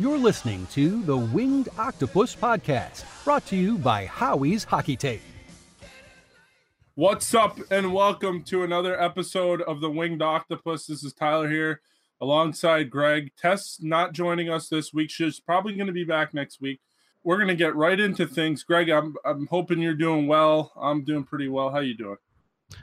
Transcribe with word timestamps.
You're 0.00 0.18
listening 0.18 0.66
to 0.72 1.04
the 1.04 1.16
Winged 1.16 1.68
Octopus 1.78 2.34
Podcast, 2.34 3.04
brought 3.22 3.46
to 3.46 3.54
you 3.54 3.78
by 3.78 4.06
Howie's 4.06 4.64
Hockey 4.64 4.96
Tape. 4.96 5.22
What's 6.96 7.32
up, 7.32 7.60
and 7.70 7.94
welcome 7.94 8.42
to 8.44 8.64
another 8.64 9.00
episode 9.00 9.62
of 9.62 9.80
the 9.80 9.88
Winged 9.88 10.20
Octopus. 10.20 10.88
This 10.88 11.04
is 11.04 11.12
Tyler 11.12 11.48
here 11.48 11.80
alongside 12.20 12.90
Greg. 12.90 13.30
Tess 13.38 13.78
not 13.80 14.12
joining 14.12 14.50
us 14.50 14.68
this 14.68 14.92
week. 14.92 15.12
She's 15.12 15.38
probably 15.38 15.74
going 15.74 15.86
to 15.86 15.92
be 15.92 16.02
back 16.02 16.34
next 16.34 16.60
week. 16.60 16.80
We're 17.22 17.36
going 17.36 17.46
to 17.46 17.54
get 17.54 17.76
right 17.76 18.00
into 18.00 18.26
things. 18.26 18.64
Greg, 18.64 18.90
I'm, 18.90 19.14
I'm 19.24 19.46
hoping 19.46 19.78
you're 19.78 19.94
doing 19.94 20.26
well. 20.26 20.72
I'm 20.76 21.04
doing 21.04 21.22
pretty 21.22 21.46
well. 21.46 21.70
How 21.70 21.78
you 21.78 21.96
doing? 21.96 22.16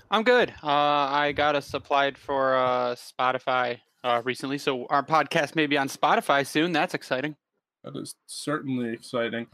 I'm 0.09 0.23
good. 0.23 0.51
Uh, 0.63 0.67
I 0.67 1.33
got 1.33 1.57
us 1.57 1.73
applied 1.73 2.17
for 2.17 2.55
uh, 2.55 2.95
Spotify 2.95 3.81
uh, 4.03 4.21
recently, 4.23 4.57
so 4.57 4.85
our 4.89 5.03
podcast 5.03 5.55
may 5.55 5.67
be 5.67 5.77
on 5.77 5.87
Spotify 5.87 6.45
soon. 6.45 6.71
That's 6.71 6.93
exciting. 6.93 7.35
That 7.83 7.95
is 7.95 8.15
certainly 8.27 8.93
exciting. 8.93 9.47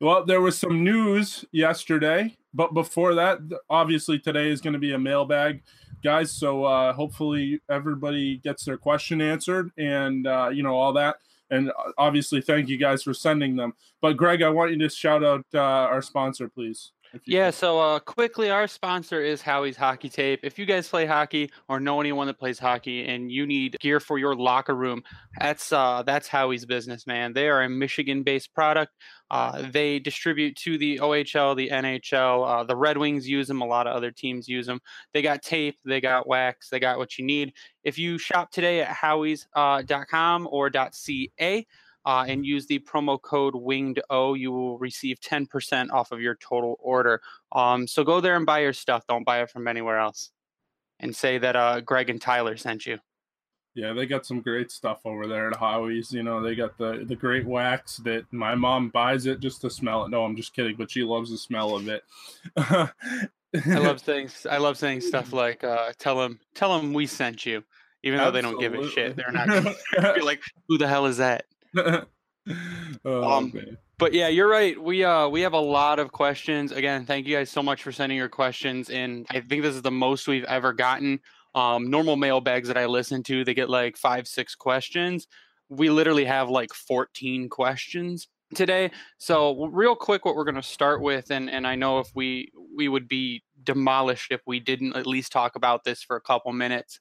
Well, 0.00 0.24
there 0.24 0.40
was 0.40 0.56
some 0.56 0.84
news 0.84 1.44
yesterday, 1.50 2.36
but 2.54 2.72
before 2.72 3.14
that, 3.16 3.38
obviously 3.68 4.18
today 4.18 4.50
is 4.50 4.60
going 4.60 4.74
to 4.74 4.78
be 4.78 4.92
a 4.92 4.98
mailbag, 4.98 5.62
guys. 6.04 6.30
So 6.30 6.64
uh, 6.64 6.92
hopefully 6.92 7.60
everybody 7.68 8.38
gets 8.38 8.64
their 8.64 8.76
question 8.76 9.20
answered, 9.20 9.72
and 9.76 10.26
uh, 10.26 10.50
you 10.52 10.62
know 10.62 10.76
all 10.76 10.92
that. 10.92 11.16
And 11.50 11.70
uh, 11.70 11.92
obviously, 11.96 12.40
thank 12.40 12.68
you 12.68 12.76
guys 12.76 13.02
for 13.02 13.12
sending 13.12 13.56
them. 13.56 13.72
But 14.00 14.16
Greg, 14.16 14.42
I 14.42 14.50
want 14.50 14.70
you 14.70 14.78
to 14.78 14.88
shout 14.88 15.24
out 15.24 15.44
uh, 15.52 15.58
our 15.58 16.02
sponsor, 16.02 16.48
please. 16.48 16.92
Yeah, 17.24 17.50
so 17.50 17.80
uh, 17.80 17.98
quickly, 18.00 18.50
our 18.50 18.66
sponsor 18.66 19.22
is 19.22 19.40
Howie's 19.40 19.76
Hockey 19.76 20.08
Tape. 20.08 20.40
If 20.42 20.58
you 20.58 20.66
guys 20.66 20.88
play 20.88 21.06
hockey 21.06 21.50
or 21.68 21.80
know 21.80 22.00
anyone 22.00 22.26
that 22.26 22.38
plays 22.38 22.58
hockey 22.58 23.06
and 23.06 23.30
you 23.30 23.46
need 23.46 23.76
gear 23.80 23.98
for 24.00 24.18
your 24.18 24.34
locker 24.34 24.74
room, 24.74 25.02
that's 25.38 25.72
uh, 25.72 26.02
that's 26.04 26.28
Howie's 26.28 26.66
business, 26.66 27.06
man. 27.06 27.32
They 27.32 27.48
are 27.48 27.62
a 27.62 27.68
Michigan-based 27.68 28.52
product. 28.54 28.92
Uh, 29.30 29.70
they 29.70 29.98
distribute 29.98 30.56
to 30.56 30.78
the 30.78 30.98
OHL, 30.98 31.56
the 31.56 31.70
NHL. 31.70 32.46
Uh, 32.46 32.64
the 32.64 32.76
Red 32.76 32.98
Wings 32.98 33.28
use 33.28 33.48
them. 33.48 33.62
A 33.62 33.66
lot 33.66 33.86
of 33.86 33.94
other 33.94 34.10
teams 34.10 34.48
use 34.48 34.66
them. 34.66 34.80
They 35.12 35.22
got 35.22 35.42
tape. 35.42 35.78
They 35.84 36.00
got 36.00 36.26
wax. 36.26 36.68
They 36.68 36.80
got 36.80 36.98
what 36.98 37.18
you 37.18 37.24
need. 37.24 37.52
If 37.84 37.98
you 37.98 38.18
shop 38.18 38.50
today 38.50 38.82
at 38.82 38.94
howies.com 38.94 40.46
uh, 40.46 40.50
or 40.50 40.70
.ca 40.70 41.66
uh, 42.08 42.24
and 42.26 42.46
use 42.46 42.66
the 42.66 42.78
promo 42.78 43.20
code 43.20 43.54
winged 43.54 44.00
o 44.08 44.32
you 44.32 44.50
will 44.50 44.78
receive 44.78 45.20
10% 45.20 45.90
off 45.90 46.10
of 46.10 46.22
your 46.22 46.36
total 46.36 46.76
order. 46.80 47.20
Um, 47.52 47.86
so 47.86 48.02
go 48.02 48.22
there 48.22 48.34
and 48.34 48.46
buy 48.46 48.60
your 48.60 48.72
stuff 48.72 49.06
don't 49.06 49.24
buy 49.24 49.42
it 49.42 49.50
from 49.50 49.68
anywhere 49.68 49.98
else. 49.98 50.30
And 51.00 51.14
say 51.14 51.36
that 51.36 51.54
uh, 51.54 51.82
greg 51.82 52.08
and 52.08 52.20
tyler 52.20 52.56
sent 52.56 52.86
you. 52.86 52.98
Yeah 53.74 53.92
they 53.92 54.06
got 54.06 54.24
some 54.24 54.40
great 54.40 54.72
stuff 54.72 55.00
over 55.04 55.26
there 55.26 55.50
at 55.50 55.58
howie's 55.58 56.10
you 56.10 56.22
know 56.22 56.42
they 56.42 56.54
got 56.54 56.78
the 56.78 57.04
the 57.06 57.14
great 57.14 57.46
wax 57.46 57.98
that 57.98 58.24
my 58.32 58.54
mom 58.54 58.88
buys 58.88 59.26
it 59.26 59.40
just 59.40 59.60
to 59.60 59.70
smell 59.70 60.06
it. 60.06 60.08
No 60.08 60.24
i'm 60.24 60.34
just 60.34 60.54
kidding 60.54 60.76
but 60.76 60.90
she 60.90 61.02
loves 61.02 61.30
the 61.30 61.36
smell 61.36 61.76
of 61.76 61.88
it. 61.88 62.02
I 62.56 62.88
love 63.66 64.00
saying 64.04 64.30
i 64.50 64.56
love 64.56 64.78
saying 64.78 65.02
stuff 65.02 65.34
like 65.34 65.62
uh, 65.62 65.92
tell 65.98 66.18
them 66.18 66.40
tell 66.54 66.76
them 66.76 66.94
we 66.94 67.06
sent 67.06 67.44
you 67.44 67.62
even 68.02 68.18
though 68.18 68.26
Absolutely. 68.26 68.68
they 68.68 68.72
don't 68.72 68.80
give 68.80 68.86
a 68.86 68.90
shit. 68.90 69.16
They're 69.16 69.32
not 69.32 69.48
gonna 69.48 70.14
be 70.14 70.22
like 70.22 70.40
who 70.68 70.78
the 70.78 70.88
hell 70.88 71.06
is 71.06 71.18
that 71.18 71.44
oh, 73.04 73.22
um, 73.22 73.52
but 73.98 74.14
yeah, 74.14 74.28
you're 74.28 74.48
right. 74.48 74.80
We 74.80 75.04
uh 75.04 75.28
we 75.28 75.40
have 75.42 75.52
a 75.52 75.60
lot 75.60 75.98
of 75.98 76.12
questions. 76.12 76.72
Again, 76.72 77.04
thank 77.04 77.26
you 77.26 77.36
guys 77.36 77.50
so 77.50 77.62
much 77.62 77.82
for 77.82 77.92
sending 77.92 78.16
your 78.16 78.28
questions. 78.28 78.90
And 78.90 79.26
I 79.30 79.40
think 79.40 79.62
this 79.62 79.74
is 79.74 79.82
the 79.82 79.90
most 79.90 80.28
we've 80.28 80.44
ever 80.44 80.72
gotten. 80.72 81.20
Um, 81.54 81.90
normal 81.90 82.16
mailbags 82.16 82.68
that 82.68 82.78
I 82.78 82.86
listen 82.86 83.22
to, 83.24 83.44
they 83.44 83.54
get 83.54 83.68
like 83.68 83.96
five, 83.96 84.28
six 84.28 84.54
questions. 84.54 85.26
We 85.68 85.90
literally 85.90 86.24
have 86.26 86.48
like 86.48 86.72
14 86.72 87.48
questions 87.48 88.28
today. 88.54 88.90
So 89.18 89.66
real 89.66 89.96
quick, 89.96 90.24
what 90.24 90.36
we're 90.36 90.44
going 90.44 90.54
to 90.54 90.62
start 90.62 91.02
with, 91.02 91.30
and 91.30 91.50
and 91.50 91.66
I 91.66 91.74
know 91.74 91.98
if 91.98 92.08
we 92.14 92.52
we 92.76 92.88
would 92.88 93.08
be 93.08 93.42
demolished 93.64 94.30
if 94.30 94.40
we 94.46 94.60
didn't 94.60 94.96
at 94.96 95.06
least 95.06 95.32
talk 95.32 95.56
about 95.56 95.84
this 95.84 96.02
for 96.02 96.16
a 96.16 96.20
couple 96.20 96.52
minutes. 96.52 97.00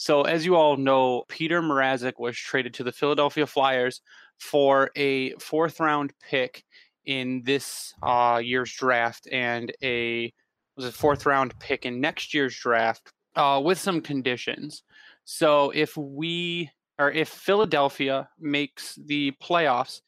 So, 0.00 0.22
as 0.22 0.46
you 0.46 0.54
all 0.54 0.76
know, 0.76 1.24
Peter 1.28 1.60
Mrazek 1.60 2.20
was 2.20 2.36
traded 2.36 2.72
to 2.74 2.84
the 2.84 2.92
Philadelphia 2.92 3.48
Flyers 3.48 4.00
for 4.38 4.92
a 4.94 5.32
fourth 5.40 5.80
round 5.80 6.12
pick 6.20 6.64
in 7.04 7.42
this 7.44 7.94
uh, 8.00 8.40
year's 8.42 8.72
draft 8.72 9.26
and 9.32 9.72
a 9.82 10.32
was 10.76 10.86
a 10.86 10.92
fourth 10.92 11.26
round 11.26 11.58
pick 11.58 11.84
in 11.84 12.00
next 12.00 12.32
year's 12.32 12.56
draft 12.56 13.12
uh, 13.34 13.60
with 13.62 13.76
some 13.76 14.00
conditions. 14.00 14.84
So, 15.24 15.72
if 15.74 15.96
we 15.96 16.70
or 17.00 17.10
if 17.10 17.28
Philadelphia 17.28 18.28
makes 18.38 18.94
the 18.94 19.32
playoffs 19.42 20.02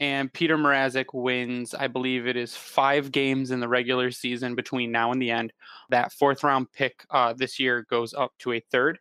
and 0.00 0.32
Peter 0.32 0.56
Mrazek 0.56 1.12
wins, 1.12 1.74
I 1.74 1.88
believe 1.88 2.26
it 2.26 2.38
is 2.38 2.56
five 2.56 3.12
games 3.12 3.50
in 3.50 3.60
the 3.60 3.68
regular 3.68 4.10
season 4.10 4.54
between 4.54 4.90
now 4.90 5.12
and 5.12 5.20
the 5.20 5.30
end, 5.30 5.52
that 5.90 6.14
fourth 6.14 6.42
round 6.42 6.72
pick 6.72 7.04
uh, 7.10 7.34
this 7.34 7.60
year 7.60 7.84
goes 7.90 8.14
up 8.14 8.32
to 8.38 8.54
a 8.54 8.60
third 8.70 8.98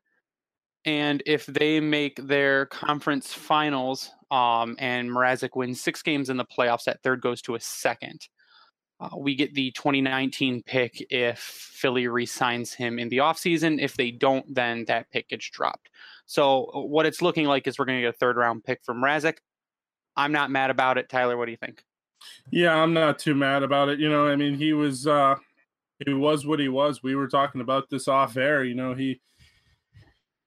and 0.86 1.24
if 1.26 1.46
they 1.46 1.80
make 1.80 2.16
their 2.28 2.66
conference 2.68 3.34
finals 3.34 4.12
um, 4.32 4.76
and 4.80 5.10
Mrazek 5.10 5.56
wins 5.56 5.82
six 5.82 6.02
games 6.02 6.30
in 6.30 6.38
the 6.38 6.46
playoffs, 6.46 6.86
that 6.86 7.02
third 7.04 7.22
goes 7.22 7.42
to 7.44 7.56
a 7.56 7.60
second. 7.60 8.28
Uh, 9.00 9.10
we 9.18 9.36
get 9.36 9.54
the 9.54 9.72
2019 9.72 10.64
pick 10.64 11.06
if 11.10 11.40
Philly 11.40 12.08
resigns 12.08 12.74
him 12.74 13.00
in 13.00 13.10
the 13.10 13.18
offseason. 13.18 13.82
If 13.82 13.96
they 13.96 14.12
don't, 14.12 14.54
then 14.54 14.86
that 14.86 15.10
pick 15.12 15.30
gets 15.30 15.50
dropped. 15.50 15.90
So 16.26 16.72
uh, 16.74 16.82
what 16.82 17.06
it's 17.06 17.22
looking 17.22 17.46
like 17.46 17.68
is 17.68 17.78
we're 17.78 17.86
going 17.86 18.00
to 18.00 18.04
get 18.04 18.16
a 18.16 18.18
third 18.18 18.38
round 18.38 18.64
pick 18.64 18.82
from 18.84 19.02
Mrazek. 19.02 19.38
I'm 20.16 20.32
not 20.32 20.52
mad 20.52 20.70
about 20.70 20.98
it. 20.98 21.10
Tyler, 21.10 21.38
what 21.38 21.46
do 21.46 21.52
you 21.52 21.58
think? 21.58 21.84
Yeah, 22.52 22.76
I'm 22.76 22.94
not 22.94 23.20
too 23.20 23.36
mad 23.36 23.64
about 23.64 23.90
it. 23.90 24.00
You 24.00 24.10
know, 24.10 24.28
I 24.28 24.36
mean, 24.36 24.56
he 24.56 24.74
was 24.74 25.08
uh 25.08 25.36
he 26.06 26.14
was 26.14 26.46
what 26.46 26.60
he 26.60 26.70
was. 26.70 27.04
We 27.04 27.16
were 27.16 27.28
talking 27.28 27.62
about 27.62 27.90
this 27.90 28.08
off 28.08 28.38
air. 28.38 28.64
You 28.64 28.76
know, 28.76 28.94
he 28.94 29.20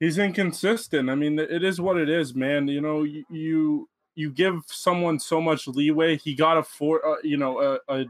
he's 0.00 0.18
inconsistent. 0.18 1.10
I 1.10 1.14
mean, 1.14 1.38
it 1.38 1.64
is 1.64 1.80
what 1.80 1.96
it 1.96 2.08
is, 2.08 2.34
man. 2.34 2.68
You 2.68 2.80
know, 2.80 3.02
you 3.02 3.88
you 4.14 4.30
give 4.30 4.62
someone 4.66 5.18
so 5.18 5.40
much 5.40 5.68
leeway. 5.68 6.16
He 6.16 6.34
got 6.34 6.56
a 6.56 6.62
four, 6.62 7.06
uh, 7.06 7.16
you 7.22 7.36
know, 7.36 7.60
a, 7.60 7.78
a, 7.94 8.04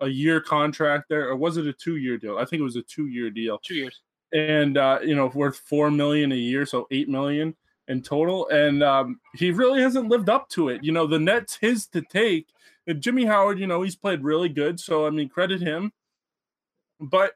a 0.00 0.08
year 0.08 0.40
contract 0.40 1.08
there, 1.08 1.28
or 1.28 1.36
was 1.36 1.56
it 1.56 1.66
a 1.66 1.72
two 1.72 1.96
year 1.96 2.18
deal? 2.18 2.38
I 2.38 2.44
think 2.44 2.60
it 2.60 2.64
was 2.64 2.76
a 2.76 2.82
two 2.82 3.06
year 3.06 3.30
deal. 3.30 3.58
Two 3.58 3.74
years. 3.74 4.00
And 4.32 4.76
uh, 4.76 4.98
you 5.04 5.14
know, 5.14 5.30
worth 5.34 5.58
four 5.58 5.90
million 5.90 6.32
a 6.32 6.36
year, 6.36 6.66
so 6.66 6.86
eight 6.90 7.08
million 7.08 7.54
in 7.88 8.02
total. 8.02 8.48
And 8.48 8.82
um, 8.82 9.20
he 9.34 9.50
really 9.50 9.82
hasn't 9.82 10.08
lived 10.08 10.28
up 10.28 10.48
to 10.50 10.68
it. 10.68 10.82
You 10.82 10.92
know, 10.92 11.06
the 11.06 11.18
net's 11.18 11.56
his 11.56 11.86
to 11.88 12.02
take. 12.02 12.48
And 12.86 13.00
Jimmy 13.00 13.24
Howard, 13.24 13.60
you 13.60 13.66
know, 13.66 13.82
he's 13.82 13.94
played 13.94 14.24
really 14.24 14.48
good, 14.48 14.80
so 14.80 15.06
I 15.06 15.10
mean, 15.10 15.28
credit 15.28 15.60
him. 15.60 15.92
But 16.98 17.32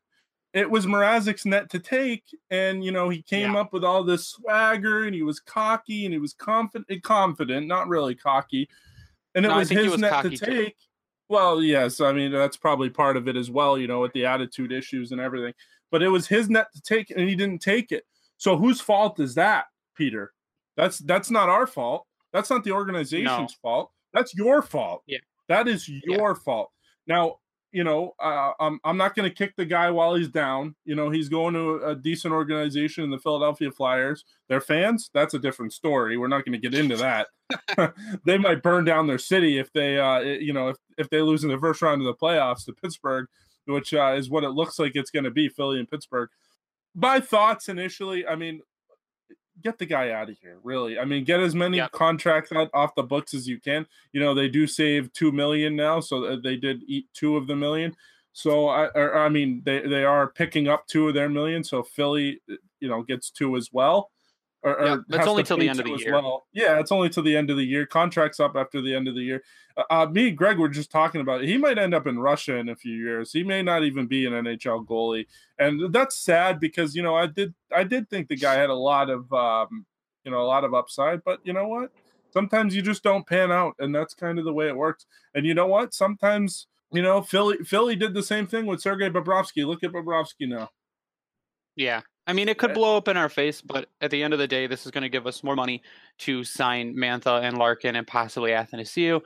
it 0.57 0.71
was 0.71 0.87
Mrazek's 0.87 1.45
net 1.45 1.69
to 1.71 1.79
take, 1.79 2.25
and 2.51 2.83
you 2.83 2.91
know 2.91 3.11
he 3.11 3.21
came 3.21 3.53
yeah. 3.53 3.61
up 3.61 3.75
with 3.75 3.85
all 3.85 4.03
this 4.03 4.27
swagger, 4.29 5.05
and 5.05 5.15
he 5.15 5.23
was 5.23 5.39
cocky, 5.39 6.07
and 6.07 6.15
he 6.15 6.19
was 6.19 6.33
confident, 6.33 6.87
eh, 6.91 6.97
confident, 7.03 7.67
not 7.67 7.89
really 7.89 8.15
cocky, 8.15 8.67
and 9.35 9.45
it 9.45 9.49
no, 9.49 9.59
was 9.59 9.69
his 9.69 9.93
was 9.93 10.01
net 10.01 10.23
to 10.23 10.31
take. 10.31 10.79
Too. 10.79 10.85
Well, 11.29 11.63
yes, 11.63 12.01
I 12.01 12.15
mean 12.15 12.33
that's 12.33 12.57
probably 12.57 12.89
part 12.89 13.19
of 13.19 13.29
it 13.29 13.37
as 13.37 13.51
well, 13.51 13.77
you 13.77 13.87
know, 13.87 14.01
with 14.01 14.15
the 14.15 14.25
attitude 14.25 14.73
issues 14.73 15.13
and 15.13 15.21
everything. 15.21 15.53
But 15.91 16.03
it 16.03 16.09
was 16.09 16.27
his 16.27 16.49
net 16.49 16.69
to 16.75 16.81
take, 16.81 17.11
and 17.11 17.29
he 17.29 17.37
didn't 17.37 17.61
take 17.61 17.93
it. 17.93 18.05
So 18.39 18.57
whose 18.57 18.81
fault 18.81 19.21
is 19.21 19.35
that, 19.35 19.67
Peter? 19.95 20.33
That's 20.79 20.99
that's 21.01 21.31
not 21.31 21.51
our 21.51 21.67
fault. 21.67 22.07
That's 22.33 22.49
not 22.49 22.65
the 22.65 22.73
organization's 22.73 23.27
no. 23.27 23.49
fault. 23.61 23.91
That's 24.15 24.35
your 24.35 24.63
fault. 24.63 25.03
Yeah. 25.07 25.19
That 25.49 25.69
is 25.69 25.87
your 25.87 26.31
yeah. 26.31 26.43
fault. 26.45 26.71
Now, 27.07 27.37
you 27.77 27.85
know, 27.85 28.15
uh, 28.19 28.53
I'm 28.59 28.81
I'm 28.85 28.97
not 28.97 29.15
going 29.15 29.29
to 29.29 29.35
kick 29.35 29.55
the 29.55 29.67
guy 29.67 29.91
while 29.91 30.15
he's 30.15 30.31
down. 30.31 30.75
You 30.87 30.95
know, 30.95 31.11
he's 31.11 31.29
going 31.29 31.53
to 31.53 31.75
a 31.85 31.95
decent 31.95 32.33
organization 32.33 33.05
in 33.05 33.11
the 33.11 33.19
Philadelphia 33.19 33.71
Flyers. 33.71 34.25
Their 34.49 34.63
fans, 34.63 35.11
that's 35.13 35.35
a 35.35 35.39
different 35.39 35.75
story. 35.75 36.17
We're 36.17 36.27
not 36.27 36.47
going 36.47 36.59
to 36.59 36.71
get 36.71 36.73
into 36.73 36.97
that. 36.97 37.27
they 38.25 38.39
might 38.39 38.63
burn 38.63 38.87
down 38.87 39.07
their 39.07 39.19
city 39.19 39.59
if 39.59 39.71
they, 39.75 39.99
uh, 39.99 40.21
you 40.21 40.55
know, 40.55 40.69
if 40.69 40.79
if 40.97 41.11
they 41.11 41.21
lose 41.21 41.45
in 41.45 41.51
the 41.51 41.59
first 41.59 41.83
round 41.83 42.01
of 42.01 42.07
the 42.07 42.15
playoffs 42.15 42.65
to 42.65 42.73
Pittsburgh, 42.73 43.27
which 43.67 43.93
uh, 43.93 44.15
is 44.17 44.31
what 44.31 44.43
it 44.43 44.53
looks 44.53 44.79
like 44.79 44.93
it's 44.95 45.11
going 45.11 45.25
to 45.25 45.31
be, 45.31 45.51
Philly 45.51 45.79
and 45.79 45.91
Pittsburgh. 45.91 46.31
My 46.95 47.21
thoughts 47.21 47.69
initially, 47.69 48.27
I 48.27 48.37
mean, 48.37 48.63
get 49.63 49.79
the 49.79 49.87
guy 49.87 50.11
out 50.11 50.31
of 50.31 50.37
here. 50.41 50.59
Really, 50.63 50.99
I 50.99 51.05
mean, 51.05 51.25
get 51.25 51.41
as 51.41 51.55
many 51.55 51.79
yep. 51.79 51.93
contracts 51.93 52.53
out 52.53 52.71
off 52.75 52.95
the 52.95 53.03
books 53.03 53.35
as 53.35 53.49
you 53.49 53.61
can. 53.61 53.87
You 54.13 54.21
know, 54.21 54.35
they 54.35 54.49
do 54.49 54.67
save 54.67 55.13
two 55.13 55.33
million 55.33 55.77
now, 55.77 56.01
so 56.01 56.25
uh, 56.25 56.37
they 56.43 56.57
did 56.57 56.83
eat 56.87 57.07
two 57.13 57.37
of 57.37 57.47
the 57.47 57.57
million. 57.57 57.95
So 58.33 58.69
I, 58.69 58.87
or, 58.95 59.19
I 59.19 59.29
mean, 59.29 59.63
they 59.65 59.81
they 59.81 60.05
are 60.05 60.29
picking 60.29 60.69
up 60.69 60.87
two 60.87 61.09
of 61.09 61.15
their 61.15 61.29
million. 61.29 61.65
So 61.65 61.83
Philly, 61.83 62.41
uh, 62.51 62.57
you 62.81 62.89
know, 62.89 63.03
gets 63.03 63.31
two 63.31 63.57
as 63.57 63.71
well. 63.73 64.11
Or, 64.63 64.77
yeah, 64.85 64.97
that's 65.09 65.29
only 65.29 65.45
till 65.45 65.59
the 65.59 65.69
end 65.69 65.79
of 65.79 65.87
the 65.87 65.97
year. 65.97 66.13
Well. 66.13 66.47
Yeah, 66.53 66.81
it's 66.81 66.91
only 66.91 67.09
till 67.09 67.23
the 67.23 67.37
end 67.37 67.51
of 67.51 67.57
the 67.57 67.65
year. 67.65 67.87
Contracts 67.87 68.41
up 68.41 68.57
after 68.57 68.81
the 68.81 68.95
end 68.95 69.07
of 69.07 69.15
the 69.15 69.23
year. 69.23 69.43
Uh, 69.77 69.85
uh, 69.91 70.07
me 70.11 70.29
and 70.29 70.37
Greg 70.37 70.59
were 70.59 70.69
just 70.69 70.91
talking 70.91 71.21
about 71.21 71.43
it. 71.43 71.49
He 71.49 71.57
might 71.57 71.79
end 71.79 71.95
up 71.95 72.07
in 72.07 72.19
Russia 72.19 72.57
in 72.57 72.69
a 72.69 72.75
few 72.75 72.95
years. 72.95 73.33
He 73.33 73.45
may 73.45 73.63
not 73.63 73.85
even 73.85 74.07
be 74.07 74.27
an 74.27 74.33
NHL 74.33 74.85
goalie, 74.87 75.27
and 75.59 75.93
that's 75.93 76.19
sad 76.19 76.59
because 76.59 76.97
you 76.97 77.03
know 77.03 77.15
I 77.15 77.27
did 77.27 77.55
I 77.75 77.85
did 77.85 78.11
think 78.11 78.29
the 78.29 78.37
guy 78.37 78.55
had 78.55 78.71
a 78.71 78.75
lot 78.75 79.09
of 79.09 79.33
um, 79.33 79.87
you 80.25 80.33
know 80.33 80.41
a 80.41 80.49
lot 80.49 80.65
of 80.65 80.75
upside, 80.75 81.23
but 81.23 81.39
you 81.45 81.53
know 81.53 81.69
what? 81.69 81.93
sometimes 82.37 82.77
you 82.77 82.83
just 82.83 83.03
don't 83.03 83.27
pan 83.27 83.51
out, 83.51 83.75
and 83.79 83.95
that's 83.95 84.13
kind 84.13 84.39
of 84.39 84.45
the 84.45 84.53
way 84.53 84.69
it 84.69 84.77
works. 84.77 85.07
And 85.35 85.47
you 85.47 85.55
know 85.55 85.67
what? 85.67 85.95
Sometimes 85.95 86.67
you 86.93 87.01
know 87.01 87.23
Philly 87.23 87.57
Philly 87.65 87.97
did 87.97 88.13
the 88.13 88.23
same 88.23 88.47
thing 88.47 88.67
with 88.67 88.83
Sergei 88.83 89.09
Bobrovsky. 89.09 89.67
Look 89.67 89.83
at 89.83 89.93
Bobrovsky 89.93 90.47
now. 90.47 90.69
Yeah, 91.77 92.03
I 92.27 92.33
mean, 92.33 92.49
it 92.49 92.59
could 92.59 92.75
blow 92.75 92.97
up 92.97 93.07
in 93.07 93.17
our 93.17 93.29
face, 93.29 93.61
but 93.61 93.89
at 94.01 94.11
the 94.11 94.23
end 94.23 94.33
of 94.33 94.41
the 94.41 94.49
day, 94.49 94.67
this 94.67 94.85
is 94.85 94.91
going 94.91 95.03
to 95.03 95.09
give 95.09 95.27
us 95.27 95.45
more 95.45 95.55
money 95.55 95.83
to 96.19 96.43
sign 96.43 96.97
Mantha 96.97 97.43
and 97.43 97.57
Larkin 97.57 97.95
and 97.95 98.07
possibly 98.07 98.51
Athanasiou. 98.51 99.21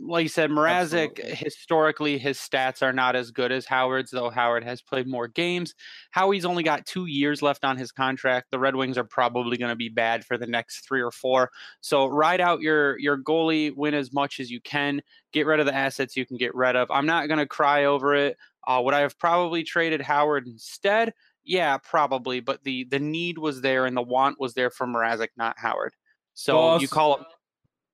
Like 0.00 0.24
you 0.24 0.28
said, 0.28 0.50
Mrazek, 0.50 1.18
historically, 1.18 2.18
his 2.18 2.38
stats 2.38 2.82
are 2.82 2.92
not 2.92 3.16
as 3.16 3.30
good 3.30 3.50
as 3.52 3.66
Howard's, 3.66 4.10
though 4.10 4.30
Howard 4.30 4.62
has 4.62 4.82
played 4.82 5.06
more 5.06 5.28
games. 5.28 5.74
Howie's 6.10 6.44
only 6.44 6.62
got 6.62 6.86
two 6.86 7.06
years 7.06 7.42
left 7.42 7.64
on 7.64 7.76
his 7.76 7.90
contract. 7.90 8.50
The 8.50 8.58
Red 8.58 8.76
Wings 8.76 8.98
are 8.98 9.04
probably 9.04 9.56
going 9.56 9.70
to 9.70 9.76
be 9.76 9.88
bad 9.88 10.24
for 10.24 10.36
the 10.36 10.46
next 10.46 10.86
three 10.86 11.02
or 11.02 11.10
four. 11.10 11.50
So 11.80 12.06
ride 12.06 12.40
out 12.40 12.60
your 12.60 12.98
your 12.98 13.18
goalie, 13.18 13.74
win 13.74 13.94
as 13.94 14.12
much 14.12 14.40
as 14.40 14.50
you 14.50 14.60
can, 14.60 15.00
get 15.32 15.46
rid 15.46 15.58
of 15.58 15.66
the 15.66 15.74
assets 15.74 16.16
you 16.16 16.26
can 16.26 16.36
get 16.36 16.54
rid 16.54 16.76
of. 16.76 16.90
I'm 16.90 17.06
not 17.06 17.26
going 17.28 17.40
to 17.40 17.46
cry 17.46 17.86
over 17.86 18.14
it. 18.14 18.36
Uh, 18.66 18.82
would 18.84 18.94
I 18.94 19.00
have 19.00 19.18
probably 19.18 19.62
traded 19.62 20.02
Howard 20.02 20.46
instead? 20.46 21.14
Yeah, 21.48 21.78
probably, 21.78 22.40
but 22.40 22.62
the 22.62 22.84
the 22.84 22.98
need 22.98 23.38
was 23.38 23.62
there 23.62 23.86
and 23.86 23.96
the 23.96 24.02
want 24.02 24.38
was 24.38 24.52
there 24.52 24.68
for 24.68 24.86
Mrazek, 24.86 25.28
not 25.36 25.58
Howard. 25.58 25.94
So 26.34 26.52
Boss. 26.52 26.82
you 26.82 26.88
call 26.88 27.16
it. 27.16 27.22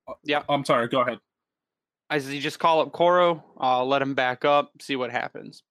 Uh, 0.08 0.14
yeah, 0.24 0.42
I'm 0.48 0.64
sorry. 0.64 0.88
Go 0.88 1.00
ahead. 1.00 1.20
I 2.10 2.16
you 2.16 2.40
just 2.40 2.58
call 2.58 2.80
up 2.80 2.92
Coreau, 2.92 3.42
uh, 3.60 3.84
let 3.84 4.02
him 4.02 4.14
back 4.14 4.44
up, 4.44 4.72
see 4.80 4.96
what 4.96 5.10
happens. 5.10 5.62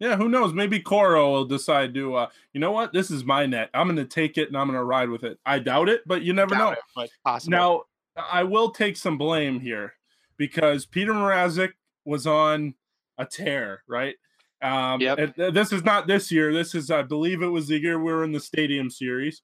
Yeah, 0.00 0.16
who 0.16 0.28
knows? 0.28 0.52
Maybe 0.52 0.80
Coreau 0.80 1.32
will 1.32 1.44
decide 1.44 1.94
to, 1.94 2.14
uh, 2.14 2.28
you 2.52 2.60
know 2.60 2.70
what? 2.70 2.92
This 2.92 3.10
is 3.10 3.24
my 3.24 3.46
net. 3.46 3.70
I'm 3.74 3.86
going 3.86 3.96
to 3.96 4.04
take 4.04 4.38
it 4.38 4.48
and 4.48 4.56
I'm 4.56 4.68
going 4.68 4.78
to 4.78 4.84
ride 4.84 5.08
with 5.08 5.24
it. 5.24 5.38
I 5.44 5.58
doubt 5.58 5.88
it, 5.88 6.02
but 6.06 6.22
you 6.22 6.32
never 6.32 6.54
doubt 6.54 6.58
know. 6.58 6.70
It, 6.72 6.78
but 6.94 7.10
possible. 7.24 7.50
Now, 7.50 7.82
I 8.16 8.44
will 8.44 8.70
take 8.70 8.96
some 8.96 9.18
blame 9.18 9.58
here 9.60 9.94
because 10.36 10.86
Peter 10.86 11.12
Mrazek 11.12 11.72
was 12.04 12.26
on 12.26 12.74
a 13.16 13.26
tear, 13.26 13.82
right? 13.88 14.14
Um, 14.60 15.00
yep. 15.00 15.36
this 15.36 15.72
is 15.72 15.84
not 15.84 16.06
this 16.06 16.32
year. 16.32 16.52
This 16.52 16.74
is, 16.74 16.90
I 16.90 17.02
believe, 17.02 17.42
it 17.42 17.46
was 17.46 17.68
the 17.68 17.80
year 17.80 17.98
we 17.98 18.12
were 18.12 18.24
in 18.24 18.32
the 18.32 18.40
Stadium 18.40 18.90
Series. 18.90 19.42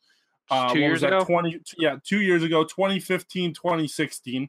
Uh, 0.50 0.72
two 0.72 0.80
years 0.80 1.02
ago. 1.02 1.24
Twenty, 1.24 1.60
yeah, 1.78 1.96
two 2.04 2.20
years 2.20 2.42
ago, 2.42 2.64
2015, 2.64 3.54
2016, 3.54 4.48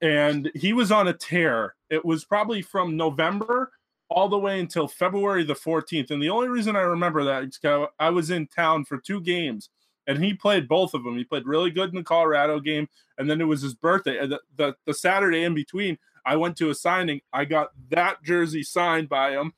and 0.00 0.50
he 0.54 0.72
was 0.72 0.90
on 0.90 1.08
a 1.08 1.12
tear. 1.12 1.74
It 1.90 2.04
was 2.04 2.24
probably 2.24 2.62
from 2.62 2.96
November 2.96 3.70
all 4.10 4.28
the 4.28 4.38
way 4.38 4.58
until 4.58 4.88
February 4.88 5.44
the 5.44 5.54
14th. 5.54 6.10
And 6.10 6.22
the 6.22 6.30
only 6.30 6.48
reason 6.48 6.76
I 6.76 6.80
remember 6.80 7.24
that 7.24 7.44
is 7.44 7.58
because 7.58 7.88
I 7.98 8.10
was 8.10 8.30
in 8.30 8.46
town 8.46 8.84
for 8.84 8.98
two 8.98 9.20
games 9.20 9.68
and 10.08 10.24
he 10.24 10.32
played 10.32 10.66
both 10.66 10.94
of 10.94 11.04
them. 11.04 11.16
He 11.16 11.24
played 11.24 11.46
really 11.46 11.70
good 11.70 11.90
in 11.90 11.96
the 11.96 12.02
Colorado 12.02 12.58
game, 12.58 12.88
and 13.18 13.30
then 13.30 13.40
it 13.42 13.44
was 13.44 13.60
his 13.60 13.74
birthday. 13.74 14.26
The, 14.26 14.40
the, 14.56 14.74
the 14.86 14.94
Saturday 14.94 15.44
in 15.44 15.54
between, 15.54 15.98
I 16.24 16.36
went 16.36 16.56
to 16.56 16.70
a 16.70 16.74
signing. 16.74 17.20
I 17.32 17.44
got 17.44 17.72
that 17.90 18.22
jersey 18.24 18.62
signed 18.62 19.10
by 19.10 19.32
him, 19.32 19.52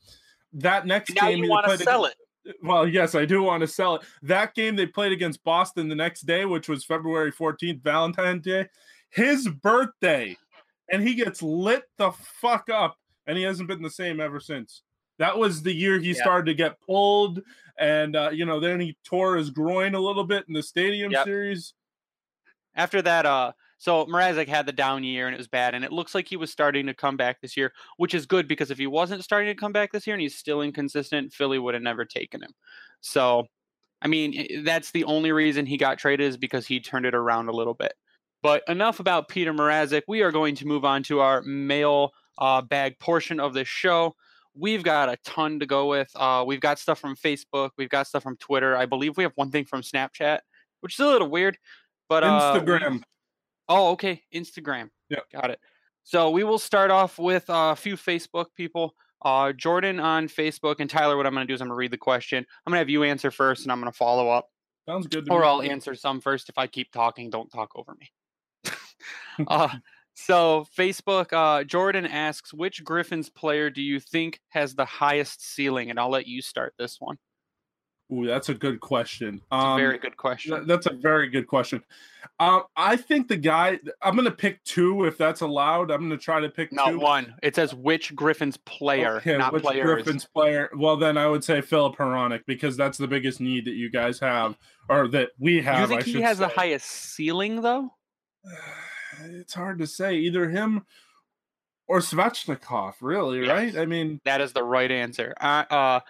that 0.55 0.87
next 0.87 1.14
now 1.14 1.29
game, 1.29 1.44
you 1.44 1.50
want 1.50 1.67
to 1.67 1.79
sell 1.79 2.05
against, 2.05 2.20
it. 2.20 2.56
Well, 2.62 2.87
yes, 2.88 3.14
I 3.14 3.26
do 3.26 3.43
want 3.43 3.61
to 3.61 3.67
sell 3.67 3.97
it. 3.97 4.02
That 4.23 4.55
game 4.55 4.75
they 4.75 4.87
played 4.87 5.12
against 5.12 5.44
Boston 5.44 5.88
the 5.88 5.94
next 5.94 6.23
day, 6.23 6.47
which 6.47 6.69
was 6.69 6.85
February 6.85 7.31
14th, 7.31 7.82
Valentine's 7.82 8.44
Day, 8.44 8.67
his 9.11 9.47
birthday, 9.47 10.37
and 10.91 11.06
he 11.06 11.14
gets 11.14 11.43
lit 11.43 11.85
the 11.99 12.12
fuck 12.41 12.70
up, 12.70 12.97
and 13.26 13.37
he 13.37 13.44
hasn't 13.44 13.69
been 13.69 13.82
the 13.82 13.91
same 13.91 14.20
ever 14.20 14.41
since. 14.41 14.82
That 15.19 15.38
was 15.38 15.62
the 15.62 15.75
year 15.75 15.99
he 15.99 16.12
yeah. 16.12 16.23
started 16.23 16.47
to 16.47 16.55
get 16.55 16.81
pulled, 16.81 17.43
and 17.79 18.17
uh, 18.17 18.31
you 18.32 18.47
know, 18.47 18.58
then 18.58 18.81
he 18.81 18.97
tore 19.05 19.37
his 19.37 19.50
groin 19.50 19.94
a 19.94 20.00
little 20.00 20.25
bit 20.25 20.47
in 20.49 20.55
the 20.55 20.62
Stadium 20.62 21.12
yep. 21.12 21.26
Series. 21.26 21.75
After 22.75 23.02
that, 23.02 23.26
uh, 23.26 23.52
so 23.80 24.04
Mrazek 24.04 24.46
had 24.46 24.66
the 24.66 24.72
down 24.72 25.04
year 25.04 25.26
and 25.26 25.34
it 25.34 25.38
was 25.38 25.48
bad, 25.48 25.74
and 25.74 25.86
it 25.86 25.90
looks 25.90 26.14
like 26.14 26.28
he 26.28 26.36
was 26.36 26.52
starting 26.52 26.86
to 26.86 26.92
come 26.92 27.16
back 27.16 27.40
this 27.40 27.56
year, 27.56 27.72
which 27.96 28.12
is 28.12 28.26
good 28.26 28.46
because 28.46 28.70
if 28.70 28.76
he 28.76 28.86
wasn't 28.86 29.24
starting 29.24 29.48
to 29.48 29.58
come 29.58 29.72
back 29.72 29.90
this 29.90 30.06
year 30.06 30.12
and 30.12 30.20
he's 30.20 30.36
still 30.36 30.60
inconsistent, 30.60 31.32
Philly 31.32 31.58
would 31.58 31.72
have 31.72 31.82
never 31.82 32.04
taken 32.04 32.42
him. 32.42 32.52
So, 33.00 33.46
I 34.02 34.08
mean, 34.08 34.64
that's 34.64 34.90
the 34.90 35.04
only 35.04 35.32
reason 35.32 35.64
he 35.64 35.78
got 35.78 35.98
traded 35.98 36.28
is 36.28 36.36
because 36.36 36.66
he 36.66 36.78
turned 36.78 37.06
it 37.06 37.14
around 37.14 37.48
a 37.48 37.52
little 37.52 37.72
bit. 37.72 37.94
But 38.42 38.64
enough 38.68 39.00
about 39.00 39.28
Peter 39.28 39.54
Mrazek. 39.54 40.02
We 40.06 40.20
are 40.20 40.30
going 40.30 40.56
to 40.56 40.66
move 40.66 40.84
on 40.84 41.02
to 41.04 41.20
our 41.20 41.40
mail 41.40 42.12
uh, 42.36 42.60
bag 42.60 42.98
portion 42.98 43.40
of 43.40 43.54
this 43.54 43.68
show. 43.68 44.14
We've 44.54 44.82
got 44.82 45.08
a 45.08 45.16
ton 45.24 45.58
to 45.60 45.64
go 45.66 45.86
with. 45.86 46.10
Uh, 46.14 46.44
we've 46.46 46.60
got 46.60 46.78
stuff 46.78 46.98
from 46.98 47.16
Facebook. 47.16 47.70
We've 47.78 47.88
got 47.88 48.08
stuff 48.08 48.24
from 48.24 48.36
Twitter. 48.36 48.76
I 48.76 48.84
believe 48.84 49.16
we 49.16 49.22
have 49.22 49.32
one 49.36 49.50
thing 49.50 49.64
from 49.64 49.80
Snapchat, 49.80 50.40
which 50.80 50.96
is 50.96 51.00
a 51.00 51.06
little 51.06 51.30
weird. 51.30 51.56
But 52.10 52.24
uh, 52.24 52.60
Instagram. 52.60 53.04
Oh, 53.70 53.93
okay. 53.93 54.22
Instagram. 54.34 54.90
Yeah. 55.08 55.20
Got 55.32 55.50
it. 55.50 55.61
So 56.02 56.31
we 56.31 56.43
will 56.43 56.58
start 56.58 56.90
off 56.90 57.19
with 57.19 57.44
a 57.49 57.76
few 57.76 57.96
Facebook 57.96 58.46
people. 58.56 58.94
Uh, 59.22 59.52
Jordan 59.52 60.00
on 60.00 60.28
Facebook 60.28 60.76
and 60.81 60.90
Tyler. 60.90 61.17
What 61.17 61.25
I'm 61.25 61.34
going 61.34 61.46
to 61.46 61.50
do 61.50 61.55
is 61.55 61.61
I'm 61.61 61.69
going 61.69 61.76
to 61.76 61.78
read 61.78 61.93
the 61.93 61.99
question. 61.99 62.38
I'm 62.67 62.70
going 62.70 62.78
to 62.78 62.81
have 62.81 62.88
you 62.88 63.05
answer 63.05 63.31
first, 63.31 63.62
and 63.62 63.70
I'm 63.70 63.81
going 63.81 63.93
to 63.93 63.96
follow 63.96 64.28
up. 64.28 64.49
Sounds 64.88 65.06
good. 65.06 65.31
or 65.31 65.40
me. 65.40 65.46
I'll 65.46 65.62
answer 65.62 65.94
some 65.94 66.20
first. 66.20 66.49
If 66.49 66.58
I 66.58 66.67
keep 66.67 66.90
talking, 66.90 67.31
don't 67.31 67.49
talk 67.49 67.70
over 67.76 67.94
me. 68.00 68.75
uh, 69.46 69.69
so 70.14 70.66
Facebook, 70.76 71.32
uh, 71.32 71.62
Jordan 71.62 72.06
asks, 72.06 72.52
which 72.52 72.82
Griffins 72.82 73.28
player 73.28 73.70
do 73.70 73.82
you 73.82 74.00
think 74.00 74.40
has 74.49 74.75
the 74.75 74.84
highest 74.84 75.46
ceiling? 75.46 75.90
And 75.90 76.00
I'll 76.00 76.11
let 76.11 76.26
you 76.26 76.43
start 76.43 76.75
this 76.76 76.96
one. 76.99 77.19
Ooh, 78.12 78.26
that's 78.26 78.48
a 78.48 78.54
good 78.54 78.80
question. 78.80 79.40
Um, 79.52 79.74
a 79.74 79.76
very 79.76 79.98
good 79.98 80.16
question. 80.16 80.54
Th- 80.54 80.66
that's 80.66 80.86
a 80.86 80.94
very 80.94 81.28
good 81.28 81.46
question. 81.46 81.82
Um, 82.40 82.64
I 82.76 82.96
think 82.96 83.28
the 83.28 83.36
guy. 83.36 83.78
I'm 84.02 84.14
going 84.14 84.24
to 84.24 84.30
pick 84.30 84.62
two 84.64 85.04
if 85.04 85.16
that's 85.16 85.42
allowed. 85.42 85.90
I'm 85.90 86.08
going 86.08 86.10
to 86.10 86.18
try 86.18 86.40
to 86.40 86.48
pick 86.48 86.72
not 86.72 86.90
two. 86.90 86.98
one. 86.98 87.34
It 87.42 87.54
says 87.54 87.74
which 87.74 88.14
Griffins 88.14 88.56
player, 88.56 89.16
okay, 89.18 89.36
not 89.36 89.52
which 89.52 89.62
players. 89.62 89.84
Griffins 89.84 90.24
player. 90.24 90.70
Well, 90.76 90.96
then 90.96 91.16
I 91.16 91.28
would 91.28 91.44
say 91.44 91.60
Filip 91.60 91.96
Hronek 91.96 92.40
because 92.46 92.76
that's 92.76 92.98
the 92.98 93.06
biggest 93.06 93.40
need 93.40 93.66
that 93.66 93.74
you 93.74 93.90
guys 93.90 94.18
have, 94.20 94.58
or 94.88 95.06
that 95.08 95.30
we 95.38 95.60
have. 95.62 95.82
You 95.90 95.96
think 95.96 96.08
I 96.08 96.10
he 96.10 96.20
has 96.22 96.38
say. 96.38 96.44
the 96.44 96.48
highest 96.48 96.86
ceiling 96.86 97.62
though? 97.62 97.94
It's 99.22 99.52
hard 99.52 99.80
to 99.80 99.86
say. 99.86 100.14
Either 100.14 100.48
him 100.48 100.86
or 101.86 101.98
Svechnikov. 101.98 102.94
Really, 103.02 103.40
yes. 103.40 103.48
right? 103.50 103.76
I 103.76 103.84
mean, 103.84 104.18
that 104.24 104.40
is 104.40 104.54
the 104.54 104.62
right 104.62 104.90
answer. 104.90 105.34
Uh, 105.38 105.64
uh 105.68 106.00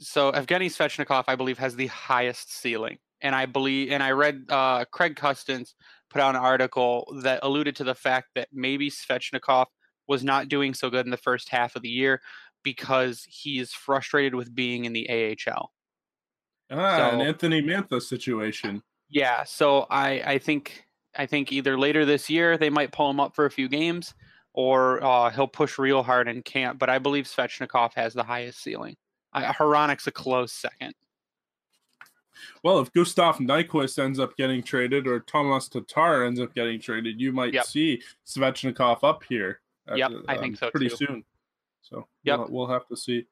so 0.00 0.32
Evgeny 0.32 0.66
Svechnikov, 0.66 1.24
I 1.28 1.36
believe, 1.36 1.58
has 1.58 1.76
the 1.76 1.86
highest 1.88 2.52
ceiling, 2.52 2.98
and 3.20 3.34
I 3.34 3.46
believe, 3.46 3.92
and 3.92 4.02
I 4.02 4.10
read 4.12 4.44
uh, 4.48 4.84
Craig 4.90 5.16
Custance 5.16 5.74
put 6.08 6.20
out 6.20 6.34
an 6.34 6.40
article 6.40 7.06
that 7.22 7.40
alluded 7.42 7.76
to 7.76 7.84
the 7.84 7.94
fact 7.94 8.28
that 8.34 8.48
maybe 8.52 8.90
Svechnikov 8.90 9.66
was 10.08 10.24
not 10.24 10.48
doing 10.48 10.74
so 10.74 10.90
good 10.90 11.06
in 11.06 11.10
the 11.10 11.16
first 11.16 11.48
half 11.50 11.76
of 11.76 11.82
the 11.82 11.88
year 11.88 12.20
because 12.64 13.24
he 13.28 13.58
is 13.58 13.72
frustrated 13.72 14.34
with 14.34 14.54
being 14.54 14.84
in 14.84 14.92
the 14.92 15.08
AHL. 15.08 15.70
Ah, 16.70 16.96
so, 16.96 17.14
an 17.14 17.20
Anthony 17.20 17.62
Mantha 17.62 18.00
situation. 18.00 18.82
Yeah, 19.08 19.44
so 19.44 19.86
I 19.90 20.22
I 20.24 20.38
think 20.38 20.84
I 21.16 21.26
think 21.26 21.52
either 21.52 21.78
later 21.78 22.04
this 22.04 22.30
year 22.30 22.56
they 22.56 22.70
might 22.70 22.92
pull 22.92 23.10
him 23.10 23.20
up 23.20 23.34
for 23.34 23.44
a 23.44 23.50
few 23.50 23.68
games, 23.68 24.14
or 24.52 25.02
uh, 25.02 25.30
he'll 25.30 25.48
push 25.48 25.78
real 25.78 26.02
hard 26.02 26.28
in 26.28 26.42
camp. 26.42 26.78
But 26.78 26.90
I 26.90 26.98
believe 26.98 27.24
Svechnikov 27.26 27.94
has 27.94 28.14
the 28.14 28.22
highest 28.22 28.62
ceiling. 28.62 28.96
Hronek's 29.34 30.06
a 30.06 30.12
close 30.12 30.52
second. 30.52 30.94
Well, 32.62 32.80
if 32.80 32.92
Gustav 32.92 33.36
Nyquist 33.36 33.98
ends 34.02 34.18
up 34.18 34.36
getting 34.36 34.62
traded 34.62 35.06
or 35.06 35.20
Tomas 35.20 35.68
Tatar 35.68 36.24
ends 36.24 36.40
up 36.40 36.54
getting 36.54 36.80
traded, 36.80 37.20
you 37.20 37.32
might 37.32 37.54
yep. 37.54 37.64
see 37.64 38.02
Svechnikov 38.26 38.98
up 39.02 39.22
here. 39.28 39.60
Yep, 39.94 40.12
I 40.28 40.36
think 40.36 40.56
so 40.56 40.70
pretty 40.70 40.88
too. 40.88 40.96
soon. 40.96 41.24
So 41.82 42.06
yep. 42.22 42.38
we'll, 42.38 42.48
we'll 42.50 42.66
have 42.68 42.86
to 42.88 42.96
see. 42.96 43.26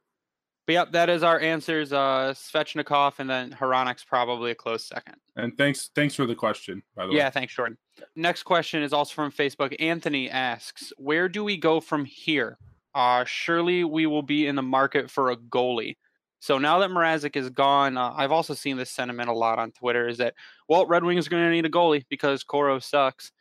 But 0.66 0.72
yep, 0.72 0.92
that 0.92 1.08
is 1.08 1.22
our 1.22 1.40
answers. 1.40 1.92
Uh, 1.92 2.34
Svechnikov 2.36 3.18
and 3.18 3.30
then 3.30 3.52
Hronek's 3.52 4.04
probably 4.04 4.50
a 4.50 4.54
close 4.54 4.84
second. 4.84 5.16
And 5.36 5.56
thanks, 5.56 5.90
thanks 5.94 6.14
for 6.14 6.26
the 6.26 6.34
question. 6.34 6.82
By 6.94 7.06
the 7.06 7.12
yeah, 7.12 7.14
way, 7.14 7.18
yeah, 7.20 7.30
thanks, 7.30 7.54
Jordan. 7.54 7.78
Next 8.16 8.42
question 8.42 8.82
is 8.82 8.92
also 8.92 9.14
from 9.14 9.32
Facebook. 9.32 9.74
Anthony 9.80 10.28
asks, 10.28 10.92
"Where 10.98 11.28
do 11.28 11.42
we 11.42 11.56
go 11.56 11.80
from 11.80 12.04
here? 12.04 12.58
Uh, 12.94 13.24
surely 13.24 13.84
we 13.84 14.06
will 14.06 14.22
be 14.22 14.46
in 14.46 14.56
the 14.56 14.62
market 14.62 15.10
for 15.10 15.30
a 15.30 15.36
goalie. 15.36 15.96
So 16.40 16.58
now 16.58 16.78
that 16.78 16.90
Mrazek 16.90 17.36
is 17.36 17.50
gone, 17.50 17.96
uh, 17.96 18.12
I've 18.16 18.32
also 18.32 18.54
seen 18.54 18.76
this 18.76 18.90
sentiment 18.90 19.28
a 19.28 19.32
lot 19.32 19.58
on 19.58 19.72
Twitter 19.72 20.08
is 20.08 20.18
that, 20.18 20.34
well, 20.68 20.86
Red 20.86 21.04
Wings 21.04 21.26
are 21.26 21.30
going 21.30 21.44
to 21.44 21.50
need 21.50 21.66
a 21.66 21.70
goalie 21.70 22.04
because 22.08 22.44
Coreau 22.44 22.78
sucks. 22.78 23.32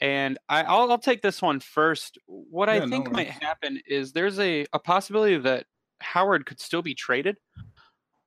And 0.00 0.38
I, 0.48 0.62
will 0.62 0.92
I'll 0.92 0.98
take 0.98 1.22
this 1.22 1.42
one 1.42 1.58
first. 1.58 2.18
What 2.26 2.68
yeah, 2.68 2.76
I 2.76 2.80
think 2.86 3.06
no 3.06 3.10
might 3.10 3.30
happen 3.30 3.80
is 3.88 4.12
there's 4.12 4.38
a, 4.38 4.66
a 4.72 4.78
possibility 4.78 5.36
that 5.38 5.66
Howard 6.00 6.46
could 6.46 6.60
still 6.60 6.82
be 6.82 6.94
traded. 6.94 7.38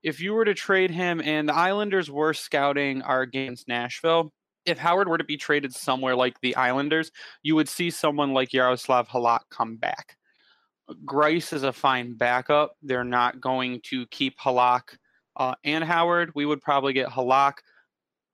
If 0.04 0.20
you 0.20 0.34
were 0.34 0.46
to 0.46 0.54
trade 0.54 0.92
him, 0.92 1.22
and 1.22 1.48
the 1.48 1.56
Islanders 1.56 2.12
were 2.12 2.34
scouting 2.34 3.02
our 3.04 3.22
against 3.22 3.68
Nashville, 3.70 4.34
if 4.66 4.78
Howard 4.78 5.08
were 5.08 5.18
to 5.18 5.24
be 5.24 5.38
traded 5.38 5.74
somewhere 5.74 6.16
like 6.16 6.40
the 6.42 6.56
Islanders, 6.56 7.12
you 7.44 7.56
would 7.56 7.70
see 7.70 7.90
someone 7.90 8.34
like 8.34 8.52
Yaroslav 8.52 9.08
Halak 9.08 9.42
come 9.50 9.78
back. 9.78 10.18
Greiss 11.06 11.54
is 11.54 11.64
a 11.64 11.74
fine 11.74 12.16
backup. 12.16 12.76
They're 12.82 13.04
not 13.04 13.42
going 13.42 13.82
to 13.86 14.06
keep 14.08 14.38
Halak 14.40 14.98
uh, 15.36 15.56
and 15.64 15.84
Howard. 15.84 16.32
We 16.36 16.46
would 16.46 16.62
probably 16.62 16.94
get 16.94 17.10
Halak. 17.10 17.54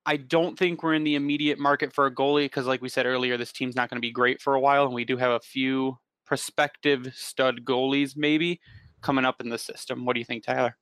I 0.06 0.18
don't 0.18 0.58
think 0.58 0.84
we're 0.84 0.94
in 0.94 1.04
the 1.04 1.16
immediate 1.16 1.60
market 1.60 1.94
for 1.94 2.06
a 2.06 2.14
goalie 2.14 2.46
because, 2.46 2.66
like 2.66 2.82
we 2.82 2.90
said 2.90 3.06
earlier, 3.06 3.38
this 3.38 3.52
team's 3.52 3.76
not 3.76 3.90
going 3.90 3.98
to 3.98 4.02
be 4.02 4.12
great 4.12 4.42
for 4.42 4.56
a 4.56 4.60
while, 4.60 4.86
and 4.86 4.94
we 4.94 5.04
do 5.04 5.18
have 5.18 5.32
a 5.32 5.40
few 5.42 5.98
prospective 6.26 7.14
stud 7.14 7.66
goalies 7.66 8.14
maybe 8.16 8.60
coming 9.02 9.26
up 9.26 9.42
in 9.42 9.50
the 9.50 9.58
system. 9.58 10.06
What 10.06 10.14
do 10.14 10.20
you 10.20 10.26
think, 10.26 10.46
Tyler? 10.46 10.78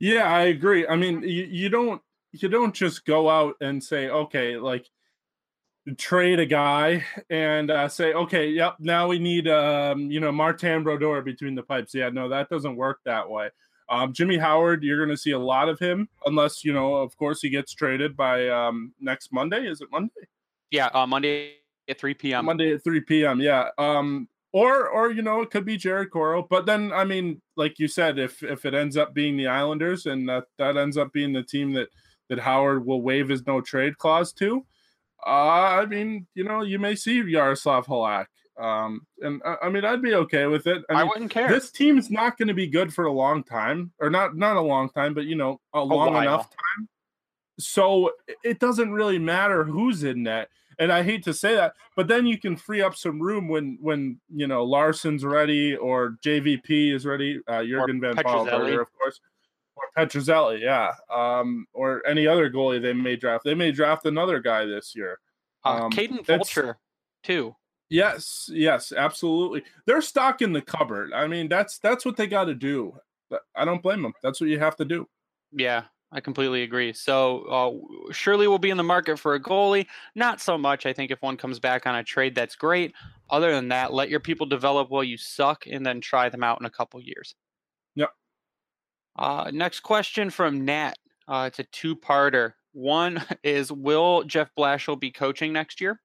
Yeah, 0.00 0.24
I 0.24 0.42
agree. 0.42 0.86
I 0.86 0.96
mean, 0.96 1.22
you, 1.22 1.44
you 1.50 1.68
don't 1.68 2.02
you 2.32 2.48
don't 2.48 2.74
just 2.74 3.04
go 3.04 3.30
out 3.30 3.54
and 3.60 3.82
say, 3.82 4.08
okay, 4.08 4.56
like 4.56 4.86
trade 5.96 6.38
a 6.38 6.46
guy 6.46 7.04
and 7.30 7.70
uh, 7.70 7.88
say, 7.88 8.12
okay, 8.12 8.48
yep, 8.48 8.76
now 8.78 9.08
we 9.08 9.18
need 9.18 9.48
um, 9.48 10.10
you 10.10 10.20
know 10.20 10.32
Martin 10.32 10.82
Brodeur 10.82 11.22
between 11.22 11.54
the 11.54 11.62
pipes. 11.62 11.94
Yeah, 11.94 12.10
no, 12.10 12.28
that 12.28 12.48
doesn't 12.48 12.76
work 12.76 13.00
that 13.04 13.28
way. 13.28 13.50
Um, 13.90 14.12
Jimmy 14.12 14.36
Howard, 14.36 14.82
you're 14.82 14.98
going 14.98 15.08
to 15.08 15.16
see 15.16 15.30
a 15.30 15.38
lot 15.38 15.68
of 15.68 15.78
him, 15.78 16.08
unless 16.26 16.64
you 16.64 16.72
know, 16.72 16.96
of 16.96 17.16
course, 17.16 17.40
he 17.40 17.48
gets 17.48 17.72
traded 17.72 18.16
by 18.16 18.48
um, 18.48 18.92
next 19.00 19.32
Monday. 19.32 19.66
Is 19.66 19.80
it 19.80 19.88
Monday? 19.90 20.28
Yeah, 20.70 20.90
uh, 20.92 21.06
Monday 21.06 21.54
at 21.88 21.98
3 21.98 22.14
p.m. 22.14 22.44
Monday 22.44 22.74
at 22.74 22.84
3 22.84 23.00
p.m. 23.00 23.40
Yeah. 23.40 23.68
Um, 23.78 24.28
or 24.52 24.88
or 24.88 25.10
you 25.10 25.22
know, 25.22 25.42
it 25.42 25.50
could 25.50 25.64
be 25.64 25.76
Jared 25.76 26.10
Coreau. 26.10 26.42
But 26.42 26.66
then, 26.66 26.92
I 26.92 27.04
mean, 27.04 27.40
like 27.56 27.78
you 27.78 27.88
said, 27.88 28.18
if 28.18 28.42
if 28.42 28.64
it 28.64 28.74
ends 28.74 28.96
up 28.96 29.14
being 29.14 29.36
the 29.36 29.46
Islanders 29.46 30.06
and 30.06 30.28
that 30.28 30.44
that 30.58 30.76
ends 30.76 30.96
up 30.96 31.12
being 31.12 31.32
the 31.32 31.42
team 31.42 31.72
that 31.74 31.88
that 32.28 32.38
Howard 32.38 32.84
will 32.84 33.02
waive 33.02 33.28
his 33.28 33.46
no 33.46 33.60
trade 33.60 33.98
clause 33.98 34.32
to, 34.34 34.66
I 35.30 35.86
mean, 35.86 36.26
you 36.34 36.44
know, 36.44 36.62
you 36.62 36.78
may 36.78 36.94
see 36.94 37.22
Yaroslav 37.22 37.86
Halak. 37.86 38.26
Um, 38.58 39.06
and 39.20 39.40
uh, 39.44 39.56
I 39.62 39.68
mean, 39.68 39.84
I'd 39.84 40.02
be 40.02 40.14
okay 40.14 40.46
with 40.46 40.66
it. 40.66 40.82
I, 40.88 40.92
mean, 40.92 41.00
I 41.00 41.04
wouldn't 41.04 41.30
care. 41.30 41.48
This 41.48 41.70
team's 41.70 42.10
not 42.10 42.36
going 42.36 42.48
to 42.48 42.54
be 42.54 42.66
good 42.66 42.92
for 42.92 43.04
a 43.04 43.12
long 43.12 43.44
time, 43.44 43.92
or 44.00 44.10
not 44.10 44.36
not 44.36 44.56
a 44.56 44.60
long 44.60 44.90
time, 44.90 45.14
but 45.14 45.24
you 45.24 45.36
know, 45.36 45.60
a, 45.72 45.78
a 45.78 45.80
long 45.80 46.14
while. 46.14 46.22
enough 46.22 46.50
time. 46.50 46.88
So 47.60 48.12
it 48.44 48.58
doesn't 48.58 48.92
really 48.92 49.18
matter 49.18 49.64
who's 49.64 50.02
in 50.02 50.24
net. 50.24 50.48
And 50.80 50.92
I 50.92 51.02
hate 51.02 51.24
to 51.24 51.34
say 51.34 51.56
that, 51.56 51.74
but 51.96 52.06
then 52.06 52.24
you 52.24 52.38
can 52.38 52.56
free 52.56 52.80
up 52.80 52.94
some 52.94 53.20
room 53.20 53.48
when 53.48 53.78
when 53.80 54.20
you 54.32 54.46
know 54.46 54.64
Larsson's 54.64 55.24
ready 55.24 55.76
or 55.76 56.16
JVP 56.24 56.94
is 56.94 57.04
ready, 57.04 57.40
uh, 57.48 57.64
Jurgen 57.64 58.00
Van 58.00 58.14
Pottelberghe, 58.14 58.80
of 58.80 58.86
course, 58.96 59.20
or 59.78 60.04
Petruzzelli, 60.04 60.60
yeah, 60.60 60.92
um, 61.12 61.66
or 61.72 62.06
any 62.06 62.26
other 62.26 62.50
goalie 62.50 62.82
they 62.82 62.92
may 62.92 63.16
draft. 63.16 63.44
They 63.44 63.54
may 63.54 63.72
draft 63.72 64.06
another 64.06 64.40
guy 64.40 64.64
this 64.64 64.94
year. 64.94 65.18
Uh, 65.64 65.84
um, 65.84 65.92
Kaden 65.92 66.24
Fulcher, 66.26 66.78
too. 67.22 67.54
Yes, 67.90 68.50
yes, 68.52 68.92
absolutely. 68.92 69.62
They're 69.86 70.02
stock 70.02 70.42
in 70.42 70.52
the 70.52 70.60
cupboard. 70.60 71.12
I 71.14 71.26
mean, 71.26 71.48
that's 71.48 71.78
that's 71.78 72.04
what 72.04 72.16
they 72.16 72.26
got 72.26 72.44
to 72.44 72.54
do. 72.54 72.94
I 73.54 73.64
don't 73.64 73.82
blame 73.82 74.02
them. 74.02 74.12
That's 74.22 74.40
what 74.40 74.50
you 74.50 74.58
have 74.58 74.76
to 74.76 74.84
do. 74.84 75.06
Yeah, 75.52 75.84
I 76.12 76.20
completely 76.20 76.62
agree. 76.62 76.92
So 76.92 77.42
uh, 77.44 78.12
surely 78.12 78.46
we'll 78.46 78.58
be 78.58 78.70
in 78.70 78.76
the 78.76 78.82
market 78.82 79.18
for 79.18 79.34
a 79.34 79.40
goalie. 79.40 79.86
Not 80.14 80.40
so 80.40 80.58
much. 80.58 80.86
I 80.86 80.92
think 80.92 81.10
if 81.10 81.22
one 81.22 81.36
comes 81.36 81.58
back 81.58 81.86
on 81.86 81.96
a 81.96 82.04
trade, 82.04 82.34
that's 82.34 82.56
great. 82.56 82.94
Other 83.30 83.52
than 83.52 83.68
that, 83.68 83.92
let 83.92 84.10
your 84.10 84.20
people 84.20 84.46
develop 84.46 84.90
while 84.90 85.04
you 85.04 85.16
suck, 85.16 85.66
and 85.66 85.84
then 85.84 86.00
try 86.00 86.28
them 86.28 86.44
out 86.44 86.60
in 86.60 86.66
a 86.66 86.70
couple 86.70 87.00
years. 87.00 87.34
Uh, 89.18 89.50
next 89.52 89.80
question 89.80 90.30
from 90.30 90.64
Nat. 90.64 90.94
Uh, 91.26 91.44
it's 91.48 91.58
a 91.58 91.64
two-parter. 91.64 92.52
One 92.72 93.22
is, 93.42 93.72
will 93.72 94.22
Jeff 94.24 94.50
Blashill 94.56 94.98
be 94.98 95.10
coaching 95.10 95.52
next 95.52 95.80
year? 95.80 96.00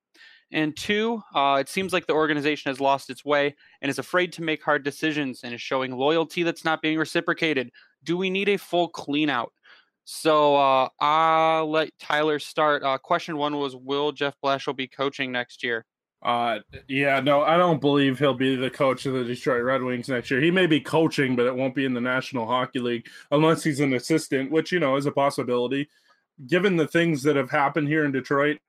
And 0.52 0.76
two, 0.76 1.22
uh, 1.34 1.58
it 1.60 1.70
seems 1.70 1.94
like 1.94 2.06
the 2.06 2.14
organization 2.14 2.70
has 2.70 2.80
lost 2.80 3.10
its 3.10 3.26
way 3.26 3.56
and 3.82 3.90
is 3.90 3.98
afraid 3.98 4.34
to 4.34 4.44
make 4.44 4.64
hard 4.64 4.84
decisions 4.84 5.42
and 5.44 5.54
is 5.54 5.62
showing 5.62 5.92
loyalty 5.92 6.44
that's 6.44 6.64
not 6.66 6.82
being 6.82 6.98
reciprocated. 7.00 7.72
Do 8.04 8.18
we 8.18 8.30
need 8.30 8.50
a 8.50 8.58
full 8.58 8.92
cleanout? 8.92 9.50
So 10.06 10.56
uh, 10.56 10.90
I'll 11.00 11.72
let 11.72 11.98
Tyler 11.98 12.38
start. 12.38 12.84
Uh, 12.84 12.98
question 12.98 13.38
one 13.38 13.58
was 13.58 13.76
Will 13.76 14.12
Jeff 14.12 14.36
Blashill 14.44 14.76
be 14.76 14.88
coaching 14.88 15.32
next 15.32 15.64
year? 15.64 15.86
Uh, 16.24 16.60
yeah, 16.88 17.20
no, 17.20 17.42
I 17.42 17.58
don't 17.58 17.82
believe 17.82 18.18
he'll 18.18 18.34
be 18.34 18.56
the 18.56 18.70
coach 18.70 19.06
of 19.06 19.14
the 19.14 19.26
Detroit 19.26 19.64
Red 19.64 19.84
Wings 19.84 20.08
next 20.08 20.32
year. 20.32 20.40
He 20.40 20.52
may 20.52 20.66
be 20.68 20.80
coaching, 20.80 21.36
but 21.36 21.46
it 21.46 21.56
won't 21.56 21.76
be 21.76 21.84
in 21.84 21.94
the 21.94 22.00
National 22.00 22.48
Hockey 22.48 22.80
League 22.80 23.08
unless 23.32 23.62
he's 23.62 23.82
an 23.82 23.94
assistant, 23.94 24.50
which, 24.50 24.72
you 24.72 24.80
know, 24.80 24.96
is 24.96 25.06
a 25.06 25.12
possibility. 25.12 25.90
Given 26.48 26.78
the 26.78 26.88
things 26.88 27.24
that 27.24 27.36
have 27.36 27.52
happened 27.52 27.90
here 27.90 28.06
in 28.06 28.14
Detroit, 28.14 28.60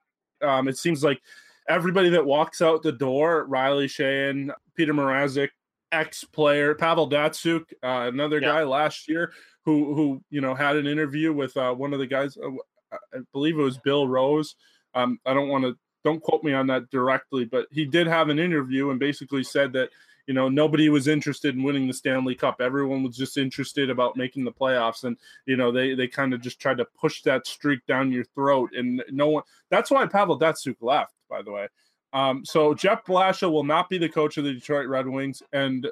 um, 0.42 0.66
it 0.66 0.76
seems 0.76 1.04
like 1.04 1.22
everybody 1.68 2.10
that 2.10 2.26
walks 2.26 2.60
out 2.60 2.82
the 2.82 2.90
door, 2.90 3.44
Riley 3.44 3.86
Sheahan, 3.86 4.50
Peter 4.74 4.92
Mrazek, 4.92 5.50
ex 5.92 6.24
player, 6.24 6.74
Pavel 6.74 7.08
Datsyuk, 7.08 7.66
uh, 7.84 8.08
another 8.08 8.40
yeah. 8.40 8.48
guy 8.48 8.62
last 8.64 9.08
year 9.08 9.32
who, 9.64 9.94
who, 9.94 10.24
you 10.28 10.40
know, 10.40 10.56
had 10.56 10.74
an 10.74 10.88
interview 10.88 11.32
with 11.32 11.56
uh, 11.56 11.72
one 11.72 11.92
of 11.92 12.00
the 12.00 12.06
guys, 12.06 12.36
uh, 12.36 12.50
I 12.92 13.18
believe 13.32 13.56
it 13.56 13.62
was 13.62 13.78
Bill 13.78 14.08
Rose. 14.08 14.56
Um, 14.94 15.20
I 15.24 15.34
don't 15.34 15.48
want 15.48 15.64
to, 15.64 15.78
don't 16.04 16.22
quote 16.22 16.44
me 16.44 16.52
on 16.52 16.66
that 16.68 16.90
directly, 16.90 17.44
but 17.44 17.66
he 17.72 17.84
did 17.84 18.06
have 18.06 18.28
an 18.28 18.38
interview 18.38 18.90
and 18.90 19.00
basically 19.00 19.42
said 19.42 19.72
that, 19.72 19.90
you 20.26 20.34
know, 20.34 20.48
nobody 20.48 20.88
was 20.88 21.08
interested 21.08 21.54
in 21.54 21.62
winning 21.62 21.86
the 21.86 21.92
Stanley 21.92 22.34
Cup. 22.34 22.60
Everyone 22.60 23.02
was 23.02 23.16
just 23.16 23.36
interested 23.36 23.90
about 23.90 24.16
making 24.16 24.44
the 24.44 24.52
playoffs. 24.52 25.04
And, 25.04 25.16
you 25.46 25.56
know, 25.56 25.72
they, 25.72 25.94
they 25.94 26.08
kind 26.08 26.32
of 26.32 26.40
just 26.40 26.60
tried 26.60 26.78
to 26.78 26.86
push 26.98 27.22
that 27.22 27.46
streak 27.46 27.84
down 27.86 28.12
your 28.12 28.24
throat. 28.24 28.70
And 28.74 29.02
no 29.10 29.28
one, 29.28 29.42
that's 29.70 29.90
why 29.90 30.06
Pavel 30.06 30.38
Datsyuk 30.38 30.76
left 30.80 31.14
by 31.34 31.42
the 31.42 31.50
way. 31.50 31.68
Um, 32.12 32.44
so 32.44 32.74
Jeff 32.74 33.04
Blashill 33.04 33.50
will 33.50 33.64
not 33.64 33.88
be 33.88 33.98
the 33.98 34.08
coach 34.08 34.36
of 34.36 34.44
the 34.44 34.52
Detroit 34.52 34.86
Red 34.86 35.08
Wings, 35.08 35.42
and 35.52 35.86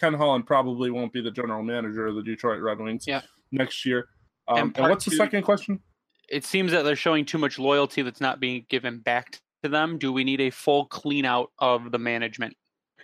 Ken 0.00 0.14
Holland 0.14 0.46
probably 0.46 0.90
won't 0.90 1.12
be 1.12 1.20
the 1.20 1.30
general 1.30 1.62
manager 1.62 2.06
of 2.06 2.16
the 2.16 2.22
Detroit 2.22 2.60
Red 2.60 2.80
Wings 2.80 3.06
yeah. 3.06 3.22
next 3.52 3.86
year. 3.86 4.08
Um, 4.48 4.58
and, 4.58 4.78
and, 4.78 4.90
what's 4.90 5.04
two, 5.04 5.12
the 5.12 5.16
second 5.16 5.42
question? 5.42 5.80
It 6.28 6.44
seems 6.44 6.72
that 6.72 6.82
they're 6.82 6.96
showing 6.96 7.24
too 7.24 7.38
much 7.38 7.58
loyalty 7.58 8.02
that's 8.02 8.20
not 8.20 8.40
being 8.40 8.66
given 8.68 8.98
back 8.98 9.40
to 9.62 9.68
them. 9.68 9.98
Do 9.98 10.12
we 10.12 10.24
need 10.24 10.40
a 10.40 10.50
full 10.50 10.86
clean 10.86 11.24
out 11.24 11.50
of 11.58 11.92
the 11.92 11.98
management? 11.98 12.56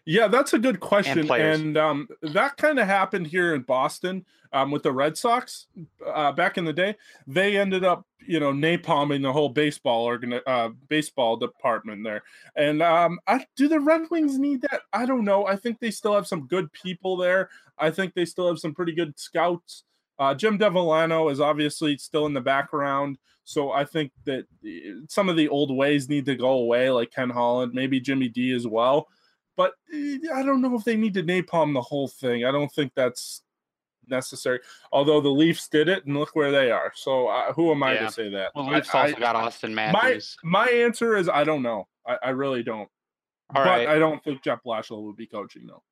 Yeah, 0.04 0.26
that's 0.26 0.52
a 0.52 0.58
good 0.58 0.80
question, 0.80 1.30
and, 1.30 1.30
and 1.30 1.76
um, 1.76 2.08
that 2.22 2.56
kind 2.56 2.80
of 2.80 2.88
happened 2.88 3.28
here 3.28 3.54
in 3.54 3.62
Boston 3.62 4.24
um, 4.52 4.72
with 4.72 4.82
the 4.82 4.92
Red 4.92 5.16
Sox 5.16 5.66
uh, 6.04 6.32
back 6.32 6.58
in 6.58 6.64
the 6.64 6.72
day. 6.72 6.96
They 7.28 7.56
ended 7.56 7.84
up, 7.84 8.04
you 8.26 8.40
know, 8.40 8.52
napalming 8.52 9.22
the 9.22 9.32
whole 9.32 9.48
baseball 9.48 10.04
organ, 10.04 10.40
uh, 10.44 10.70
baseball 10.88 11.36
department 11.36 12.02
there. 12.02 12.22
And 12.56 12.82
um, 12.82 13.20
I, 13.28 13.46
do 13.56 13.68
the 13.68 13.78
Red 13.78 14.02
Wings 14.10 14.38
need 14.38 14.62
that? 14.62 14.82
I 14.92 15.06
don't 15.06 15.24
know. 15.24 15.46
I 15.46 15.54
think 15.54 15.78
they 15.78 15.90
still 15.90 16.14
have 16.14 16.26
some 16.26 16.46
good 16.48 16.72
people 16.72 17.16
there. 17.16 17.48
I 17.78 17.90
think 17.90 18.14
they 18.14 18.24
still 18.24 18.48
have 18.48 18.58
some 18.58 18.74
pretty 18.74 18.92
good 18.92 19.18
scouts. 19.18 19.84
Uh, 20.18 20.34
Jim 20.34 20.58
Devellano 20.58 21.30
is 21.30 21.40
obviously 21.40 21.96
still 21.96 22.26
in 22.26 22.34
the 22.34 22.40
background. 22.40 23.18
So 23.44 23.72
I 23.72 23.84
think 23.84 24.12
that 24.24 24.44
eh, 24.64 24.92
some 25.08 25.28
of 25.28 25.36
the 25.36 25.48
old 25.48 25.74
ways 25.74 26.08
need 26.08 26.26
to 26.26 26.36
go 26.36 26.52
away, 26.52 26.90
like 26.90 27.10
Ken 27.10 27.30
Holland, 27.30 27.72
maybe 27.74 28.00
Jimmy 28.00 28.28
D 28.28 28.52
as 28.52 28.66
well. 28.66 29.08
But 29.56 29.72
eh, 29.92 30.18
I 30.32 30.42
don't 30.42 30.62
know 30.62 30.76
if 30.76 30.84
they 30.84 30.96
need 30.96 31.14
to 31.14 31.22
napalm 31.22 31.74
the 31.74 31.82
whole 31.82 32.08
thing. 32.08 32.44
I 32.44 32.52
don't 32.52 32.72
think 32.72 32.92
that's 32.94 33.42
necessary. 34.08 34.60
Although 34.92 35.20
the 35.20 35.28
Leafs 35.30 35.68
did 35.68 35.88
it, 35.88 36.06
and 36.06 36.16
look 36.16 36.36
where 36.36 36.52
they 36.52 36.70
are. 36.70 36.92
So 36.94 37.28
uh, 37.28 37.52
who 37.52 37.70
am 37.72 37.82
I 37.82 37.94
yeah. 37.94 38.06
to 38.06 38.12
say 38.12 38.28
that? 38.30 38.52
Well, 38.54 38.68
Leafs 38.68 38.94
I, 38.94 39.02
also 39.02 39.16
I, 39.16 39.20
got 39.20 39.36
Auston 39.36 39.72
Matthews. 39.72 40.36
My, 40.42 40.66
my 40.66 40.70
answer 40.70 41.16
is 41.16 41.28
I 41.28 41.44
don't 41.44 41.62
know. 41.62 41.88
I, 42.06 42.18
I 42.22 42.30
really 42.30 42.62
don't. 42.62 42.88
All 43.54 43.64
but 43.64 43.66
right. 43.66 43.88
I 43.88 43.98
don't 43.98 44.22
think 44.22 44.42
Jeff 44.42 44.60
Blashill 44.64 45.02
will 45.02 45.12
be 45.12 45.26
coaching 45.26 45.66
though. 45.66 45.82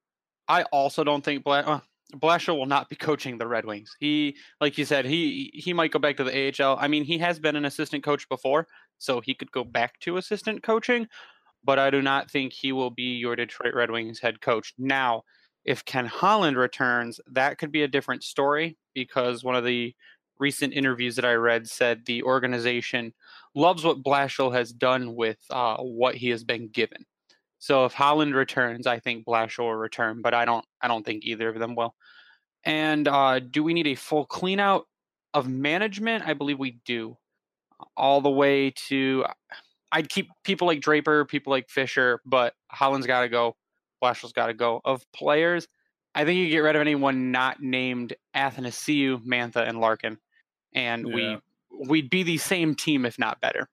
I 0.49 0.62
also 0.65 1.05
don't 1.05 1.25
think 1.25 1.45
Bla- 1.45 1.61
uh, 1.61 1.81
Blashill 2.11 2.59
will 2.59 2.67
not 2.67 2.88
be 2.88 2.97
coaching 2.97 3.38
the 3.38 3.47
Red 3.47 3.64
Wings. 3.64 3.97
He, 4.00 4.37
like 4.61 4.79
you 4.79 4.85
said, 4.85 5.05
he 5.05 5.50
he 5.55 5.73
might 5.73 5.93
go 5.93 5.99
back 5.99 6.17
to 6.17 6.25
the 6.25 6.62
AHL. 6.62 6.76
I 6.81 6.88
mean, 6.88 7.05
he 7.05 7.19
has 7.19 7.38
been 7.38 7.57
an 7.57 7.64
assistant 7.64 8.05
coach 8.05 8.29
before, 8.29 8.67
so 8.99 9.21
he 9.21 9.35
could 9.35 9.52
go 9.52 9.64
back 9.64 9.99
to 10.00 10.17
assistant 10.17 10.62
coaching 10.62 11.09
but 11.64 11.79
I 11.79 11.90
do 11.90 12.02
not 12.02 12.31
think 12.31 12.52
he 12.52 12.73
will 12.73 12.90
be 12.90 13.17
your 13.17 13.37
Detroit 13.37 13.75
Red 13.75 13.90
Wings 13.90 14.21
head 14.21 14.40
coach. 14.40 14.75
Now, 14.79 15.23
if 15.64 15.85
Ken 15.85 16.07
Holland 16.07 16.57
returns, 16.57 17.21
that 17.31 17.59
could 17.59 17.71
be 17.71 17.83
a 17.83 17.88
different 17.88 18.23
story 18.23 18.79
because 18.95 19.45
one 19.45 19.55
of 19.55 19.64
the 19.64 19.95
recent 20.38 20.73
interviews 20.73 21.17
that 21.17 21.25
I 21.25 21.35
read 21.35 21.69
said 21.69 22.07
the 22.07 22.23
organization 22.23 23.12
loves 23.55 23.85
what 23.85 24.02
Blashill 24.02 24.55
has 24.55 24.73
done 24.73 25.14
with 25.14 25.38
uh, 25.50 25.76
what 25.79 26.14
he 26.14 26.31
has 26.31 26.45
been 26.45 26.69
given. 26.69 27.05
So 27.61 27.85
if 27.85 27.93
Holland 27.93 28.35
returns, 28.35 28.87
I 28.87 28.99
think 28.99 29.26
Blashill 29.26 29.64
will 29.64 29.75
return, 29.75 30.23
but 30.23 30.35
I 30.35 30.45
don't. 30.47 30.64
I 30.81 30.88
don't 30.88 31.05
think 31.05 31.25
either 31.25 31.49
of 31.50 31.59
them 31.59 31.76
will. 31.76 31.95
And 32.64 33.07
uh, 33.07 33.38
do 33.38 33.62
we 33.62 33.75
need 33.75 33.87
a 33.87 33.95
full 33.95 34.26
cleanout 34.26 34.85
of 35.35 35.47
management? 35.47 36.26
I 36.26 36.35
believe 36.35 36.59
we 36.59 36.81
do, 36.85 37.17
all 37.97 38.23
the 38.23 38.31
way 38.31 38.73
to. 38.88 39.26
I'd 39.93 40.09
keep 40.09 40.31
people 40.43 40.67
like 40.67 40.81
Draper, 40.81 41.25
people 41.26 41.50
like 41.50 41.69
Fisher, 41.69 42.21
but 42.25 42.55
Holland's 42.69 43.07
got 43.07 43.23
to 43.23 43.29
go. 43.29 43.57
Blashill's 44.02 44.33
got 44.33 44.47
to 44.47 44.55
go. 44.55 44.81
Of 44.85 45.05
players, 45.12 45.69
I 46.14 46.25
think 46.25 46.38
you 46.38 46.49
get 46.49 46.61
rid 46.61 46.76
of 46.76 46.81
anyone 46.81 47.31
not 47.31 47.61
named 47.61 48.14
Athanasiou, 48.35 49.23
Mantha, 49.25 49.69
and 49.69 49.81
Larkin, 49.81 50.17
and 50.75 51.07
yeah. 51.07 51.14
we 51.14 51.38
we'd 51.88 52.11
be 52.11 52.23
the 52.23 52.38
same 52.38 52.75
team 52.75 53.05
if 53.05 53.19
not 53.19 53.40
better. 53.43 53.69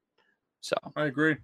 So 0.59 0.75
I 0.95 1.05
agree, 1.05 1.37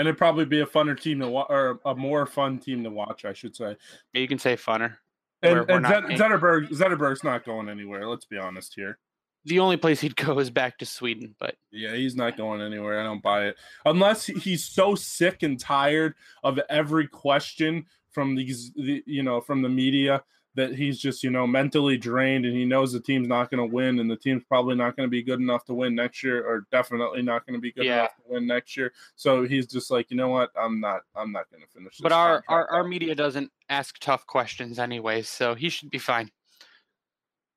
and 0.00 0.08
it'd 0.08 0.16
probably 0.16 0.46
be 0.46 0.60
a 0.60 0.66
funner 0.66 0.98
team 0.98 1.20
to 1.20 1.28
watch, 1.28 1.48
or 1.50 1.78
a 1.84 1.94
more 1.94 2.24
fun 2.24 2.58
team 2.58 2.82
to 2.84 2.88
watch, 2.88 3.26
I 3.26 3.34
should 3.34 3.54
say. 3.54 3.76
You 4.14 4.26
can 4.26 4.38
say 4.38 4.56
funner. 4.56 4.96
And, 5.42 5.58
we're, 5.58 5.66
we're 5.66 5.80
Zetterberg, 5.82 6.70
Zetterberg's 6.70 7.22
not 7.22 7.44
going 7.44 7.68
anywhere. 7.68 8.08
Let's 8.08 8.24
be 8.24 8.38
honest 8.38 8.72
here. 8.74 8.98
the 9.44 9.58
only 9.58 9.76
place 9.76 10.00
he'd 10.00 10.16
go 10.16 10.38
is 10.38 10.50
back 10.50 10.78
to 10.78 10.86
Sweden. 10.86 11.34
But 11.38 11.56
yeah, 11.70 11.94
he's 11.94 12.16
not 12.16 12.36
going 12.36 12.60
anywhere. 12.60 13.00
I 13.00 13.04
don't 13.04 13.22
buy 13.22 13.46
it 13.48 13.56
unless 13.84 14.26
he's 14.26 14.64
so 14.64 14.94
sick 14.94 15.42
and 15.42 15.58
tired 15.58 16.14
of 16.42 16.58
every 16.68 17.06
question 17.06 17.86
from 18.10 18.34
these, 18.34 18.72
the, 18.74 19.02
you 19.06 19.22
know, 19.22 19.40
from 19.40 19.62
the 19.62 19.68
media 19.68 20.22
that 20.54 20.74
he's 20.74 20.98
just 20.98 21.22
you 21.22 21.30
know 21.30 21.46
mentally 21.46 21.96
drained 21.96 22.44
and 22.44 22.56
he 22.56 22.64
knows 22.64 22.92
the 22.92 23.00
team's 23.00 23.28
not 23.28 23.50
going 23.50 23.58
to 23.58 23.74
win 23.74 24.00
and 24.00 24.10
the 24.10 24.16
team's 24.16 24.42
probably 24.44 24.74
not 24.74 24.96
going 24.96 25.06
to 25.06 25.10
be 25.10 25.22
good 25.22 25.40
enough 25.40 25.64
to 25.64 25.74
win 25.74 25.94
next 25.94 26.22
year 26.22 26.44
or 26.44 26.66
definitely 26.72 27.22
not 27.22 27.46
going 27.46 27.54
to 27.54 27.60
be 27.60 27.72
good 27.72 27.84
yeah. 27.84 28.00
enough 28.00 28.16
to 28.16 28.22
win 28.26 28.46
next 28.46 28.76
year 28.76 28.92
so 29.14 29.44
he's 29.44 29.66
just 29.66 29.90
like 29.90 30.10
you 30.10 30.16
know 30.16 30.28
what 30.28 30.50
i'm 30.60 30.80
not 30.80 31.02
i'm 31.14 31.30
not 31.30 31.48
going 31.50 31.62
to 31.62 31.68
finish 31.68 31.98
but 32.02 32.12
our 32.12 32.42
our, 32.48 32.68
our 32.70 32.84
media 32.84 33.14
doesn't 33.14 33.50
ask 33.68 33.98
tough 34.00 34.26
questions 34.26 34.78
anyway 34.78 35.22
so 35.22 35.54
he 35.54 35.68
should 35.68 35.90
be 35.90 35.98
fine 35.98 36.30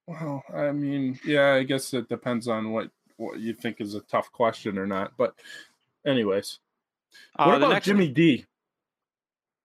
well, 0.07 0.43
I 0.53 0.71
mean, 0.71 1.19
yeah, 1.25 1.53
I 1.53 1.63
guess 1.63 1.93
it 1.93 2.09
depends 2.09 2.47
on 2.47 2.71
what 2.71 2.89
what 3.17 3.39
you 3.39 3.53
think 3.53 3.79
is 3.79 3.95
a 3.95 4.01
tough 4.01 4.31
question 4.31 4.77
or 4.77 4.85
not. 4.85 5.13
But, 5.17 5.35
anyways, 6.05 6.59
uh, 7.38 7.45
what 7.45 7.63
about 7.63 7.83
Jimmy 7.83 8.07
one, 8.07 8.13
D? 8.13 8.45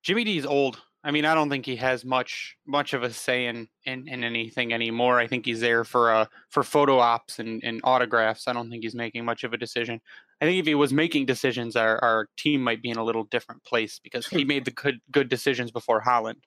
Jimmy 0.02 0.24
D 0.24 0.38
is 0.38 0.46
old. 0.46 0.80
I 1.04 1.12
mean, 1.12 1.24
I 1.24 1.34
don't 1.34 1.48
think 1.48 1.64
he 1.64 1.76
has 1.76 2.04
much 2.04 2.56
much 2.66 2.92
of 2.92 3.02
a 3.02 3.12
say 3.12 3.46
in, 3.46 3.68
in, 3.84 4.08
in 4.08 4.24
anything 4.24 4.72
anymore. 4.72 5.20
I 5.20 5.28
think 5.28 5.46
he's 5.46 5.60
there 5.60 5.84
for 5.84 6.12
uh 6.12 6.26
for 6.50 6.62
photo 6.62 6.98
ops 6.98 7.38
and, 7.38 7.62
and 7.62 7.80
autographs. 7.84 8.48
I 8.48 8.52
don't 8.52 8.68
think 8.68 8.82
he's 8.82 8.96
making 8.96 9.24
much 9.24 9.44
of 9.44 9.52
a 9.52 9.56
decision. 9.56 10.00
I 10.40 10.44
think 10.44 10.58
if 10.58 10.66
he 10.66 10.74
was 10.74 10.92
making 10.92 11.26
decisions, 11.26 11.76
our, 11.76 12.02
our 12.02 12.28
team 12.36 12.62
might 12.62 12.82
be 12.82 12.90
in 12.90 12.96
a 12.96 13.04
little 13.04 13.24
different 13.24 13.62
place 13.64 14.00
because 14.02 14.26
he 14.26 14.44
made 14.52 14.64
the 14.64 14.72
good 14.72 15.00
good 15.10 15.28
decisions 15.28 15.70
before 15.70 16.00
Holland. 16.00 16.40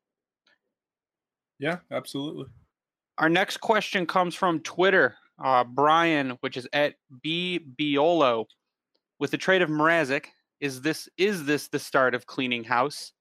Yeah, 1.57 1.77
absolutely. 1.89 2.47
Our 3.17 3.29
next 3.29 3.57
question 3.57 4.05
comes 4.05 4.35
from 4.35 4.59
Twitter. 4.61 5.15
Uh, 5.41 5.63
Brian, 5.63 6.31
which 6.41 6.57
is 6.57 6.67
at 6.73 6.95
B 7.21 7.59
Biolo, 7.79 8.45
with 9.19 9.31
the 9.31 9.37
trade 9.37 9.61
of 9.61 9.69
Mrazek, 9.69 10.25
is 10.59 10.81
this 10.81 11.07
is 11.17 11.45
this 11.45 11.69
the 11.69 11.79
start 11.79 12.13
of 12.15 12.25
cleaning 12.25 12.63
house? 12.63 13.13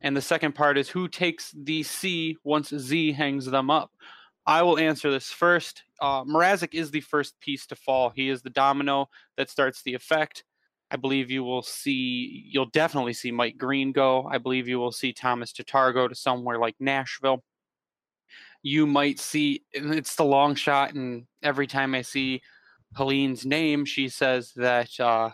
And 0.00 0.16
the 0.16 0.22
second 0.22 0.54
part 0.54 0.78
is 0.78 0.88
who 0.88 1.08
takes 1.08 1.52
the 1.56 1.82
C 1.82 2.36
once 2.44 2.68
Z 2.68 3.12
hangs 3.12 3.46
them 3.46 3.70
up? 3.70 3.90
I 4.46 4.62
will 4.62 4.78
answer 4.78 5.10
this 5.10 5.32
first. 5.32 5.82
Uh, 6.00 6.22
Mrazek 6.24 6.74
is 6.74 6.90
the 6.90 7.00
first 7.00 7.40
piece 7.40 7.66
to 7.66 7.76
fall. 7.76 8.10
He 8.10 8.28
is 8.28 8.42
the 8.42 8.50
domino 8.50 9.08
that 9.36 9.50
starts 9.50 9.82
the 9.82 9.94
effect. 9.94 10.44
I 10.90 10.96
believe 10.96 11.32
you 11.32 11.42
will 11.42 11.62
see, 11.62 12.44
you'll 12.48 12.66
definitely 12.66 13.14
see 13.14 13.32
Mike 13.32 13.58
Green 13.58 13.90
go. 13.90 14.28
I 14.30 14.38
believe 14.38 14.68
you 14.68 14.78
will 14.78 14.92
see 14.92 15.12
Tomas 15.12 15.52
Tatar 15.52 15.92
go 15.92 16.06
to 16.06 16.14
somewhere 16.14 16.58
like 16.58 16.76
Nashville 16.78 17.42
you 18.66 18.84
might 18.84 19.20
see 19.20 19.62
it's 19.72 20.16
the 20.16 20.24
long 20.24 20.56
shot 20.56 20.92
and 20.92 21.24
every 21.40 21.68
time 21.68 21.94
i 21.94 22.02
see 22.02 22.42
helene's 22.96 23.46
name 23.46 23.84
she 23.84 24.08
says 24.08 24.52
that 24.56 24.88
uh 24.98 25.30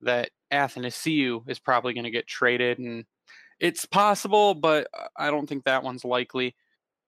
that 0.00 0.30
athanasiou 0.50 1.46
is 1.50 1.58
probably 1.58 1.92
going 1.92 2.04
to 2.04 2.10
get 2.10 2.26
traded 2.26 2.78
and 2.78 3.04
it's 3.62 3.86
possible 3.86 4.54
but 4.54 4.86
uh, 4.92 5.06
i 5.16 5.30
don't 5.30 5.48
think 5.48 5.64
that 5.64 5.82
one's 5.82 6.04
likely 6.04 6.54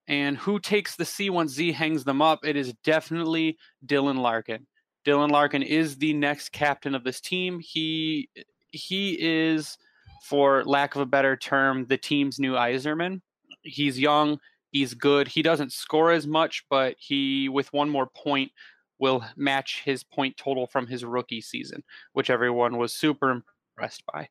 and 0.09 0.39
who 0.39 0.59
takes 0.59 0.97
the 0.97 1.05
c 1.05 1.29
once 1.29 1.53
z 1.53 1.71
hangs 1.71 2.05
them 2.05 2.23
up 2.23 2.41
it 2.45 2.57
is 2.57 2.73
definitely 2.83 3.59
dylan 3.85 4.19
larkin 4.19 4.67
dylan 5.05 5.31
larkin 5.31 5.63
is 5.63 5.99
the 5.99 6.15
next 6.15 6.51
captain 6.51 6.95
of 6.95 7.05
this 7.05 7.21
team 7.21 7.61
he 7.61 8.29
uh, 8.39 8.43
he 8.71 9.17
is 9.21 9.77
for 10.23 10.65
lack 10.65 10.95
of 10.95 11.03
a 11.03 11.07
better 11.07 11.37
term 11.37 11.85
the 11.87 11.99
team's 11.99 12.39
new 12.39 12.55
Yzerman 12.55 13.21
he's 13.63 14.01
young 14.01 14.39
He's 14.75 14.93
good. 14.93 15.29
He 15.29 15.41
doesn't 15.41 15.71
score 15.71 16.11
as 16.11 16.27
much, 16.27 16.65
but 16.69 16.97
he, 16.99 17.49
with 17.49 17.73
one 17.73 17.89
more 17.89 18.09
point, 18.09 18.51
will 18.99 19.25
match 19.37 19.83
his 19.85 20.03
point 20.03 20.37
total 20.37 20.67
from 20.67 20.89
his 20.89 21.05
rookie 21.05 21.41
season, 21.41 21.85
which 22.13 22.29
everyone 22.29 22.77
was 22.77 22.93
super 22.93 23.31
impressed 23.77 24.03
by. 24.13 24.29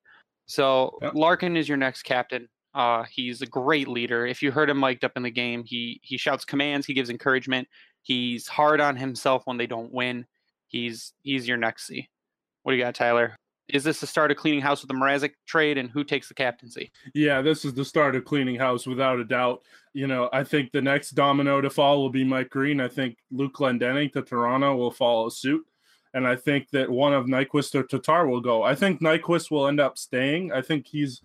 So 0.54 1.00
yep. 1.02 1.16
Larkin 1.16 1.58
is 1.58 1.68
your 1.68 1.80
next 1.80 2.04
captain. 2.04 2.48
Uh, 2.76 3.06
he's 3.12 3.42
a 3.42 3.48
great 3.48 3.88
leader. 3.88 4.28
If 4.28 4.44
you 4.44 4.52
heard 4.52 4.70
him 4.70 4.80
mic'd 4.80 5.04
up 5.04 5.14
in 5.16 5.24
the 5.24 5.32
game, 5.32 5.64
he 5.66 6.00
he 6.04 6.16
shouts 6.16 6.46
commands, 6.46 6.86
he 6.86 6.94
gives 6.94 7.10
encouragement. 7.10 7.68
He's 8.04 8.48
hard 8.48 8.80
on 8.80 8.96
himself 8.96 9.42
when 9.46 9.58
they 9.58 9.66
don't 9.66 9.92
win. 9.92 10.28
He's 10.68 11.14
he's 11.24 11.48
your 11.48 11.58
next 11.58 11.88
C. 11.88 12.08
What 12.62 12.74
do 12.74 12.78
you 12.78 12.84
got, 12.84 12.94
Tyler? 12.94 13.36
is 13.70 13.84
this 13.84 14.00
the 14.02 14.08
start 14.08 14.30
of 14.30 14.38
cleaning 14.38 14.62
house 14.62 14.82
with 14.82 14.90
the 14.90 14.94
Mrazek 14.94 15.32
trade 15.48 15.78
and 15.78 15.90
who 15.90 16.04
takes 16.04 16.28
the 16.28 16.34
captaincy? 16.34 16.92
Yeah, 17.14 17.42
this 17.42 17.64
is 17.64 17.74
the 17.74 17.86
start 17.86 18.16
of 18.16 18.26
cleaning 18.26 18.58
house 18.58 18.86
without 18.86 19.20
a 19.20 19.24
doubt. 19.24 19.62
You 19.94 20.08
know, 20.08 20.30
I 20.34 20.44
think 20.44 20.72
the 20.72 20.82
next 20.82 21.12
domino 21.12 21.62
to 21.62 21.70
fall 21.70 22.02
will 22.02 22.10
be 22.10 22.24
Mike 22.24 22.50
Green. 22.50 22.82
I 22.82 22.88
think 22.88 23.18
Luke 23.32 23.54
Glendening 23.54 24.12
to 24.14 24.22
Toronto 24.22 24.76
will 24.76 24.92
follow 24.92 25.30
suit. 25.30 25.66
And 26.14 26.28
I 26.28 26.36
think 26.36 26.70
that 26.72 26.90
one 26.90 27.14
of 27.14 27.26
Nyquist 27.26 27.74
or 27.76 27.84
Tatar 27.84 28.28
will 28.28 28.42
go. 28.42 28.62
I 28.62 28.76
think 28.76 29.02
Nyquist 29.02 29.50
will 29.50 29.68
end 29.68 29.80
up 29.80 29.98
staying. 29.98 30.52
I 30.52 30.62
think 30.62 30.86
he's 30.86 31.22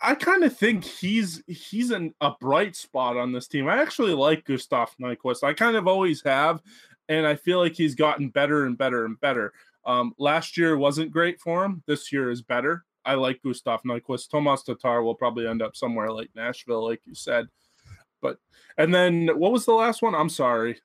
I 0.00 0.14
kind 0.14 0.44
of 0.44 0.56
think 0.56 0.84
he's 0.84 1.42
he's 1.46 1.90
an, 1.90 2.14
a 2.20 2.32
bright 2.40 2.76
spot 2.76 3.16
on 3.16 3.32
this 3.32 3.48
team. 3.48 3.68
I 3.68 3.80
actually 3.80 4.12
like 4.12 4.44
Gustav 4.44 4.94
Nyquist. 5.00 5.42
I 5.42 5.54
kind 5.54 5.76
of 5.76 5.88
always 5.88 6.22
have, 6.22 6.60
and 7.08 7.26
I 7.26 7.34
feel 7.34 7.58
like 7.58 7.74
he's 7.74 7.94
gotten 7.94 8.28
better 8.28 8.66
and 8.66 8.76
better 8.76 9.06
and 9.06 9.18
better. 9.20 9.52
Um, 9.86 10.12
last 10.18 10.56
year 10.56 10.76
wasn't 10.76 11.12
great 11.12 11.40
for 11.40 11.64
him. 11.64 11.82
This 11.86 12.12
year 12.12 12.30
is 12.30 12.42
better. 12.42 12.84
I 13.04 13.14
like 13.14 13.42
Gustav 13.42 13.82
Nyquist. 13.84 14.30
Tomas 14.30 14.64
Tatar 14.64 15.02
will 15.02 15.14
probably 15.14 15.46
end 15.46 15.62
up 15.62 15.76
somewhere 15.76 16.10
like 16.10 16.28
Nashville, 16.34 16.84
like 16.84 17.00
you 17.06 17.14
said. 17.14 17.46
But 18.20 18.38
and 18.76 18.92
then 18.92 19.28
what 19.38 19.52
was 19.52 19.64
the 19.64 19.72
last 19.72 20.02
one? 20.02 20.14
I'm 20.14 20.28
sorry. 20.28 20.78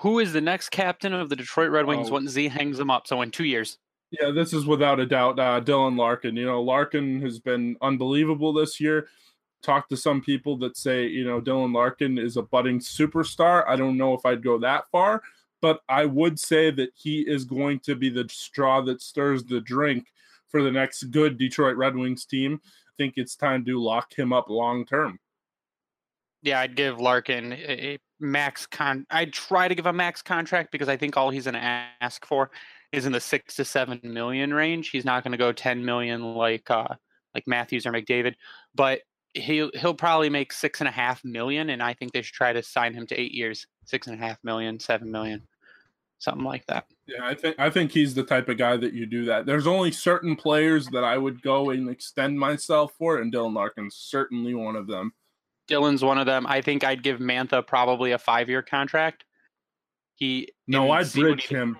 Who 0.00 0.18
is 0.18 0.32
the 0.32 0.40
next 0.40 0.70
captain 0.70 1.12
of 1.12 1.28
the 1.28 1.36
Detroit 1.36 1.70
Red 1.70 1.84
Wings 1.84 2.08
oh. 2.08 2.14
when 2.14 2.26
Z 2.26 2.48
hangs 2.48 2.78
them 2.78 2.90
up? 2.90 3.06
So 3.06 3.20
in 3.20 3.30
two 3.30 3.44
years. 3.44 3.76
Yeah, 4.10 4.30
this 4.30 4.54
is 4.54 4.64
without 4.64 4.98
a 4.98 5.04
doubt 5.04 5.38
uh, 5.38 5.60
Dylan 5.60 5.96
Larkin. 5.96 6.36
You 6.36 6.46
know, 6.46 6.62
Larkin 6.62 7.20
has 7.20 7.38
been 7.38 7.76
unbelievable 7.82 8.52
this 8.52 8.80
year. 8.80 9.08
Talked 9.62 9.90
to 9.90 9.98
some 9.98 10.22
people 10.22 10.56
that 10.58 10.78
say, 10.78 11.06
you 11.06 11.24
know, 11.24 11.38
Dylan 11.38 11.74
Larkin 11.74 12.18
is 12.18 12.38
a 12.38 12.42
budding 12.42 12.80
superstar. 12.80 13.62
I 13.68 13.76
don't 13.76 13.98
know 13.98 14.14
if 14.14 14.24
I'd 14.24 14.42
go 14.42 14.58
that 14.60 14.84
far, 14.90 15.22
but 15.60 15.80
I 15.86 16.06
would 16.06 16.40
say 16.40 16.70
that 16.70 16.90
he 16.94 17.20
is 17.20 17.44
going 17.44 17.80
to 17.80 17.94
be 17.94 18.08
the 18.08 18.26
straw 18.30 18.80
that 18.80 19.02
stirs 19.02 19.44
the 19.44 19.60
drink 19.60 20.06
for 20.48 20.62
the 20.62 20.72
next 20.72 21.04
good 21.10 21.36
Detroit 21.36 21.76
Red 21.76 21.94
Wings 21.94 22.24
team. 22.24 22.58
I 22.64 22.92
think 22.96 23.14
it's 23.16 23.36
time 23.36 23.66
to 23.66 23.78
lock 23.78 24.18
him 24.18 24.32
up 24.32 24.48
long 24.48 24.86
term. 24.86 25.20
Yeah, 26.42 26.60
I'd 26.60 26.74
give 26.74 26.98
Larkin 26.98 27.52
a 27.52 27.98
max 28.20 28.66
con. 28.66 29.06
I'd 29.10 29.32
try 29.32 29.68
to 29.68 29.74
give 29.74 29.86
a 29.86 29.92
max 29.92 30.22
contract 30.22 30.72
because 30.72 30.88
I 30.88 30.96
think 30.96 31.16
all 31.16 31.30
he's 31.30 31.44
going 31.44 31.54
to 31.54 31.84
ask 32.00 32.24
for 32.26 32.50
is 32.92 33.06
in 33.06 33.12
the 33.12 33.20
six 33.20 33.56
to 33.56 33.64
seven 33.64 34.00
million 34.02 34.52
range. 34.52 34.90
He's 34.90 35.04
not 35.04 35.24
going 35.24 35.32
to 35.32 35.38
go 35.38 35.52
ten 35.52 35.84
million 35.84 36.34
like 36.34 36.70
uh, 36.70 36.94
like 37.34 37.44
Matthews 37.46 37.86
or 37.86 37.92
McDavid, 37.92 38.34
but 38.74 39.00
he'll 39.34 39.70
he'll 39.74 39.94
probably 39.94 40.30
make 40.30 40.52
six 40.52 40.80
and 40.80 40.88
a 40.88 40.92
half 40.92 41.24
million, 41.24 41.70
and 41.70 41.82
I 41.82 41.94
think 41.94 42.12
they 42.12 42.22
should 42.22 42.34
try 42.34 42.52
to 42.52 42.62
sign 42.62 42.94
him 42.94 43.06
to 43.08 43.20
eight 43.20 43.32
years, 43.32 43.66
six 43.84 44.06
and 44.06 44.20
a 44.20 44.24
half 44.24 44.38
million, 44.42 44.78
seven 44.78 45.10
million 45.10 45.46
something 46.20 46.44
like 46.44 46.64
that. 46.66 46.84
Yeah, 47.06 47.24
I 47.24 47.34
think 47.34 47.58
I 47.58 47.70
think 47.70 47.90
he's 47.90 48.14
the 48.14 48.22
type 48.22 48.48
of 48.48 48.58
guy 48.58 48.76
that 48.76 48.92
you 48.92 49.06
do 49.06 49.24
that. 49.24 49.46
There's 49.46 49.66
only 49.66 49.90
certain 49.90 50.36
players 50.36 50.86
that 50.88 51.02
I 51.02 51.18
would 51.18 51.42
go 51.42 51.70
and 51.70 51.88
extend 51.88 52.38
myself 52.38 52.92
for, 52.96 53.18
and 53.18 53.32
Dylan 53.32 53.54
Larkin's 53.54 53.96
certainly 53.96 54.54
one 54.54 54.76
of 54.76 54.86
them. 54.86 55.12
Dylan's 55.70 56.04
one 56.04 56.18
of 56.18 56.26
them. 56.26 56.46
I 56.46 56.60
think 56.60 56.84
I'd 56.84 57.02
give 57.02 57.18
Mantha 57.18 57.66
probably 57.66 58.12
a 58.12 58.18
five 58.18 58.48
year 58.48 58.62
contract. 58.62 59.24
He 60.14 60.48
no, 60.66 60.90
I'd 60.90 61.12
bridge 61.12 61.46
him. 61.46 61.78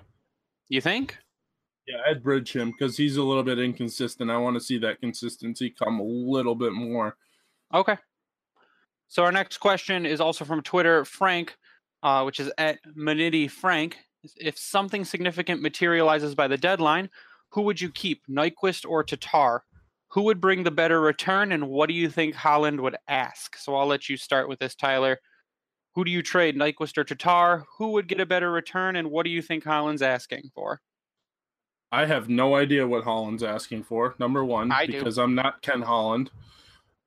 You 0.68 0.80
think? 0.80 1.18
Yeah, 1.86 1.96
I'd 2.08 2.22
bridge 2.22 2.54
him 2.54 2.70
because 2.70 2.96
he's 2.96 3.16
a 3.16 3.22
little 3.22 3.42
bit 3.42 3.58
inconsistent. 3.58 4.30
I 4.30 4.36
want 4.38 4.54
to 4.54 4.60
see 4.60 4.78
that 4.78 5.00
consistency 5.00 5.70
come 5.70 5.98
a 5.98 6.04
little 6.04 6.54
bit 6.54 6.72
more. 6.72 7.16
Okay. 7.74 7.96
So 9.08 9.24
our 9.24 9.32
next 9.32 9.58
question 9.58 10.06
is 10.06 10.20
also 10.20 10.44
from 10.44 10.62
Twitter, 10.62 11.04
Frank, 11.04 11.56
uh, 12.02 12.22
which 12.22 12.38
is 12.38 12.52
at 12.56 12.78
Maniti 12.96 13.50
Frank 13.50 13.96
if 14.36 14.58
something 14.58 15.04
significant 15.04 15.62
materializes 15.62 16.34
by 16.34 16.48
the 16.48 16.56
deadline, 16.56 17.10
who 17.50 17.62
would 17.62 17.80
you 17.80 17.90
keep, 17.90 18.22
Nyquist 18.28 18.88
or 18.88 19.02
Tatar? 19.02 19.64
Who 20.12 20.22
would 20.22 20.40
bring 20.40 20.64
the 20.64 20.70
better 20.70 21.00
return, 21.00 21.52
and 21.52 21.68
what 21.68 21.88
do 21.88 21.94
you 21.94 22.10
think 22.10 22.34
Holland 22.34 22.80
would 22.80 22.96
ask? 23.06 23.56
So 23.56 23.76
I'll 23.76 23.86
let 23.86 24.08
you 24.08 24.16
start 24.16 24.48
with 24.48 24.58
this, 24.58 24.74
Tyler. 24.74 25.18
Who 25.94 26.04
do 26.04 26.10
you 26.10 26.22
trade, 26.22 26.56
Nyquist 26.56 26.98
or 26.98 27.04
Tatar? 27.04 27.64
Who 27.78 27.92
would 27.92 28.08
get 28.08 28.20
a 28.20 28.26
better 28.26 28.50
return, 28.50 28.96
and 28.96 29.10
what 29.10 29.24
do 29.24 29.30
you 29.30 29.42
think 29.42 29.64
Holland's 29.64 30.02
asking 30.02 30.50
for? 30.54 30.80
I 31.92 32.06
have 32.06 32.28
no 32.28 32.54
idea 32.54 32.86
what 32.86 33.04
Holland's 33.04 33.42
asking 33.42 33.84
for. 33.84 34.14
Number 34.18 34.44
one, 34.44 34.70
I 34.70 34.86
because 34.86 35.16
do. 35.16 35.22
I'm 35.22 35.34
not 35.34 35.62
Ken 35.62 35.82
Holland. 35.82 36.30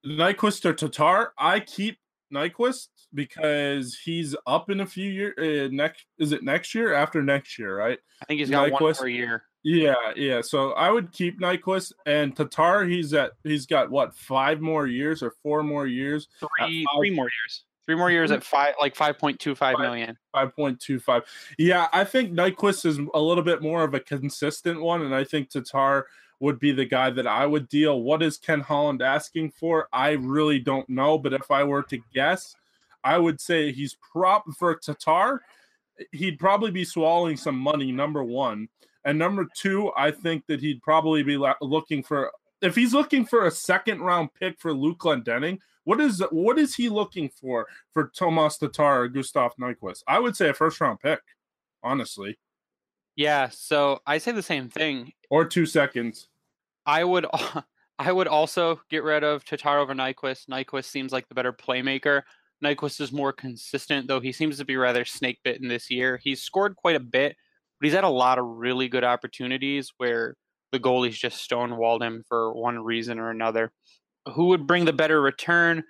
Nyquist 0.05 0.65
or 0.65 0.73
Tatar, 0.73 1.33
I 1.37 1.61
keep 1.61 1.97
Nyquist 2.33 2.87
because 3.13 3.97
he's 4.03 4.35
up 4.45 4.69
in 4.69 4.81
a 4.81 4.85
few 4.85 5.09
years. 5.09 5.33
Uh, 5.37 5.69
next 5.71 6.05
is 6.17 6.31
it 6.31 6.43
next 6.43 6.75
year? 6.75 6.93
After 6.93 7.21
next 7.21 7.57
year, 7.57 7.77
right? 7.77 7.99
I 8.21 8.25
think 8.25 8.39
he's 8.39 8.49
got 8.49 8.69
Nyquist. 8.69 8.81
one 8.81 8.95
per 8.95 9.07
year. 9.07 9.43
Yeah, 9.63 9.95
yeah. 10.15 10.41
So 10.41 10.71
I 10.73 10.89
would 10.89 11.11
keep 11.11 11.39
Nyquist 11.39 11.93
and 12.05 12.35
Tatar. 12.35 12.85
He's 12.85 13.13
at 13.13 13.31
he's 13.43 13.65
got 13.65 13.89
what 13.89 14.13
five 14.13 14.59
more 14.59 14.87
years 14.87 15.23
or 15.23 15.31
four 15.41 15.63
more 15.63 15.87
years? 15.87 16.27
Uh, 16.41 16.47
three, 16.59 16.85
three 16.97 17.11
more 17.11 17.25
years. 17.25 17.63
Three 17.85 17.95
more 17.95 18.11
years 18.11 18.31
at 18.31 18.39
mm-hmm. 18.39 18.55
five, 18.55 18.75
like 18.79 18.95
five 18.95 19.17
point 19.17 19.39
two 19.39 19.55
five 19.55 19.77
million. 19.79 20.17
Five 20.33 20.55
point 20.55 20.79
two 20.79 20.99
five. 20.99 21.23
Yeah, 21.57 21.87
I 21.93 22.03
think 22.03 22.33
Nyquist 22.33 22.85
is 22.85 22.99
a 23.13 23.19
little 23.19 23.43
bit 23.43 23.61
more 23.61 23.83
of 23.83 23.93
a 23.93 23.99
consistent 23.99 24.81
one, 24.81 25.01
and 25.01 25.15
I 25.15 25.23
think 25.23 25.49
Tatar 25.49 26.07
would 26.39 26.59
be 26.59 26.73
the 26.73 26.85
guy 26.85 27.09
that 27.09 27.27
I 27.27 27.45
would 27.45 27.69
deal. 27.69 28.01
What 28.01 28.21
is 28.21 28.37
Ken 28.37 28.59
Holland 28.59 29.01
asking 29.01 29.51
for? 29.51 29.87
I 29.93 30.11
really 30.11 30.59
don't 30.59 30.89
know, 30.89 31.17
but 31.17 31.31
if 31.33 31.49
I 31.51 31.63
were 31.63 31.83
to 31.83 31.99
guess, 32.13 32.55
I 33.03 33.17
would 33.17 33.39
say 33.39 33.71
he's 33.71 33.95
prop 33.95 34.45
for 34.57 34.75
Tatar. 34.75 35.41
He'd 36.11 36.39
probably 36.39 36.71
be 36.71 36.83
swallowing 36.83 37.37
some 37.37 37.57
money. 37.57 37.91
Number 37.91 38.23
one, 38.23 38.67
and 39.05 39.19
number 39.19 39.47
two, 39.55 39.91
I 39.97 40.11
think 40.11 40.45
that 40.47 40.61
he'd 40.61 40.81
probably 40.81 41.23
be 41.23 41.37
looking 41.61 42.03
for 42.03 42.31
if 42.61 42.75
he's 42.75 42.93
looking 42.93 43.25
for 43.25 43.45
a 43.45 43.51
second 43.51 44.01
round 44.01 44.29
pick 44.33 44.59
for 44.59 44.73
Luke 44.73 44.99
Glendening, 44.99 45.59
what 45.83 45.99
is 45.99 46.23
what 46.31 46.57
is 46.57 46.75
he 46.75 46.89
looking 46.89 47.29
for 47.29 47.67
for 47.93 48.11
Tomas 48.15 48.57
Tatar 48.57 49.03
or 49.03 49.07
Gustav 49.09 49.55
Nyquist? 49.59 50.03
I 50.07 50.19
would 50.19 50.35
say 50.35 50.49
a 50.49 50.53
first 50.53 50.79
round 50.79 50.99
pick, 51.01 51.19
honestly. 51.83 52.39
Yeah, 53.15 53.49
so 53.49 53.99
I 54.07 54.17
say 54.17 54.31
the 54.31 54.41
same 54.41 54.69
thing. 54.69 55.11
Or 55.29 55.45
two 55.45 55.65
seconds. 55.65 56.29
I 56.85 57.03
would 57.03 57.25
I 57.99 58.11
would 58.11 58.27
also 58.27 58.81
get 58.89 59.03
rid 59.03 59.23
of 59.23 59.43
Tatar 59.43 59.79
over 59.79 59.93
Nyquist. 59.93 60.47
Nyquist 60.47 60.85
seems 60.85 61.11
like 61.11 61.27
the 61.27 61.35
better 61.35 61.53
playmaker. 61.53 62.23
Nyquist 62.63 63.01
is 63.01 63.11
more 63.11 63.33
consistent, 63.33 64.07
though 64.07 64.21
he 64.21 64.31
seems 64.31 64.57
to 64.57 64.65
be 64.65 64.77
rather 64.77 65.03
snake 65.03 65.39
bitten 65.43 65.67
this 65.67 65.91
year. 65.91 66.17
He's 66.23 66.41
scored 66.41 66.77
quite 66.77 66.95
a 66.95 67.01
bit, 67.01 67.35
but 67.83 67.87
he's 67.87 67.95
had 67.95 68.05
a 68.05 68.09
lot 68.09 68.39
of 68.39 68.45
really 68.45 68.87
good 68.87 69.03
opportunities 69.03 69.91
where 69.97 70.35
the 70.71 70.79
goalies 70.79 71.19
just 71.19 71.49
stonewalled 71.49 72.01
him 72.01 72.23
for 72.29 72.53
one 72.53 72.81
reason 72.81 73.19
or 73.19 73.29
another 73.29 73.73
who 74.33 74.45
would 74.45 74.65
bring 74.65 74.85
the 74.85 74.93
better 74.93 75.21
return? 75.21 75.83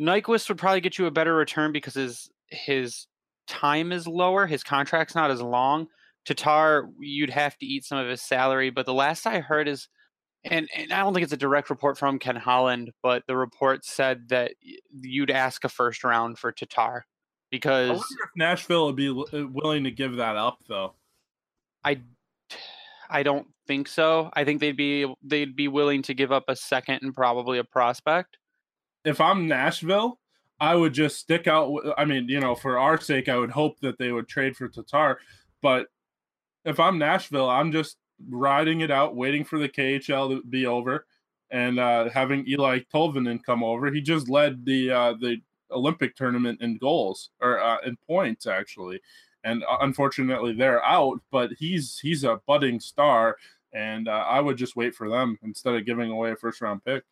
Nyquist 0.00 0.48
would 0.48 0.56
probably 0.56 0.80
get 0.80 0.96
you 0.96 1.04
a 1.04 1.10
better 1.10 1.34
return 1.34 1.70
because 1.70 1.92
his 1.92 2.30
his 2.46 3.06
time 3.46 3.92
is 3.92 4.08
lower, 4.08 4.46
his 4.46 4.64
contract's 4.64 5.14
not 5.14 5.30
as 5.30 5.42
long. 5.42 5.88
Tatar, 6.24 6.88
you'd 6.98 7.28
have 7.28 7.58
to 7.58 7.66
eat 7.66 7.84
some 7.84 7.98
of 7.98 8.08
his 8.08 8.22
salary, 8.22 8.70
but 8.70 8.86
the 8.86 8.94
last 8.94 9.26
I 9.26 9.40
heard 9.40 9.68
is, 9.68 9.86
and, 10.44 10.66
and 10.74 10.90
I 10.90 11.00
don't 11.00 11.12
think 11.12 11.24
it's 11.24 11.32
a 11.34 11.36
direct 11.36 11.68
report 11.68 11.98
from 11.98 12.18
Ken 12.18 12.36
Holland, 12.36 12.90
but 13.02 13.24
the 13.26 13.36
report 13.36 13.84
said 13.84 14.30
that 14.30 14.52
you'd 14.98 15.30
ask 15.30 15.62
a 15.64 15.68
first 15.68 16.04
round 16.04 16.38
for 16.38 16.52
Tatar 16.52 17.04
because 17.50 17.90
I 17.90 17.92
wonder 17.92 18.24
if 18.24 18.30
Nashville 18.34 18.86
would 18.86 18.96
be 18.96 19.10
uh, 19.10 19.46
willing 19.46 19.84
to 19.84 19.90
give 19.90 20.16
that 20.16 20.36
up, 20.36 20.56
though. 20.66 20.94
I 21.88 22.00
I 23.10 23.22
don't 23.22 23.46
think 23.66 23.88
so. 23.88 24.30
I 24.34 24.44
think 24.44 24.60
they'd 24.60 24.76
be 24.76 25.12
they'd 25.22 25.56
be 25.56 25.68
willing 25.68 26.02
to 26.02 26.14
give 26.14 26.32
up 26.32 26.44
a 26.48 26.56
second 26.56 27.00
and 27.02 27.14
probably 27.14 27.58
a 27.58 27.64
prospect. 27.64 28.36
If 29.04 29.20
I'm 29.20 29.48
Nashville, 29.48 30.18
I 30.60 30.74
would 30.74 30.92
just 30.92 31.18
stick 31.18 31.46
out. 31.46 31.72
I 31.96 32.04
mean, 32.04 32.28
you 32.28 32.40
know, 32.40 32.54
for 32.54 32.78
our 32.78 33.00
sake, 33.00 33.28
I 33.28 33.36
would 33.36 33.50
hope 33.50 33.80
that 33.80 33.98
they 33.98 34.12
would 34.12 34.28
trade 34.28 34.56
for 34.56 34.68
Tatar. 34.68 35.18
But 35.62 35.86
if 36.64 36.78
I'm 36.78 36.98
Nashville, 36.98 37.48
I'm 37.48 37.72
just 37.72 37.96
riding 38.28 38.82
it 38.82 38.90
out, 38.90 39.16
waiting 39.16 39.44
for 39.44 39.58
the 39.58 39.68
KHL 39.68 40.30
to 40.30 40.42
be 40.42 40.66
over, 40.66 41.06
and 41.50 41.78
uh, 41.78 42.10
having 42.10 42.44
Eeli 42.44 42.84
Tolvanen 42.92 43.42
come 43.42 43.64
over. 43.64 43.90
He 43.90 44.02
just 44.02 44.28
led 44.28 44.66
the 44.66 44.90
uh, 44.90 45.14
the 45.14 45.38
Olympic 45.70 46.16
tournament 46.16 46.60
in 46.60 46.76
goals 46.76 47.30
or 47.40 47.62
uh, 47.62 47.78
in 47.86 47.96
points 48.06 48.46
actually 48.46 49.00
and 49.44 49.64
uh, 49.64 49.78
unfortunately 49.80 50.54
they're 50.54 50.84
out. 50.84 51.20
But 51.30 51.50
he's 51.58 51.98
he's 51.98 52.24
a 52.24 52.40
budding 52.46 52.80
star, 52.80 53.36
and 53.72 54.08
uh, 54.08 54.24
I 54.28 54.40
would 54.40 54.56
just 54.56 54.76
wait 54.76 54.94
for 54.94 55.08
them 55.08 55.38
instead 55.42 55.74
of 55.74 55.86
giving 55.86 56.10
away 56.10 56.32
a 56.32 56.36
first 56.36 56.60
round 56.60 56.84
pick. 56.84 57.04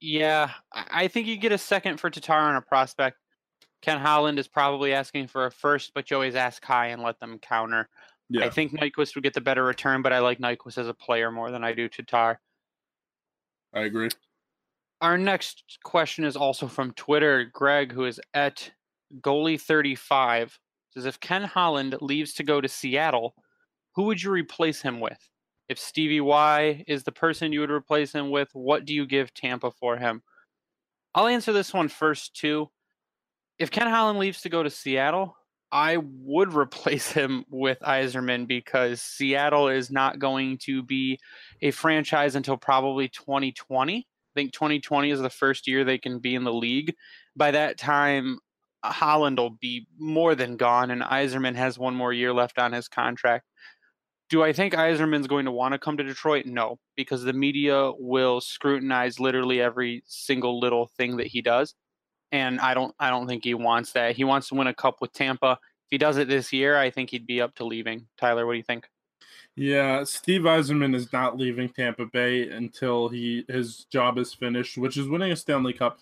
Yeah, 0.00 0.50
I 0.72 1.08
think 1.08 1.26
you 1.26 1.36
get 1.36 1.52
a 1.52 1.58
second 1.58 1.98
for 1.98 2.10
Tatar 2.10 2.34
on 2.34 2.56
a 2.56 2.60
prospect. 2.60 3.18
Ken 3.82 3.98
Holland 3.98 4.38
is 4.38 4.48
probably 4.48 4.92
asking 4.92 5.28
for 5.28 5.46
a 5.46 5.50
first, 5.50 5.92
but 5.94 6.10
you 6.10 6.16
always 6.16 6.34
ask 6.34 6.64
high 6.64 6.88
and 6.88 7.02
let 7.02 7.20
them 7.20 7.38
counter. 7.38 7.88
Yeah. 8.28 8.44
I 8.44 8.50
think 8.50 8.72
Nyquist 8.72 9.14
would 9.14 9.24
get 9.24 9.34
the 9.34 9.40
better 9.40 9.64
return, 9.64 10.02
but 10.02 10.12
I 10.12 10.18
like 10.18 10.38
Nyquist 10.38 10.78
as 10.78 10.88
a 10.88 10.94
player 10.94 11.30
more 11.30 11.50
than 11.50 11.62
I 11.62 11.72
do 11.72 11.88
Tatar. 11.88 12.40
I 13.72 13.82
agree. 13.82 14.08
Our 15.00 15.18
next 15.18 15.78
question 15.84 16.24
is 16.24 16.36
also 16.36 16.66
from 16.66 16.92
Twitter. 16.92 17.44
Greg, 17.52 17.92
who 17.92 18.06
is 18.06 18.20
at 18.34 18.70
goalie35, 19.20 20.52
says 20.96 21.06
if 21.06 21.20
Ken 21.20 21.42
Holland 21.42 21.96
leaves 22.00 22.32
to 22.34 22.42
go 22.42 22.60
to 22.60 22.68
Seattle, 22.68 23.34
who 23.94 24.04
would 24.04 24.22
you 24.22 24.30
replace 24.30 24.82
him 24.82 25.00
with? 25.00 25.18
If 25.68 25.78
Stevie 25.78 26.20
Y 26.20 26.84
is 26.86 27.02
the 27.02 27.12
person 27.12 27.52
you 27.52 27.60
would 27.60 27.70
replace 27.70 28.12
him 28.12 28.30
with, 28.30 28.48
what 28.52 28.84
do 28.84 28.94
you 28.94 29.06
give 29.06 29.34
Tampa 29.34 29.70
for 29.70 29.96
him? 29.96 30.22
I'll 31.14 31.26
answer 31.26 31.52
this 31.52 31.72
one 31.72 31.88
first 31.88 32.36
too. 32.36 32.68
If 33.58 33.70
Ken 33.70 33.88
Holland 33.88 34.18
leaves 34.18 34.42
to 34.42 34.48
go 34.48 34.62
to 34.62 34.70
Seattle, 34.70 35.36
I 35.72 35.98
would 35.98 36.54
replace 36.54 37.10
him 37.10 37.44
with 37.50 37.80
Yzerman 37.80 38.46
because 38.46 39.02
Seattle 39.02 39.68
is 39.68 39.90
not 39.90 40.18
going 40.18 40.58
to 40.58 40.82
be 40.82 41.18
a 41.62 41.70
franchise 41.70 42.36
until 42.36 42.56
probably 42.56 43.08
2020. 43.08 43.98
I 43.98 44.02
think 44.34 44.52
2020 44.52 45.10
is 45.10 45.20
the 45.20 45.30
first 45.30 45.66
year 45.66 45.82
they 45.84 45.98
can 45.98 46.18
be 46.18 46.34
in 46.34 46.44
the 46.44 46.52
league. 46.52 46.94
By 47.34 47.52
that 47.52 47.78
time, 47.78 48.38
Holland 48.92 49.38
will 49.38 49.50
be 49.60 49.86
more 49.98 50.34
than 50.34 50.56
gone, 50.56 50.90
and 50.90 51.02
Yzerman 51.02 51.54
has 51.56 51.78
one 51.78 51.94
more 51.94 52.12
year 52.12 52.32
left 52.32 52.58
on 52.58 52.72
his 52.72 52.88
contract. 52.88 53.46
Do 54.28 54.42
I 54.42 54.52
think 54.52 54.74
Yzerman's 54.74 55.28
going 55.28 55.44
to 55.44 55.52
want 55.52 55.72
to 55.72 55.78
come 55.78 55.96
to 55.96 56.02
Detroit? 56.02 56.46
No, 56.46 56.78
because 56.96 57.22
the 57.22 57.32
media 57.32 57.92
will 57.98 58.40
scrutinize 58.40 59.20
literally 59.20 59.60
every 59.60 60.02
single 60.06 60.58
little 60.58 60.88
thing 60.96 61.16
that 61.18 61.28
he 61.28 61.42
does, 61.42 61.74
and 62.32 62.58
I 62.60 62.74
don't. 62.74 62.94
I 62.98 63.10
don't 63.10 63.28
think 63.28 63.44
he 63.44 63.54
wants 63.54 63.92
that. 63.92 64.16
He 64.16 64.24
wants 64.24 64.48
to 64.48 64.54
win 64.54 64.66
a 64.66 64.74
cup 64.74 64.96
with 65.00 65.12
Tampa. 65.12 65.58
If 65.86 65.90
he 65.90 65.98
does 65.98 66.16
it 66.16 66.28
this 66.28 66.52
year, 66.52 66.76
I 66.76 66.90
think 66.90 67.10
he'd 67.10 67.26
be 67.26 67.40
up 67.40 67.54
to 67.56 67.64
leaving. 67.64 68.08
Tyler, 68.18 68.46
what 68.46 68.54
do 68.54 68.58
you 68.58 68.64
think? 68.64 68.88
Yeah, 69.54 70.04
Steve 70.04 70.42
Yzerman 70.42 70.94
is 70.94 71.12
not 71.14 71.38
leaving 71.38 71.70
Tampa 71.70 72.04
Bay 72.04 72.48
until 72.48 73.08
he 73.08 73.44
his 73.48 73.84
job 73.84 74.18
is 74.18 74.34
finished, 74.34 74.76
which 74.76 74.96
is 74.96 75.08
winning 75.08 75.32
a 75.32 75.36
Stanley 75.36 75.72
Cup. 75.72 76.00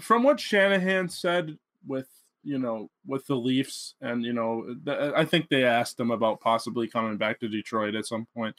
From 0.00 0.22
what 0.22 0.40
Shanahan 0.40 1.08
said 1.08 1.58
with 1.86 2.08
you 2.42 2.58
know 2.58 2.90
with 3.06 3.26
the 3.26 3.34
Leafs, 3.34 3.94
and 4.00 4.24
you 4.24 4.32
know 4.32 4.76
I 4.86 5.24
think 5.24 5.48
they 5.48 5.64
asked 5.64 5.98
him 5.98 6.10
about 6.10 6.40
possibly 6.40 6.88
coming 6.88 7.16
back 7.16 7.40
to 7.40 7.48
Detroit 7.48 7.94
at 7.94 8.06
some 8.06 8.26
point, 8.34 8.56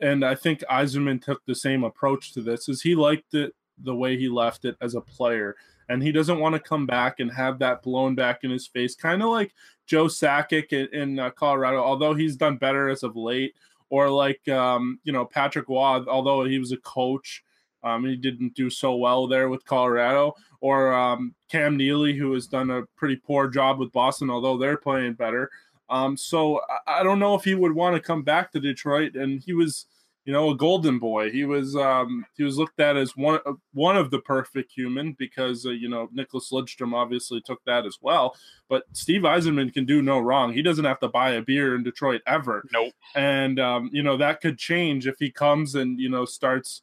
and 0.00 0.24
I 0.24 0.34
think 0.34 0.60
Yzerman 0.70 1.22
took 1.22 1.44
the 1.44 1.54
same 1.54 1.84
approach 1.84 2.32
to 2.32 2.40
this. 2.40 2.68
Is 2.68 2.82
he 2.82 2.94
liked 2.94 3.34
it 3.34 3.54
the 3.82 3.94
way 3.94 4.16
he 4.16 4.28
left 4.28 4.64
it 4.64 4.76
as 4.80 4.94
a 4.94 5.00
player, 5.00 5.56
and 5.88 6.02
he 6.02 6.10
doesn't 6.10 6.40
want 6.40 6.54
to 6.54 6.60
come 6.60 6.86
back 6.86 7.20
and 7.20 7.30
have 7.30 7.58
that 7.58 7.82
blown 7.82 8.14
back 8.14 8.44
in 8.44 8.50
his 8.50 8.66
face, 8.66 8.94
kind 8.94 9.22
of 9.22 9.28
like 9.28 9.52
Joe 9.86 10.06
Sakic 10.06 10.72
in, 10.72 10.88
in 10.98 11.18
uh, 11.18 11.30
Colorado. 11.30 11.82
Although 11.82 12.14
he's 12.14 12.36
done 12.36 12.56
better 12.56 12.88
as 12.88 13.02
of 13.02 13.16
late, 13.16 13.54
or 13.90 14.08
like 14.08 14.46
um, 14.48 15.00
you 15.04 15.12
know 15.12 15.24
Patrick 15.24 15.68
Roy, 15.68 16.02
although 16.08 16.44
he 16.44 16.58
was 16.58 16.72
a 16.72 16.78
coach 16.78 17.44
um, 17.82 18.04
he 18.04 18.16
didn't 18.16 18.54
do 18.54 18.70
so 18.70 18.96
well 18.96 19.26
there 19.26 19.48
with 19.48 19.64
Colorado, 19.64 20.34
or 20.60 20.92
um, 20.92 21.34
Cam 21.50 21.76
Neely, 21.76 22.14
who 22.14 22.32
has 22.32 22.46
done 22.46 22.70
a 22.70 22.82
pretty 22.96 23.16
poor 23.16 23.48
job 23.48 23.78
with 23.78 23.92
Boston, 23.92 24.30
although 24.30 24.58
they're 24.58 24.76
playing 24.76 25.14
better. 25.14 25.50
Um, 25.88 26.16
so 26.16 26.60
I, 26.86 27.00
I, 27.00 27.02
don't 27.02 27.18
know 27.18 27.34
if 27.34 27.44
he 27.44 27.54
would 27.54 27.72
want 27.72 27.96
to 27.96 28.02
come 28.02 28.22
back 28.22 28.52
to 28.52 28.60
Detroit. 28.60 29.14
And 29.14 29.40
he 29.40 29.54
was, 29.54 29.86
you 30.24 30.32
know, 30.32 30.50
a 30.50 30.56
golden 30.56 30.98
boy. 30.98 31.30
He 31.30 31.44
was 31.44 31.74
um, 31.76 32.26
he 32.36 32.42
was 32.42 32.58
looked 32.58 32.78
at 32.80 32.96
as 32.96 33.16
one 33.16 33.40
uh, 33.46 33.54
one 33.72 33.96
of 33.96 34.10
the 34.10 34.18
perfect 34.18 34.70
human 34.70 35.12
because 35.18 35.64
uh, 35.64 35.70
you 35.70 35.88
know 35.88 36.10
Nicholas 36.12 36.50
Lidstrom 36.52 36.92
obviously 36.92 37.40
took 37.40 37.64
that 37.64 37.86
as 37.86 37.98
well. 38.02 38.36
But 38.68 38.84
Steve 38.92 39.22
Yzerman 39.22 39.72
can 39.72 39.86
do 39.86 40.02
no 40.02 40.18
wrong. 40.18 40.52
He 40.52 40.60
doesn't 40.60 40.84
have 40.84 41.00
to 41.00 41.08
buy 41.08 41.30
a 41.30 41.42
beer 41.42 41.74
in 41.74 41.82
Detroit 41.82 42.20
ever. 42.26 42.62
Nope. 42.70 42.92
And 43.14 43.58
um, 43.58 43.88
you 43.90 44.02
know 44.02 44.18
that 44.18 44.42
could 44.42 44.58
change 44.58 45.06
if 45.06 45.16
he 45.18 45.30
comes 45.30 45.74
and 45.74 45.98
you 45.98 46.10
know 46.10 46.26
starts 46.26 46.82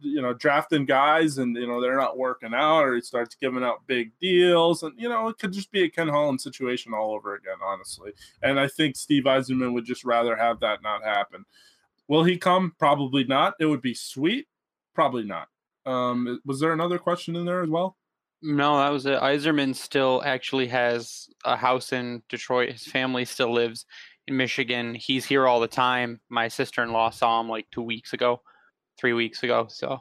you 0.00 0.20
know 0.20 0.32
drafting 0.32 0.84
guys 0.84 1.38
and 1.38 1.56
you 1.56 1.66
know 1.66 1.80
they're 1.80 1.96
not 1.96 2.18
working 2.18 2.54
out 2.54 2.82
or 2.82 2.94
he 2.94 3.00
starts 3.00 3.34
giving 3.34 3.64
out 3.64 3.86
big 3.86 4.12
deals 4.20 4.82
and 4.82 4.92
you 4.98 5.08
know 5.08 5.28
it 5.28 5.38
could 5.38 5.52
just 5.52 5.70
be 5.70 5.84
a 5.84 5.90
ken 5.90 6.08
holland 6.08 6.40
situation 6.40 6.92
all 6.92 7.14
over 7.14 7.34
again 7.34 7.56
honestly. 7.64 8.12
And 8.42 8.58
i 8.58 8.68
think 8.68 8.96
steve 8.96 9.24
Yzerman 9.24 9.72
would 9.72 9.84
just 9.84 10.04
rather 10.04 10.36
have 10.36 10.60
that 10.60 10.82
not 10.82 11.04
happen. 11.04 11.44
Will 12.08 12.24
he 12.24 12.36
come? 12.36 12.74
Probably 12.78 13.24
not. 13.24 13.54
It 13.60 13.66
would 13.66 13.80
be 13.80 13.94
sweet. 13.94 14.46
Probably 14.94 15.24
not. 15.24 15.48
Um 15.86 16.40
was 16.44 16.60
there 16.60 16.72
another 16.72 16.98
question 16.98 17.36
in 17.36 17.44
there 17.44 17.62
as 17.62 17.70
well? 17.70 17.96
No 18.42 18.78
that 18.78 18.90
was 18.90 19.06
it. 19.06 19.20
Yzerman 19.20 19.74
still 19.74 20.22
actually 20.24 20.68
has 20.68 21.28
a 21.44 21.56
house 21.56 21.92
in 21.92 22.22
detroit. 22.28 22.72
His 22.72 22.86
family 22.86 23.24
still 23.24 23.52
lives 23.52 23.86
in 24.26 24.36
michigan. 24.36 24.94
He's 24.94 25.24
here 25.24 25.46
all 25.46 25.60
the 25.60 25.68
time. 25.68 26.20
My 26.28 26.48
sister-in-law 26.48 27.10
saw 27.10 27.40
him 27.40 27.48
like 27.48 27.66
two 27.70 27.82
weeks 27.82 28.12
ago 28.12 28.42
three 29.02 29.12
weeks 29.12 29.42
ago. 29.42 29.66
So 29.68 30.00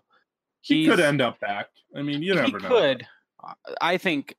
he 0.61 0.85
could 0.85 0.99
end 0.99 1.21
up 1.21 1.39
back. 1.39 1.67
I 1.95 2.03
mean, 2.03 2.21
you 2.21 2.35
never 2.35 2.59
know. 2.59 2.69
He 2.69 2.75
could. 2.75 3.07
I 3.81 3.97
think 3.97 4.35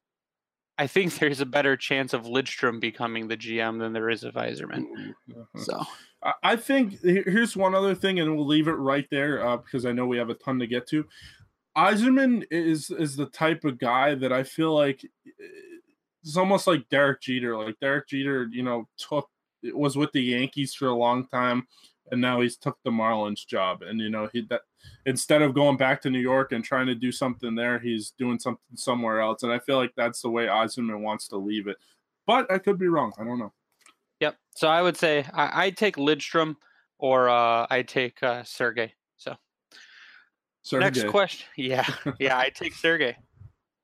I 0.79 0.87
think 0.87 1.15
there's 1.19 1.41
a 1.41 1.47
better 1.47 1.77
chance 1.77 2.15
of 2.15 2.23
Lidstrom 2.23 2.81
becoming 2.81 3.29
the 3.29 3.37
GM 3.37 3.81
than 3.81 3.93
there 3.93 4.09
is 4.09 4.23
of. 4.23 4.87
Uh-huh. 5.37 5.61
So 5.61 5.83
I 6.43 6.55
think 6.55 7.01
here's 7.03 7.57
one 7.57 7.75
other 7.75 7.97
thing, 7.97 8.21
and 8.21 8.37
we'll 8.37 8.47
leave 8.47 8.69
it 8.69 8.73
right 8.73 9.07
there 9.11 9.45
uh, 9.45 9.57
because 9.57 9.85
I 9.85 9.93
know 9.93 10.07
we 10.07 10.19
have 10.19 10.31
a 10.31 10.35
ton 10.35 10.61
to 10.61 10.67
get 10.69 10.87
to. 10.89 11.05
Yzerman 11.77 12.45
is 12.51 12.91
is 12.91 13.17
the 13.17 13.27
type 13.27 13.65
of 13.65 13.79
guy 13.79 14.15
that 14.15 14.33
I 14.33 14.45
feel 14.45 14.73
like 14.73 15.05
it's 16.23 16.37
almost 16.37 16.69
like 16.69 16.89
Derek 16.89 17.21
Jeter. 17.21 17.57
Like 17.57 17.81
Derek 17.81 18.07
Jeter, 18.09 18.47
you 18.53 18.63
know, 18.63 18.87
took 18.97 19.29
was 19.65 19.97
with 19.97 20.13
the 20.13 20.23
Yankees 20.23 20.75
for 20.75 20.89
a 20.89 20.95
long 20.95 21.27
time, 21.27 21.67
and 22.13 22.21
now 22.21 22.43
he's 22.43 22.57
took 22.57 22.79
the 22.85 22.91
Marlins 22.91 23.45
job. 23.45 23.83
And 23.83 23.99
you 23.99 24.11
know, 24.11 24.29
he 24.33 24.43
that 24.51 24.61
instead 25.07 25.43
of 25.43 25.55
going 25.55 25.79
back 25.79 26.01
to 26.03 26.11
New 26.11 26.21
York 26.21 26.53
and 26.53 26.63
trying 26.63 26.87
to 26.87 26.95
do 26.95 27.11
something 27.11 27.55
there, 27.55 27.79
he's 27.79 28.11
doing 28.11 28.39
something 28.39 28.77
somewhere 28.77 29.21
else. 29.21 29.43
And 29.43 29.51
I 29.51 29.59
feel 29.59 29.79
like 29.79 29.93
that's 29.97 30.21
the 30.21 30.31
way 30.31 30.47
Yzerman 30.47 31.01
wants 31.01 31.27
to 31.29 31.37
leave 31.37 31.67
it. 31.67 31.79
But 32.27 32.53
I 32.53 32.59
could 32.59 32.79
be 32.79 32.87
wrong. 32.87 33.13
I 33.19 33.25
don't 33.25 33.39
know. 33.39 33.53
Yep. 34.21 34.37
So 34.55 34.69
I 34.69 34.83
would 34.83 34.97
say 34.97 35.27
I, 35.33 35.67
would 35.67 35.77
take 35.77 35.97
Lidstrom 35.97 36.57
or 36.99 37.29
uh, 37.31 37.67
I'd 37.71 37.89
take 37.89 38.23
uh, 38.23 38.45
Sergey. 38.45 38.93
So 39.17 39.35
Sergey. 40.63 40.85
next 40.85 41.07
question. 41.09 41.49
Yeah, 41.57 41.87
yeah, 42.21 42.37
I'd 42.37 42.55
take 42.55 42.75
Sergey. 42.75 43.17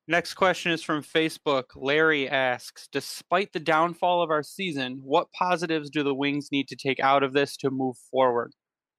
Next 0.09 0.33
question 0.33 0.71
is 0.71 0.81
from 0.81 1.03
Facebook. 1.03 1.65
Larry 1.75 2.27
asks 2.27 2.89
Despite 2.91 3.53
the 3.53 3.59
downfall 3.59 4.23
of 4.23 4.31
our 4.31 4.41
season, 4.41 5.01
what 5.03 5.31
positives 5.33 5.91
do 5.91 6.01
the 6.01 6.15
Wings 6.15 6.49
need 6.51 6.67
to 6.69 6.75
take 6.75 6.99
out 6.99 7.21
of 7.21 7.31
this 7.31 7.55
to 7.57 7.69
move 7.69 7.95
forward? 8.09 8.53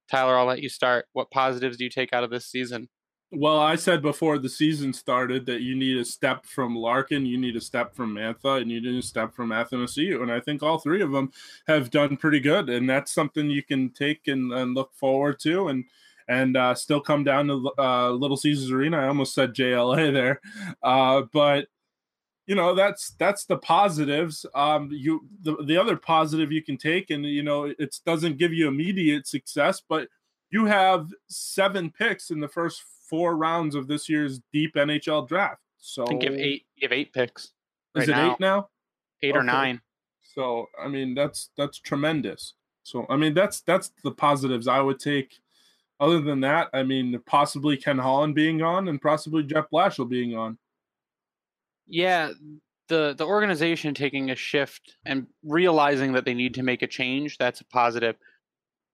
Tyler, 0.08 0.38
I'll 0.38 0.46
let 0.46 0.62
you 0.62 0.68
start. 0.68 1.06
What 1.12 1.32
positives 1.32 1.76
do 1.76 1.82
you 1.82 1.90
take 1.90 2.12
out 2.12 2.22
of 2.22 2.30
this 2.30 2.46
season? 2.46 2.88
Well, 3.32 3.58
I 3.58 3.74
said 3.74 4.02
before 4.02 4.38
the 4.38 4.48
season 4.48 4.92
started 4.92 5.46
that 5.46 5.62
you 5.62 5.74
need 5.74 5.96
a 5.96 6.04
step 6.04 6.46
from 6.46 6.76
Larkin, 6.76 7.26
you 7.26 7.38
need 7.38 7.56
a 7.56 7.60
step 7.60 7.92
from 7.92 8.14
Mantha, 8.14 8.62
and 8.62 8.70
you 8.70 8.80
need 8.80 8.96
a 8.96 9.02
step 9.02 9.34
from 9.34 9.48
Athanasiou. 9.50 10.22
And 10.22 10.30
I 10.30 10.38
think 10.38 10.62
all 10.62 10.78
three 10.78 11.02
of 11.02 11.10
them 11.10 11.32
have 11.66 11.90
done 11.90 12.18
pretty 12.18 12.38
good. 12.38 12.70
And 12.70 12.88
that's 12.88 13.10
something 13.10 13.50
you 13.50 13.64
can 13.64 13.90
take 13.90 14.28
and, 14.28 14.52
and 14.52 14.74
look 14.74 14.94
forward 14.94 15.40
to. 15.40 15.66
And 15.66 15.86
and 16.28 16.56
uh, 16.56 16.74
still 16.74 17.00
come 17.00 17.24
down 17.24 17.48
to 17.48 17.70
uh, 17.78 18.10
Little 18.10 18.36
Caesars 18.36 18.70
Arena. 18.70 18.98
I 18.98 19.08
almost 19.08 19.34
said 19.34 19.54
JLA 19.54 20.12
there, 20.12 20.40
uh, 20.82 21.22
but 21.32 21.68
you 22.46 22.54
know 22.54 22.74
that's 22.74 23.10
that's 23.18 23.44
the 23.44 23.58
positives. 23.58 24.44
Um, 24.54 24.88
you 24.92 25.28
the, 25.42 25.56
the 25.64 25.76
other 25.76 25.96
positive 25.96 26.50
you 26.50 26.62
can 26.62 26.76
take, 26.76 27.10
and 27.10 27.24
you 27.24 27.42
know 27.42 27.64
it 27.78 27.96
doesn't 28.04 28.38
give 28.38 28.52
you 28.52 28.68
immediate 28.68 29.26
success, 29.26 29.82
but 29.88 30.08
you 30.50 30.64
have 30.66 31.08
seven 31.28 31.90
picks 31.90 32.30
in 32.30 32.40
the 32.40 32.48
first 32.48 32.82
four 33.08 33.36
rounds 33.36 33.74
of 33.74 33.86
this 33.86 34.08
year's 34.08 34.40
deep 34.52 34.74
NHL 34.74 35.28
draft. 35.28 35.60
So 35.78 36.04
I 36.08 36.14
give 36.14 36.34
eight. 36.34 36.66
You 36.76 36.88
have 36.88 36.92
eight 36.92 37.12
picks. 37.12 37.52
Right 37.94 38.02
is 38.02 38.08
it 38.08 38.12
now. 38.12 38.32
eight 38.32 38.40
now? 38.40 38.68
Eight 39.22 39.30
okay. 39.30 39.38
or 39.38 39.42
nine. 39.42 39.80
So 40.34 40.66
I 40.82 40.88
mean 40.88 41.14
that's 41.14 41.50
that's 41.56 41.78
tremendous. 41.78 42.54
So 42.82 43.06
I 43.08 43.16
mean 43.16 43.34
that's 43.34 43.60
that's 43.60 43.92
the 44.04 44.12
positives 44.12 44.68
I 44.68 44.80
would 44.80 45.00
take 45.00 45.38
other 46.00 46.20
than 46.20 46.40
that, 46.40 46.68
I 46.72 46.82
mean, 46.82 47.20
possibly 47.26 47.76
Ken 47.76 47.98
Holland 47.98 48.34
being 48.34 48.62
on 48.62 48.88
and 48.88 49.00
possibly 49.00 49.42
Jeff 49.42 49.66
Blashill 49.72 50.08
being 50.08 50.34
on. 50.34 50.58
Yeah, 51.86 52.32
the 52.88 53.14
the 53.16 53.26
organization 53.26 53.94
taking 53.94 54.30
a 54.30 54.36
shift 54.36 54.96
and 55.04 55.26
realizing 55.44 56.12
that 56.12 56.24
they 56.24 56.34
need 56.34 56.54
to 56.54 56.62
make 56.62 56.82
a 56.82 56.86
change, 56.86 57.36
that's 57.36 57.60
a 57.60 57.66
positive. 57.66 58.16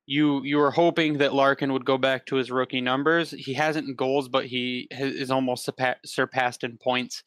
You 0.07 0.43
you 0.43 0.57
were 0.57 0.73
hoping 0.73 1.19
that 1.19 1.33
Larkin 1.33 1.73
would 1.73 1.85
go 1.85 1.97
back 1.97 2.27
to 2.27 2.37
his 2.37 2.51
rookie 2.51 2.81
numbers. 2.81 3.31
He 3.31 3.55
hasn't 3.55 3.89
in 3.89 3.95
goals, 3.95 4.29
but 4.29 4.47
he 4.47 4.89
is 4.91 5.31
almost 5.31 5.69
surpassed 6.05 6.65
in 6.65 6.79
points. 6.79 7.23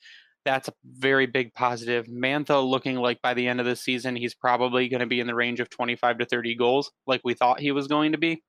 That's 0.46 0.68
a 0.68 0.74
very 0.86 1.26
big 1.26 1.54
positive. 1.54 2.08
Mantha 2.08 2.68
looking 2.68 2.96
like 2.96 3.22
by 3.22 3.34
the 3.34 3.48
end 3.48 3.60
of 3.60 3.66
the 3.66 3.76
season, 3.76 4.16
he's 4.16 4.34
probably 4.34 4.90
going 4.90 5.02
to 5.02 5.06
be 5.06 5.20
in 5.20 5.28
the 5.28 5.36
range 5.36 5.60
of 5.60 5.70
25 5.70 6.20
to 6.20 6.26
30 6.26 6.56
goals, 6.56 6.92
like 7.06 7.22
we 7.24 7.34
thought 7.34 7.60
he 7.60 7.72
was 7.72 7.88
going 7.88 8.14
to 8.14 8.18
be 8.18 8.42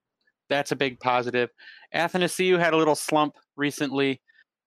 that's 0.50 0.72
a 0.72 0.76
big 0.76 1.00
positive. 1.00 1.48
Athanasiou 1.94 2.58
had 2.58 2.74
a 2.74 2.76
little 2.76 2.94
slump 2.94 3.36
recently. 3.56 4.20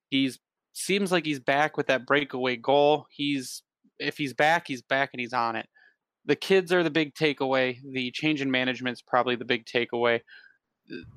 He's 0.09 0.39
seems 0.73 1.11
like 1.11 1.25
he's 1.25 1.39
back 1.39 1.77
with 1.77 1.87
that 1.87 2.07
breakaway 2.07 2.55
goal. 2.55 3.05
He's 3.11 3.61
if 3.99 4.17
he's 4.17 4.33
back, 4.33 4.67
he's 4.67 4.81
back 4.81 5.11
and 5.13 5.19
he's 5.21 5.33
on 5.33 5.55
it. 5.55 5.67
The 6.25 6.35
kids 6.35 6.71
are 6.71 6.83
the 6.83 6.89
big 6.89 7.13
takeaway. 7.13 7.77
The 7.93 8.09
change 8.11 8.41
in 8.41 8.49
management 8.49 8.97
is 8.97 9.01
probably 9.01 9.35
the 9.35 9.45
big 9.45 9.65
takeaway. 9.65 10.21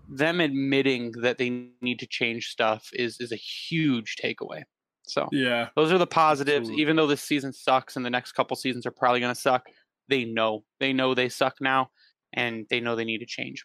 Them 0.08 0.40
admitting 0.40 1.12
that 1.22 1.38
they 1.38 1.68
need 1.80 1.98
to 2.00 2.06
change 2.06 2.48
stuff 2.48 2.88
is 2.92 3.16
is 3.20 3.32
a 3.32 3.36
huge 3.36 4.16
takeaway. 4.22 4.62
So 5.04 5.28
yeah, 5.32 5.68
those 5.76 5.92
are 5.92 5.98
the 5.98 6.06
positives. 6.06 6.68
Absolutely. 6.68 6.82
Even 6.82 6.96
though 6.96 7.06
this 7.06 7.22
season 7.22 7.52
sucks 7.52 7.96
and 7.96 8.04
the 8.04 8.10
next 8.10 8.32
couple 8.32 8.56
seasons 8.56 8.86
are 8.86 8.90
probably 8.90 9.20
going 9.20 9.34
to 9.34 9.40
suck, 9.40 9.66
they 10.08 10.24
know 10.24 10.64
they 10.80 10.92
know 10.92 11.14
they 11.14 11.28
suck 11.28 11.54
now, 11.60 11.90
and 12.32 12.66
they 12.70 12.80
know 12.80 12.96
they 12.96 13.04
need 13.04 13.18
to 13.18 13.26
change. 13.26 13.64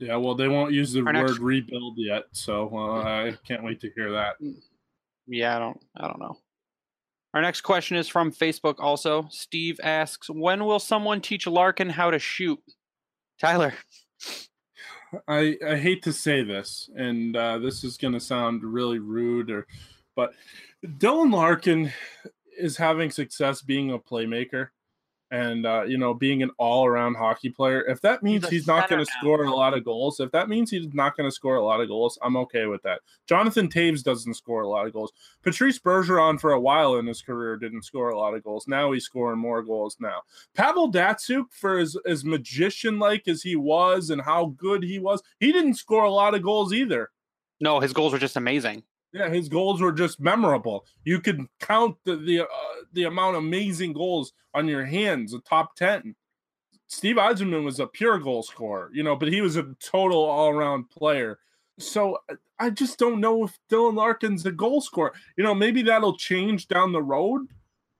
Yeah, 0.00 0.16
well, 0.16 0.34
they 0.34 0.48
won't 0.48 0.72
use 0.72 0.92
the 0.92 1.00
Our 1.00 1.12
word 1.12 1.14
next... 1.14 1.38
rebuild 1.40 1.94
yet, 1.98 2.24
so 2.32 2.70
uh, 2.72 3.02
I 3.02 3.36
can't 3.46 3.62
wait 3.62 3.80
to 3.82 3.90
hear 3.94 4.12
that. 4.12 4.40
Mm, 4.42 4.56
yeah, 5.26 5.56
I 5.56 5.58
don't, 5.58 5.80
I 5.94 6.06
don't 6.06 6.18
know. 6.18 6.38
Our 7.34 7.42
next 7.42 7.60
question 7.60 7.98
is 7.98 8.08
from 8.08 8.32
Facebook. 8.32 8.76
Also, 8.78 9.28
Steve 9.30 9.78
asks, 9.84 10.30
"When 10.30 10.64
will 10.64 10.78
someone 10.78 11.20
teach 11.20 11.46
Larkin 11.46 11.90
how 11.90 12.10
to 12.10 12.18
shoot?" 12.18 12.58
Tyler. 13.38 13.74
I 15.28 15.58
I 15.66 15.76
hate 15.76 16.02
to 16.04 16.12
say 16.12 16.42
this, 16.42 16.88
and 16.96 17.36
uh, 17.36 17.58
this 17.58 17.84
is 17.84 17.98
going 17.98 18.14
to 18.14 18.20
sound 18.20 18.64
really 18.64 18.98
rude, 18.98 19.50
or 19.50 19.66
but 20.16 20.32
Dylan 20.84 21.32
Larkin 21.32 21.92
is 22.58 22.78
having 22.78 23.10
success 23.10 23.60
being 23.60 23.92
a 23.92 23.98
playmaker 23.98 24.68
and 25.30 25.66
uh, 25.66 25.82
you 25.82 25.98
know 25.98 26.12
being 26.12 26.42
an 26.42 26.50
all-around 26.58 27.14
hockey 27.14 27.50
player 27.50 27.82
if 27.86 28.00
that 28.00 28.22
means 28.22 28.44
he's, 28.44 28.50
he's 28.50 28.66
not 28.66 28.88
going 28.88 29.04
to 29.04 29.10
score 29.18 29.44
a 29.44 29.54
lot 29.54 29.74
of 29.74 29.84
goals 29.84 30.18
if 30.20 30.30
that 30.32 30.48
means 30.48 30.70
he's 30.70 30.92
not 30.92 31.16
going 31.16 31.28
to 31.28 31.34
score 31.34 31.56
a 31.56 31.64
lot 31.64 31.80
of 31.80 31.88
goals 31.88 32.18
i'm 32.22 32.36
okay 32.36 32.66
with 32.66 32.82
that. 32.82 33.00
Jonathan 33.26 33.68
Toews 33.68 34.02
doesn't 34.02 34.34
score 34.34 34.62
a 34.62 34.68
lot 34.68 34.86
of 34.86 34.92
goals. 34.92 35.12
Patrice 35.42 35.78
bergeron 35.78 36.40
for 36.40 36.52
a 36.52 36.60
while 36.60 36.96
in 36.96 37.06
his 37.06 37.22
career 37.22 37.56
didn't 37.56 37.84
score 37.84 38.10
a 38.10 38.18
lot 38.18 38.34
of 38.34 38.42
goals. 38.42 38.66
Now 38.66 38.92
he's 38.92 39.04
scoring 39.04 39.38
more 39.38 39.62
goals 39.62 39.96
now. 40.00 40.22
Pavel 40.54 40.90
datsyuk 40.90 41.52
for 41.52 41.78
as, 41.78 41.96
as 42.06 42.24
magician 42.24 42.98
like 42.98 43.28
as 43.28 43.42
he 43.42 43.56
was 43.56 44.10
and 44.10 44.20
how 44.20 44.46
good 44.56 44.82
he 44.82 44.98
was 44.98 45.22
he 45.38 45.52
didn't 45.52 45.74
score 45.74 46.04
a 46.04 46.10
lot 46.10 46.34
of 46.34 46.42
goals 46.42 46.72
either. 46.72 47.10
No 47.60 47.80
his 47.80 47.92
goals 47.92 48.12
were 48.12 48.18
just 48.18 48.36
amazing 48.36 48.82
yeah, 49.12 49.28
his 49.28 49.48
goals 49.48 49.80
were 49.80 49.92
just 49.92 50.20
memorable. 50.20 50.84
You 51.04 51.20
could 51.20 51.46
count 51.60 51.96
the 52.04 52.16
the, 52.16 52.40
uh, 52.42 52.46
the 52.92 53.04
amount 53.04 53.36
of 53.36 53.42
amazing 53.42 53.92
goals 53.92 54.32
on 54.54 54.68
your 54.68 54.84
hands, 54.84 55.32
the 55.32 55.40
top 55.40 55.76
10. 55.76 56.14
Steve 56.86 57.16
Yzerman 57.16 57.64
was 57.64 57.78
a 57.78 57.86
pure 57.86 58.18
goal 58.18 58.42
scorer, 58.42 58.90
you 58.92 59.02
know, 59.02 59.14
but 59.14 59.28
he 59.28 59.40
was 59.40 59.56
a 59.56 59.74
total 59.80 60.18
all 60.18 60.48
around 60.48 60.90
player. 60.90 61.38
So 61.78 62.18
I 62.58 62.70
just 62.70 62.98
don't 62.98 63.20
know 63.20 63.44
if 63.44 63.58
Dylan 63.70 63.94
Larkin's 63.94 64.44
a 64.44 64.52
goal 64.52 64.80
scorer. 64.80 65.12
You 65.36 65.44
know, 65.44 65.54
maybe 65.54 65.82
that'll 65.82 66.16
change 66.16 66.68
down 66.68 66.92
the 66.92 67.02
road, 67.02 67.46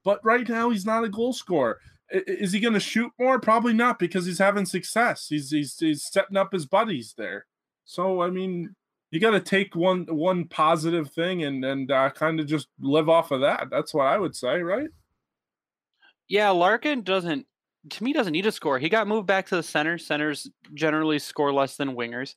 but 0.04 0.24
right 0.24 0.48
now 0.48 0.70
he's 0.70 0.84
not 0.84 1.04
a 1.04 1.08
goal 1.08 1.32
scorer. 1.32 1.78
Is 2.10 2.52
he 2.52 2.58
going 2.58 2.74
to 2.74 2.80
shoot 2.80 3.12
more? 3.18 3.38
Probably 3.38 3.72
not 3.72 4.00
because 4.00 4.26
he's 4.26 4.40
having 4.40 4.66
success. 4.66 5.28
He's, 5.28 5.50
he's 5.50 5.78
he's 5.78 6.02
setting 6.02 6.36
up 6.36 6.52
his 6.52 6.66
buddies 6.66 7.14
there. 7.16 7.46
So 7.84 8.20
I 8.20 8.30
mean, 8.30 8.74
you 9.10 9.20
got 9.20 9.30
to 9.30 9.40
take 9.40 9.74
one 9.74 10.06
one 10.08 10.46
positive 10.46 11.10
thing 11.10 11.42
and 11.42 11.64
and 11.64 11.90
uh, 11.90 12.10
kind 12.10 12.40
of 12.40 12.46
just 12.46 12.68
live 12.80 13.08
off 13.08 13.30
of 13.30 13.40
that. 13.40 13.68
That's 13.70 13.92
what 13.92 14.06
I 14.06 14.18
would 14.18 14.36
say, 14.36 14.62
right? 14.62 14.88
Yeah, 16.28 16.50
Larkin 16.50 17.02
doesn't 17.02 17.46
to 17.88 18.04
me 18.04 18.12
doesn't 18.12 18.32
need 18.32 18.46
a 18.46 18.52
score. 18.52 18.78
He 18.78 18.88
got 18.88 19.08
moved 19.08 19.26
back 19.26 19.46
to 19.46 19.56
the 19.56 19.62
center. 19.62 19.98
Centers 19.98 20.48
generally 20.74 21.18
score 21.18 21.52
less 21.52 21.76
than 21.76 21.96
wingers 21.96 22.34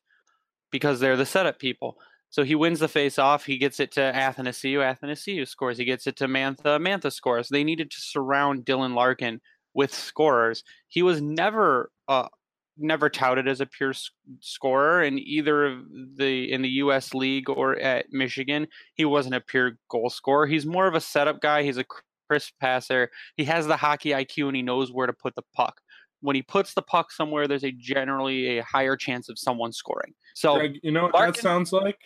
because 0.72 1.00
they're 1.00 1.18
the 1.18 1.26
setup 1.26 1.60
people. 1.60 1.98
So 2.30 2.44
he 2.44 2.56
wins 2.56 2.80
the 2.80 2.88
face 2.88 3.20
off. 3.20 3.46
He 3.46 3.60
gets 3.60 3.80
it 3.80 3.92
to 3.92 4.00
Athanasiou. 4.00 4.80
Athanasiou 4.80 5.48
scores. 5.48 5.78
He 5.78 5.86
gets 5.86 6.08
it 6.08 6.16
to 6.16 6.28
Mantha. 6.28 6.80
Mantha 6.80 7.12
scores. 7.12 7.50
They 7.50 7.64
needed 7.64 7.92
to 7.92 8.02
surround 8.02 8.66
Dylan 8.66 8.96
Larkin 8.96 9.40
with 9.76 9.94
scorers. 9.94 10.64
He 10.88 11.04
was 11.04 11.22
never 11.22 11.92
uh, 12.08 12.30
never 12.78 13.10
touted 13.10 13.48
as 13.48 13.62
a 13.62 13.66
pure 13.66 13.94
scorer 14.40 15.04
in 15.04 15.20
either 15.20 15.66
of 15.66 15.80
the 16.16 16.52
in 16.52 16.62
the 16.62 16.70
U.S. 16.70 17.14
league 17.14 17.50
or 17.50 17.78
at 17.80 18.06
Michigan. 18.12 18.68
He 18.96 19.06
wasn't 19.06 19.36
a 19.36 19.42
pure 19.42 19.78
goal 19.90 20.10
scorer. 20.10 20.48
He's 20.48 20.66
more 20.66 20.88
of 20.88 20.96
a 20.96 21.02
setup 21.02 21.42
guy. 21.42 21.64
He's 21.64 21.78
a 21.78 21.86
crisp 22.28 22.54
passer. 22.60 23.12
He 23.38 23.44
has 23.46 23.68
the 23.68 23.78
hockey 23.78 24.10
IQ 24.10 24.48
and 24.48 24.56
he 24.56 24.62
knows 24.62 24.92
where 24.92 25.08
to 25.08 25.14
put 25.14 25.36
the 25.36 25.44
puck. 25.56 25.82
When 26.22 26.36
he 26.36 26.42
puts 26.42 26.74
the 26.74 26.82
puck 26.82 27.12
somewhere, 27.12 27.48
there's 27.48 27.66
a 27.66 27.72
generally 27.72 28.58
a 28.58 28.64
higher 28.64 28.96
chance 28.96 29.30
of 29.30 29.38
someone 29.38 29.74
scoring. 29.74 30.14
So 30.34 30.56
Greg, 30.56 30.80
you 30.82 30.92
know 30.92 31.04
what 31.04 31.14
Larkin, 31.14 31.34
that 31.34 31.42
sounds 31.42 31.74
like? 31.74 32.00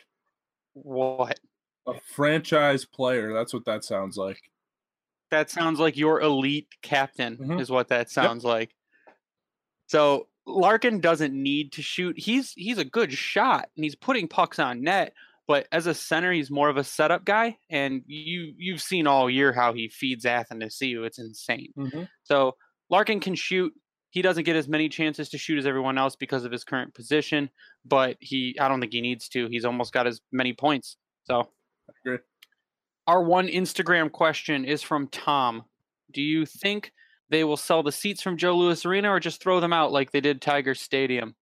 What? 0.73 1.39
A 1.87 1.93
franchise 2.15 2.83
player. 2.83 3.31
That's 3.31 3.53
what 3.53 3.65
that 3.65 3.83
sounds 3.83 4.17
like. 4.17 4.41
That 5.29 5.49
sounds 5.49 5.79
like 5.79 5.97
your 5.97 6.21
elite 6.21 6.67
captain 6.81 7.37
mm-hmm. 7.37 7.59
is 7.59 7.69
what 7.69 7.89
that 7.89 8.09
sounds 8.09 8.43
yep. 8.43 8.49
like. 8.49 8.75
So 9.87 10.27
Larkin 10.47 11.01
doesn't 11.01 11.33
need 11.33 11.73
to 11.73 11.81
shoot. 11.81 12.17
He's 12.17 12.53
he's 12.53 12.77
a 12.77 12.85
good 12.85 13.11
shot 13.11 13.69
and 13.75 13.83
he's 13.83 13.95
putting 13.95 14.27
pucks 14.27 14.59
on 14.59 14.81
net. 14.81 15.13
But 15.47 15.67
as 15.71 15.87
a 15.87 15.93
center, 15.93 16.33
he's 16.33 16.51
more 16.51 16.67
of 16.67 16.75
a 16.75 16.83
setup 16.83 17.23
guy, 17.23 17.57
and 17.69 18.01
you 18.05 18.53
you've 18.57 18.81
seen 18.81 19.07
all 19.07 19.29
year 19.29 19.53
how 19.53 19.73
he 19.73 19.87
feeds 19.87 20.25
Athanasiou. 20.25 21.05
It's 21.05 21.19
insane. 21.19 21.71
Mm-hmm. 21.77 22.03
So 22.23 22.55
Larkin 22.89 23.19
can 23.19 23.35
shoot. 23.35 23.73
He 24.09 24.21
doesn't 24.21 24.43
get 24.43 24.55
as 24.55 24.67
many 24.67 24.89
chances 24.89 25.29
to 25.29 25.37
shoot 25.37 25.57
as 25.59 25.65
everyone 25.65 25.97
else 25.97 26.15
because 26.15 26.43
of 26.43 26.51
his 26.51 26.63
current 26.63 26.93
position, 26.93 27.49
but 27.85 28.17
he 28.19 28.57
I 28.59 28.67
don't 28.67 28.79
think 28.81 28.93
he 28.93 29.01
needs 29.01 29.29
to. 29.29 29.47
He's 29.47 29.65
almost 29.65 29.93
got 29.93 30.07
as 30.07 30.21
many 30.31 30.53
points. 30.53 30.97
So. 31.25 31.49
Our 33.05 33.23
one 33.23 33.47
Instagram 33.47 34.11
question 34.11 34.65
is 34.65 34.81
from 34.81 35.07
Tom. 35.07 35.63
Do 36.11 36.21
you 36.21 36.45
think 36.45 36.91
they 37.29 37.43
will 37.43 37.57
sell 37.57 37.83
the 37.83 37.91
seats 37.91 38.21
from 38.21 38.37
Joe 38.37 38.55
Louis 38.55 38.85
Arena 38.85 39.11
or 39.11 39.19
just 39.19 39.41
throw 39.41 39.59
them 39.59 39.73
out 39.73 39.91
like 39.91 40.11
they 40.11 40.21
did 40.21 40.41
Tiger 40.41 40.75
Stadium? 40.75 41.35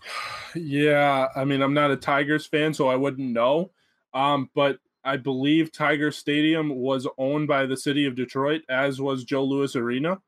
Yeah, 0.54 1.28
I 1.36 1.44
mean, 1.44 1.60
I'm 1.60 1.74
not 1.74 1.90
a 1.90 1.96
Tigers 1.96 2.46
fan, 2.46 2.72
so 2.72 2.88
I 2.88 2.96
wouldn't 2.96 3.32
know. 3.32 3.70
Um, 4.14 4.48
but 4.54 4.78
I 5.04 5.18
believe 5.18 5.72
Tiger 5.72 6.10
Stadium 6.10 6.74
was 6.74 7.06
owned 7.18 7.48
by 7.48 7.66
the 7.66 7.76
city 7.76 8.06
of 8.06 8.16
Detroit, 8.16 8.62
as 8.70 8.98
was 8.98 9.24
Joe 9.24 9.44
Louis 9.44 9.76
Arena. 9.76 10.18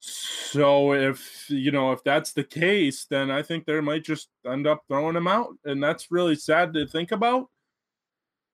So 0.00 0.92
if 0.92 1.50
you 1.50 1.72
know 1.72 1.92
if 1.92 2.04
that's 2.04 2.32
the 2.32 2.44
case, 2.44 3.06
then 3.10 3.30
I 3.30 3.42
think 3.42 3.66
they 3.66 3.80
might 3.80 4.04
just 4.04 4.28
end 4.46 4.66
up 4.66 4.84
throwing 4.88 5.14
them 5.14 5.26
out, 5.26 5.54
and 5.64 5.82
that's 5.82 6.10
really 6.10 6.36
sad 6.36 6.72
to 6.74 6.86
think 6.86 7.12
about. 7.12 7.48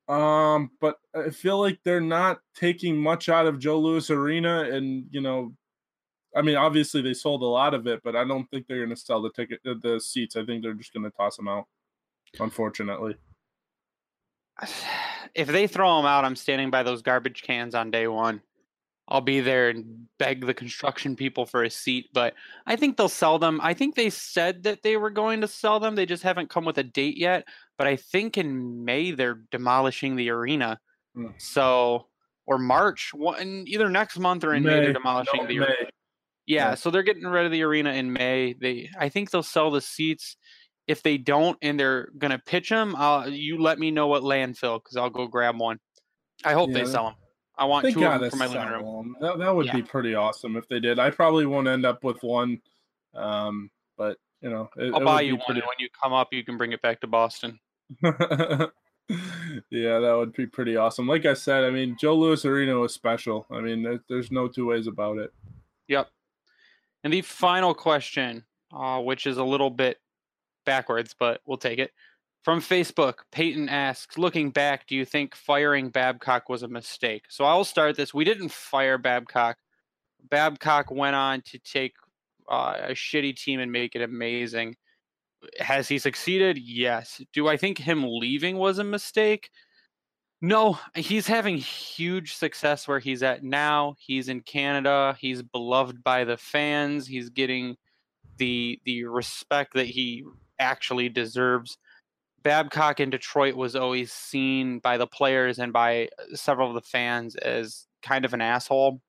Um, 0.09 0.71
but 0.81 0.97
I 1.15 1.31
feel 1.31 1.61
like 1.61 1.79
they're 1.85 2.01
not 2.01 2.41
taking 2.55 2.97
much 2.97 3.29
out 3.29 3.47
of 3.47 3.59
Joe 3.59 3.79
Louis 3.79 4.09
Arena, 4.11 4.63
and 4.63 5.07
you 5.11 5.21
know, 5.21 5.55
I 6.35 6.43
mean, 6.43 6.57
obviously 6.57 7.03
they 7.03 7.15
sold 7.15 7.43
a 7.43 7.47
lot 7.47 7.75
of 7.75 7.87
it, 7.87 8.01
but 8.03 8.17
I 8.17 8.25
don't 8.25 8.49
think 8.51 8.67
they're 8.67 8.79
going 8.79 8.91
to 8.91 8.97
sell 8.97 9.21
the 9.21 9.31
ticket, 9.31 9.61
the 9.65 10.01
seats. 10.01 10.37
I 10.37 10.45
think 10.45 10.63
they're 10.63 10.75
just 10.75 10.93
going 10.93 11.05
to 11.05 11.11
toss 11.11 11.37
them 11.37 11.49
out. 11.49 11.67
Unfortunately, 12.41 13.17
if 15.35 15.49
they 15.49 15.67
throw 15.67 15.97
them 15.97 16.07
out, 16.07 16.25
I'm 16.25 16.37
standing 16.37 16.71
by 16.71 16.83
those 16.83 17.03
garbage 17.03 17.43
cans 17.43 17.75
on 17.75 17.91
day 17.91 18.07
one. 18.07 18.41
I'll 19.09 19.21
be 19.21 19.41
there 19.41 19.69
and 19.69 20.07
beg 20.19 20.47
the 20.47 20.55
construction 20.55 21.17
people 21.17 21.45
for 21.45 21.65
a 21.65 21.71
seat, 21.71 22.07
but 22.15 22.35
I 22.67 22.77
think 22.77 22.97
they'll 22.97 23.09
sell 23.09 23.39
them. 23.39 23.61
I 23.63 23.75
think 23.75 23.95
they 23.95 24.09
said 24.09 24.63
that 24.63 24.83
they 24.83 24.97
were 24.97 25.11
going 25.11 25.41
to 25.41 25.49
sell 25.49 25.81
them. 25.81 25.95
They 25.95 26.07
just 26.07 26.23
haven't 26.23 26.49
come 26.49 26.65
with 26.65 26.79
a 26.79 26.85
date 26.85 27.19
yet. 27.19 27.47
But 27.77 27.89
I 27.89 27.97
think 27.97 28.39
in 28.39 28.85
May 28.85 29.11
they're 29.11 29.41
demolishing 29.51 30.17
the 30.17 30.31
arena. 30.31 30.79
Mm. 31.17 31.35
So 31.37 32.07
or 32.47 32.59
March, 32.59 33.13
one 33.13 33.65
either 33.67 33.89
next 33.89 34.19
month 34.19 34.45
or 34.45 34.55
in 34.55 34.63
May, 34.63 34.71
May 34.71 34.81
they're 34.81 34.93
demolishing 34.95 35.43
no, 35.43 35.47
the 35.47 35.59
May. 35.59 35.65
arena. 35.67 35.91
Yeah, 36.47 36.71
yeah, 36.71 36.75
so 36.75 36.91
they're 36.91 37.03
getting 37.03 37.25
rid 37.25 37.47
of 37.47 37.53
the 37.53 37.63
arena 37.63 37.93
in 37.93 38.13
May. 38.13 38.55
They 38.55 38.91
I 38.99 39.09
think 39.09 39.31
they'll 39.31 39.43
sell 39.43 39.71
the 39.71 39.81
seats. 39.81 40.37
If 40.89 41.03
they 41.03 41.17
don't 41.17 41.57
and 41.63 41.79
they're 41.79 42.09
gonna 42.19 42.41
pitch 42.45 42.69
them, 42.69 42.95
I'll 42.97 43.29
you 43.29 43.61
let 43.61 43.79
me 43.79 43.91
know 43.91 44.09
what 44.09 44.23
landfill 44.23 44.83
because 44.83 44.97
I'll 44.97 45.11
go 45.11 45.27
grab 45.29 45.59
one. 45.59 45.79
I 46.45 46.55
hope 46.55 46.71
yeah. 46.71 46.79
they 46.79 46.85
sell 46.87 47.05
them. 47.05 47.15
I 47.57 47.65
want 47.67 47.93
two 47.93 48.05
of 48.05 48.21
them 48.21 48.31
for 48.31 48.37
my 48.37 48.47
living 48.47 48.69
room. 48.69 49.17
That, 49.21 49.39
that 49.39 49.55
would 49.55 49.67
yeah. 49.67 49.77
be 49.77 49.83
pretty 49.83 50.15
awesome 50.15 50.57
if 50.57 50.69
they 50.69 50.81
did. 50.81 50.99
I 50.99 51.11
probably 51.11 51.47
won't 51.47 51.69
end 51.69 51.85
up 51.85 52.03
with 52.03 52.23
one, 52.23 52.61
um, 53.15 53.71
but 53.97 54.17
you 54.41 54.51
know, 54.51 54.69
it, 54.77 54.93
I'll 54.95 55.01
it 55.01 55.05
buy 55.05 55.21
you 55.21 55.37
one, 55.37 55.45
pretty... 55.47 55.61
when 55.61 55.77
you 55.79 55.89
come 56.03 56.13
up, 56.13 56.29
you 56.33 56.45
can 56.45 56.57
bring 56.57 56.73
it 56.73 56.83
back 56.83 57.01
to 57.03 57.07
Boston. 57.07 57.61
yeah, 58.03 58.69
that 59.71 60.15
would 60.17 60.33
be 60.33 60.47
pretty 60.47 60.77
awesome. 60.77 61.07
Like 61.07 61.27
I 61.27 61.35
said, 61.35 61.65
I 61.65 61.71
mean, 61.71 61.97
Joe 62.01 62.17
Louis 62.17 62.45
Arena 62.45 62.77
was 62.77 62.95
special. 62.95 63.47
I 63.51 63.61
mean, 63.61 64.01
there's 64.09 64.33
no 64.33 64.49
two 64.49 64.67
ways 64.67 64.87
about 64.87 65.19
it. 65.19 65.33
Yep. 65.89 66.09
And 67.05 67.13
the 67.13 67.23
final 67.23 67.75
question, 67.75 68.45
uh, 68.73 69.01
which 69.01 69.27
is 69.27 69.39
a 69.39 69.45
little 69.45 69.71
bit 69.71 69.99
backwards, 70.65 71.15
but 71.19 71.41
we'll 71.47 71.59
take 71.59 71.79
it. 71.79 71.93
From 72.45 72.61
Facebook, 72.61 73.15
Peyton 73.31 73.69
asks, 73.69 74.19
looking 74.19 74.51
back, 74.51 74.87
do 74.89 74.97
you 74.97 75.05
think 75.05 75.35
firing 75.35 75.91
Babcock 75.91 76.49
was 76.49 76.63
a 76.65 76.69
mistake? 76.69 77.25
So 77.29 77.45
I'll 77.45 77.65
start 77.65 77.97
this. 77.97 78.13
We 78.13 78.25
didn't 78.25 78.51
fire 78.51 78.99
Babcock. 78.99 79.59
Babcock 80.29 80.91
went 80.91 81.15
on 81.15 81.43
to 81.43 81.59
take 81.59 81.95
uh, 82.49 82.75
a 82.89 82.93
shitty 82.93 83.37
team 83.37 83.61
and 83.61 83.71
make 83.71 83.95
it 83.95 84.03
amazing. 84.03 84.77
Has 85.61 85.89
he 85.89 85.99
succeeded? 85.99 86.59
Yes. 86.59 87.21
Do 87.33 87.49
I 87.49 87.57
think 87.57 87.79
him 87.79 88.05
leaving 88.05 88.57
was 88.57 88.79
a 88.79 88.85
mistake? 88.85 89.51
No, 90.45 90.77
he's 90.97 91.29
having 91.29 91.57
huge 91.57 92.35
success 92.35 92.89
where 92.89 92.99
he's 92.99 93.23
at 93.23 93.45
now. 93.45 93.95
He's 94.01 94.29
in 94.29 94.41
Canada. 94.41 95.17
He's 95.21 95.41
beloved 95.41 96.03
by 96.03 96.25
the 96.25 96.37
fans. 96.37 97.07
He's 97.07 97.31
getting 97.31 97.77
the 98.39 98.81
the 98.85 99.05
respect 99.05 99.75
that 99.75 99.87
he 99.87 100.25
actually 100.59 101.09
deserves. 101.09 101.79
Babcock 102.43 102.99
in 102.99 103.09
Detroit 103.09 103.55
was 103.55 103.77
always 103.77 104.13
seen 104.13 104.81
by 104.81 104.97
the 104.97 105.07
players 105.07 105.61
and 105.61 105.73
by 105.73 106.09
several 106.35 106.69
of 106.69 106.75
the 106.75 106.81
fans 106.81 107.37
as 107.37 107.87
kind 108.03 108.25
of 108.25 108.35
an 108.35 108.41
asshole. 108.41 109.01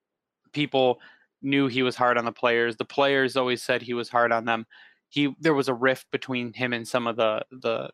People 0.51 0.99
knew 1.41 1.65
he 1.67 1.81
was 1.81 1.95
hard 1.95 2.15
on 2.19 2.25
the 2.25 2.31
players. 2.31 2.77
The 2.77 2.85
players 2.85 3.35
always 3.35 3.63
said 3.63 3.81
he 3.81 3.95
was 3.95 4.07
hard 4.07 4.31
on 4.31 4.45
them. 4.45 4.67
He 5.09 5.35
there 5.39 5.55
was 5.55 5.67
a 5.67 5.73
rift 5.73 6.11
between 6.11 6.53
him 6.53 6.73
and 6.73 6.87
some 6.87 7.07
of 7.07 7.15
the 7.15 7.43
the 7.51 7.89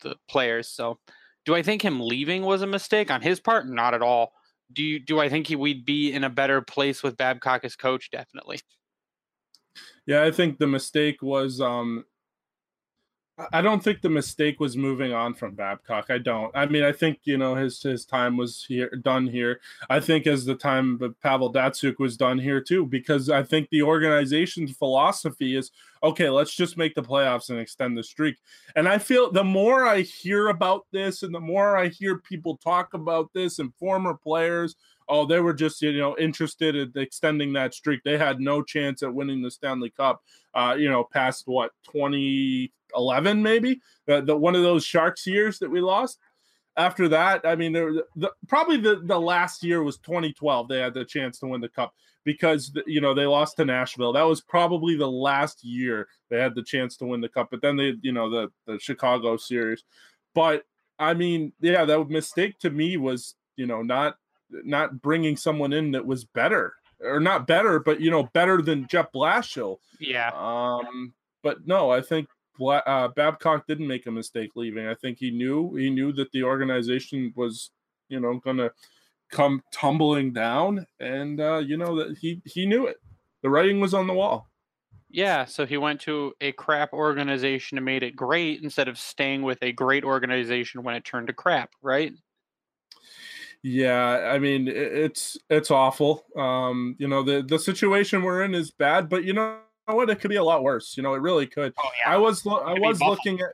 the 0.00 0.16
players. 0.30 0.66
So, 0.66 0.98
do 1.44 1.54
I 1.54 1.62
think 1.62 1.82
him 1.82 2.00
leaving 2.00 2.42
was 2.42 2.62
a 2.62 2.66
mistake 2.66 3.10
on 3.10 3.22
his 3.22 3.40
part? 3.40 3.68
Not 3.68 3.94
at 3.94 4.02
all. 4.02 4.32
Do 4.72 4.82
you 4.82 5.00
do 5.00 5.18
I 5.20 5.28
think 5.28 5.46
he 5.46 5.56
we'd 5.56 5.84
be 5.84 6.12
in 6.12 6.24
a 6.24 6.30
better 6.30 6.62
place 6.62 7.02
with 7.02 7.16
Babcock 7.16 7.64
as 7.64 7.76
coach? 7.76 8.10
Definitely. 8.10 8.60
Yeah, 10.06 10.24
I 10.24 10.30
think 10.30 10.58
the 10.58 10.66
mistake 10.66 11.22
was 11.22 11.60
um 11.60 12.04
I 13.52 13.62
don't 13.62 13.82
think 13.82 14.00
the 14.00 14.08
mistake 14.08 14.60
was 14.60 14.76
moving 14.76 15.12
on 15.12 15.34
from 15.34 15.54
Babcock. 15.54 16.10
I 16.10 16.18
don't. 16.18 16.54
I 16.54 16.66
mean, 16.66 16.82
I 16.82 16.92
think 16.92 17.20
you 17.24 17.36
know 17.36 17.54
his 17.54 17.82
his 17.82 18.04
time 18.04 18.36
was 18.36 18.64
here 18.66 18.90
done 19.02 19.26
here. 19.26 19.60
I 19.88 20.00
think 20.00 20.26
as 20.26 20.44
the 20.44 20.54
time 20.54 21.00
of 21.02 21.20
Pavel 21.20 21.52
Datsyuk 21.52 21.98
was 21.98 22.16
done 22.16 22.38
here 22.38 22.60
too, 22.60 22.86
because 22.86 23.30
I 23.30 23.42
think 23.42 23.68
the 23.70 23.82
organization's 23.82 24.72
philosophy 24.72 25.56
is 25.56 25.70
okay. 26.02 26.28
Let's 26.28 26.54
just 26.54 26.76
make 26.76 26.94
the 26.94 27.02
playoffs 27.02 27.50
and 27.50 27.58
extend 27.58 27.96
the 27.96 28.02
streak. 28.02 28.36
And 28.76 28.88
I 28.88 28.98
feel 28.98 29.30
the 29.30 29.44
more 29.44 29.86
I 29.86 30.00
hear 30.00 30.48
about 30.48 30.86
this, 30.92 31.22
and 31.22 31.34
the 31.34 31.40
more 31.40 31.76
I 31.76 31.88
hear 31.88 32.18
people 32.18 32.56
talk 32.56 32.94
about 32.94 33.32
this, 33.32 33.58
and 33.58 33.74
former 33.74 34.14
players, 34.14 34.76
oh, 35.10 35.26
they 35.26 35.40
were 35.40 35.52
just 35.52 35.82
you 35.82 35.98
know 35.98 36.16
interested 36.16 36.76
in 36.76 36.92
extending 36.96 37.52
that 37.54 37.74
streak. 37.74 38.02
They 38.04 38.16
had 38.16 38.40
no 38.40 38.62
chance 38.62 39.02
at 39.02 39.12
winning 39.12 39.42
the 39.42 39.50
Stanley 39.50 39.90
Cup. 39.90 40.22
Uh, 40.54 40.74
you 40.78 40.88
know, 40.88 41.04
past 41.04 41.42
what 41.46 41.72
2011 41.92 43.42
maybe 43.42 43.80
the, 44.06 44.22
the 44.22 44.36
one 44.36 44.54
of 44.54 44.62
those 44.62 44.84
sharks 44.84 45.26
years 45.26 45.58
that 45.58 45.70
we 45.70 45.80
lost 45.80 46.18
after 46.76 47.08
that 47.08 47.40
i 47.44 47.54
mean 47.54 47.72
there 47.72 47.92
the, 48.16 48.30
probably 48.48 48.76
the, 48.76 49.00
the 49.04 49.18
last 49.18 49.62
year 49.62 49.82
was 49.82 49.98
2012 49.98 50.68
they 50.68 50.78
had 50.78 50.94
the 50.94 51.04
chance 51.04 51.38
to 51.38 51.46
win 51.46 51.60
the 51.60 51.68
cup 51.68 51.92
because 52.24 52.72
you 52.86 53.00
know 53.00 53.14
they 53.14 53.26
lost 53.26 53.56
to 53.56 53.64
nashville 53.64 54.12
that 54.12 54.22
was 54.22 54.40
probably 54.40 54.96
the 54.96 55.10
last 55.10 55.64
year 55.64 56.08
they 56.30 56.40
had 56.40 56.54
the 56.54 56.62
chance 56.62 56.96
to 56.96 57.06
win 57.06 57.20
the 57.20 57.28
cup 57.28 57.48
but 57.50 57.62
then 57.62 57.76
they 57.76 57.94
you 58.02 58.12
know 58.12 58.30
the 58.30 58.48
the 58.66 58.78
chicago 58.78 59.36
series 59.36 59.84
but 60.34 60.64
i 60.98 61.14
mean 61.14 61.52
yeah 61.60 61.84
that 61.84 62.08
mistake 62.08 62.58
to 62.58 62.70
me 62.70 62.96
was 62.96 63.34
you 63.56 63.66
know 63.66 63.82
not 63.82 64.16
not 64.64 65.00
bringing 65.00 65.36
someone 65.36 65.72
in 65.72 65.92
that 65.92 66.04
was 66.04 66.24
better 66.24 66.74
or 67.02 67.20
not 67.20 67.46
better 67.46 67.78
but 67.78 68.00
you 68.00 68.10
know 68.10 68.24
better 68.34 68.60
than 68.60 68.86
jeff 68.88 69.06
blashill 69.12 69.78
yeah 69.98 70.30
um 70.34 71.12
but 71.42 71.66
no 71.66 71.90
i 71.90 72.00
think 72.00 72.28
uh, 72.68 73.08
Babcock 73.08 73.66
didn't 73.66 73.86
make 73.86 74.06
a 74.06 74.10
mistake 74.10 74.50
leaving. 74.54 74.86
I 74.86 74.94
think 74.94 75.18
he 75.18 75.30
knew 75.30 75.74
he 75.76 75.90
knew 75.90 76.12
that 76.12 76.30
the 76.32 76.42
organization 76.42 77.32
was, 77.36 77.70
you 78.08 78.20
know, 78.20 78.38
going 78.38 78.58
to 78.58 78.72
come 79.30 79.62
tumbling 79.72 80.32
down, 80.32 80.86
and 80.98 81.40
uh, 81.40 81.58
you 81.58 81.76
know 81.76 81.96
that 81.96 82.18
he 82.18 82.42
he 82.44 82.66
knew 82.66 82.86
it. 82.86 82.96
The 83.42 83.50
writing 83.50 83.80
was 83.80 83.94
on 83.94 84.06
the 84.06 84.12
wall. 84.12 84.48
Yeah, 85.12 85.44
so 85.46 85.66
he 85.66 85.76
went 85.76 86.00
to 86.02 86.34
a 86.40 86.52
crap 86.52 86.92
organization 86.92 87.78
and 87.78 87.84
made 87.84 88.04
it 88.04 88.14
great 88.14 88.62
instead 88.62 88.86
of 88.86 88.96
staying 88.96 89.42
with 89.42 89.58
a 89.62 89.72
great 89.72 90.04
organization 90.04 90.84
when 90.84 90.94
it 90.94 91.04
turned 91.04 91.26
to 91.26 91.32
crap, 91.32 91.70
right? 91.82 92.12
Yeah, 93.62 94.30
I 94.32 94.38
mean 94.38 94.68
it's 94.68 95.36
it's 95.50 95.70
awful. 95.70 96.24
Um, 96.36 96.96
you 96.98 97.08
know 97.08 97.22
the 97.22 97.42
the 97.42 97.58
situation 97.58 98.22
we're 98.22 98.42
in 98.42 98.54
is 98.54 98.70
bad, 98.70 99.08
but 99.08 99.24
you 99.24 99.34
know 99.34 99.58
what? 99.86 100.08
It 100.08 100.20
could 100.20 100.30
be 100.30 100.36
a 100.36 100.44
lot 100.44 100.62
worse. 100.62 100.96
You 100.96 101.02
know, 101.02 101.14
it 101.14 101.20
really 101.20 101.46
could. 101.46 101.74
Oh, 101.78 101.90
yeah. 102.04 102.14
I 102.14 102.16
was 102.16 102.46
lo- 102.46 102.62
I 102.64 102.78
was 102.78 103.00
looking 103.00 103.40
at 103.40 103.50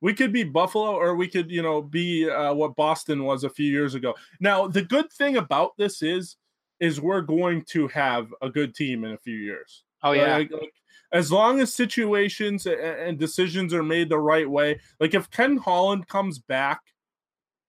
we 0.00 0.14
could 0.14 0.32
be 0.32 0.44
Buffalo 0.44 0.92
or 0.94 1.16
we 1.16 1.28
could, 1.28 1.50
you 1.50 1.62
know, 1.62 1.82
be 1.82 2.28
uh, 2.28 2.54
what 2.54 2.76
Boston 2.76 3.24
was 3.24 3.44
a 3.44 3.50
few 3.50 3.70
years 3.70 3.94
ago. 3.94 4.14
Now, 4.40 4.68
the 4.68 4.82
good 4.82 5.12
thing 5.12 5.36
about 5.36 5.76
this 5.76 6.02
is 6.02 6.36
is 6.80 7.00
we're 7.00 7.22
going 7.22 7.62
to 7.62 7.88
have 7.88 8.32
a 8.40 8.48
good 8.48 8.74
team 8.74 9.04
in 9.04 9.12
a 9.12 9.18
few 9.18 9.36
years. 9.36 9.82
Oh 10.02 10.12
yeah. 10.12 10.36
Like, 10.36 10.52
like, 10.52 10.72
as 11.10 11.32
long 11.32 11.58
as 11.58 11.74
situations 11.74 12.66
and 12.66 13.18
decisions 13.18 13.72
are 13.74 13.82
made 13.82 14.08
the 14.08 14.18
right 14.18 14.48
way, 14.48 14.78
like 15.00 15.14
if 15.14 15.30
Ken 15.30 15.56
Holland 15.56 16.06
comes 16.06 16.38
back 16.38 16.80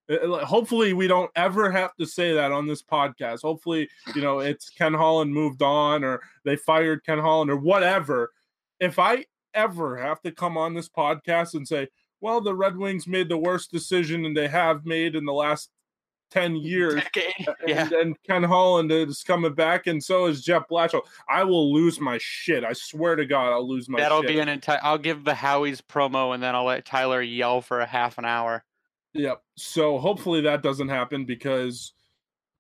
Uh, 0.10 0.16
uh, 0.16 0.46
hopefully 0.46 0.94
we 0.94 1.08
don't 1.08 1.32
ever 1.36 1.72
have 1.72 1.96
to 1.96 2.06
say 2.06 2.34
that 2.34 2.52
on 2.52 2.66
this 2.68 2.82
podcast 2.82 3.42
hopefully 3.42 3.88
you 4.16 4.22
know 4.22 4.40
it's 4.40 4.70
ken 4.70 4.94
holland 4.94 5.34
moved 5.34 5.62
on 5.62 6.04
or 6.04 6.22
they 6.46 6.56
fired 6.56 7.04
ken 7.06 7.20
holland 7.20 7.52
or 7.52 7.58
whatever 7.58 8.32
if 8.80 8.98
i 8.98 9.24
ever 9.54 9.98
have 9.98 10.22
to 10.22 10.32
come 10.32 10.58
on 10.58 10.74
this 10.74 10.90
podcast 10.90 11.54
and 11.54 11.68
say 11.68 11.88
well 12.22 12.42
the 12.42 12.54
red 12.54 12.78
wings 12.78 13.08
made 13.08 13.30
the 13.30 13.38
worst 13.38 13.72
decision 13.72 14.26
and 14.26 14.36
they 14.36 14.48
have 14.48 14.86
made 14.86 15.16
in 15.16 15.26
the 15.26 15.34
last 15.34 15.70
10 16.32 16.58
years 16.58 17.02
yeah. 17.66 17.82
and, 17.82 17.92
and, 17.92 18.16
ken 18.24 18.44
holland 18.44 18.92
is 18.92 19.24
coming 19.24 19.54
back 19.54 19.88
and 19.88 20.04
so 20.04 20.26
is 20.28 20.44
jeff 20.44 20.64
blashill 20.70 21.02
i 21.28 21.44
will 21.44 21.74
lose 21.74 22.00
my 22.00 22.20
shit 22.22 22.64
i 22.64 22.72
swear 22.74 23.16
to 23.16 23.26
god 23.26 23.52
i'll 23.52 23.68
lose 23.68 23.90
my 23.90 24.00
that'll 24.00 24.22
shit. 24.22 24.28
be 24.28 24.40
an 24.40 24.48
entire 24.48 24.80
i'll 24.84 25.00
give 25.00 25.24
the 25.24 25.34
howie's 25.34 25.82
promo 25.82 26.34
and 26.34 26.44
then 26.44 26.56
i'll 26.56 26.66
let 26.66 26.86
tyler 26.86 27.22
yell 27.22 27.62
for 27.62 27.80
a 27.80 27.86
half 27.86 28.20
an 28.20 28.26
hour 28.26 28.64
Yep. 29.14 29.42
So 29.58 29.98
hopefully 29.98 30.42
that 30.42 30.64
doesn't 30.64 30.90
happen 30.90 31.26
because 31.26 31.94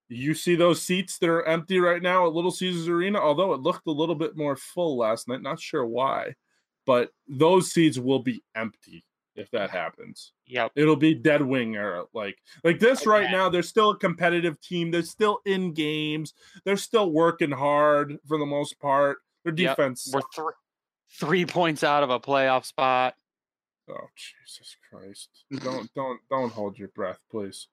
you 0.07 0.33
see 0.33 0.55
those 0.55 0.81
seats 0.81 1.19
that 1.19 1.29
are 1.29 1.45
empty 1.45 1.79
right 1.79 2.01
now 2.01 2.25
at 2.25 2.33
Little 2.33 2.51
Caesars 2.51 2.87
Arena, 2.87 3.19
although 3.19 3.53
it 3.53 3.61
looked 3.61 3.87
a 3.87 3.91
little 3.91 4.15
bit 4.15 4.35
more 4.35 4.55
full 4.55 4.97
last 4.97 5.27
night. 5.27 5.41
Not 5.41 5.59
sure 5.59 5.85
why, 5.85 6.33
but 6.85 7.11
those 7.27 7.71
seats 7.71 7.99
will 7.99 8.19
be 8.19 8.43
empty 8.55 9.05
if 9.35 9.49
that 9.51 9.69
happens. 9.69 10.33
Yep. 10.47 10.71
It'll 10.75 10.95
be 10.95 11.13
dead 11.13 11.41
wing 11.41 11.75
era. 11.75 12.05
Like 12.13 12.37
like 12.63 12.79
this 12.79 13.01
okay. 13.01 13.09
right 13.09 13.31
now, 13.31 13.49
they're 13.49 13.63
still 13.63 13.91
a 13.91 13.97
competitive 13.97 14.59
team. 14.61 14.91
They're 14.91 15.03
still 15.03 15.39
in 15.45 15.73
games. 15.73 16.33
They're 16.65 16.77
still 16.77 17.11
working 17.11 17.51
hard 17.51 18.17
for 18.27 18.37
the 18.37 18.45
most 18.45 18.79
part. 18.79 19.19
Their 19.43 19.53
defense. 19.53 20.09
Yep. 20.11 20.23
We're 20.35 20.43
th- 20.43 20.55
three 21.11 21.45
points 21.45 21.83
out 21.83 22.03
of 22.03 22.09
a 22.09 22.19
playoff 22.19 22.65
spot. 22.65 23.15
Oh 23.89 24.07
Jesus 24.15 24.75
Christ! 24.89 25.29
Don't 25.63 25.93
don't 25.95 26.19
don't 26.29 26.51
hold 26.51 26.77
your 26.77 26.89
breath, 26.89 27.19
please. 27.31 27.67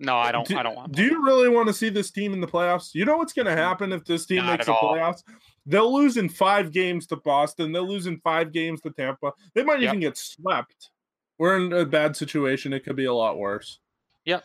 No, 0.00 0.16
I 0.16 0.32
don't. 0.32 0.46
Do, 0.46 0.56
I 0.56 0.62
don't 0.62 0.74
want. 0.74 0.94
To. 0.94 0.96
Do 0.96 1.06
you 1.06 1.22
really 1.24 1.50
want 1.50 1.68
to 1.68 1.74
see 1.74 1.90
this 1.90 2.10
team 2.10 2.32
in 2.32 2.40
the 2.40 2.46
playoffs? 2.46 2.94
You 2.94 3.04
know 3.04 3.18
what's 3.18 3.34
going 3.34 3.46
to 3.46 3.56
happen 3.56 3.92
if 3.92 4.04
this 4.06 4.24
team 4.24 4.38
Not 4.38 4.52
makes 4.52 4.66
the 4.66 4.72
all. 4.72 4.94
playoffs? 4.94 5.22
They'll 5.66 5.92
lose 5.92 6.16
in 6.16 6.30
five 6.30 6.72
games 6.72 7.06
to 7.08 7.16
Boston. 7.16 7.72
They'll 7.72 7.86
lose 7.86 8.06
in 8.06 8.18
five 8.20 8.50
games 8.50 8.80
to 8.80 8.90
Tampa. 8.90 9.32
They 9.54 9.62
might 9.62 9.80
yep. 9.80 9.90
even 9.90 10.00
get 10.00 10.16
swept. 10.16 10.90
We're 11.38 11.58
in 11.58 11.72
a 11.72 11.84
bad 11.84 12.16
situation. 12.16 12.72
It 12.72 12.80
could 12.80 12.96
be 12.96 13.04
a 13.04 13.12
lot 13.12 13.38
worse. 13.38 13.78
Yep. 14.24 14.44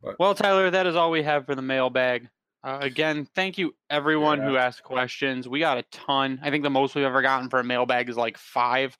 But. 0.00 0.18
Well, 0.20 0.34
Tyler, 0.36 0.70
that 0.70 0.86
is 0.86 0.94
all 0.94 1.10
we 1.10 1.24
have 1.24 1.44
for 1.44 1.56
the 1.56 1.62
mailbag. 1.62 2.28
Uh, 2.62 2.78
again, 2.80 3.28
thank 3.34 3.58
you 3.58 3.74
everyone 3.90 4.38
yeah. 4.38 4.48
who 4.48 4.56
asked 4.56 4.84
questions. 4.84 5.48
We 5.48 5.58
got 5.58 5.78
a 5.78 5.82
ton. 5.90 6.38
I 6.42 6.50
think 6.50 6.62
the 6.62 6.70
most 6.70 6.94
we've 6.94 7.04
ever 7.04 7.22
gotten 7.22 7.48
for 7.50 7.58
a 7.58 7.64
mailbag 7.64 8.08
is 8.08 8.16
like 8.16 8.38
five. 8.38 8.96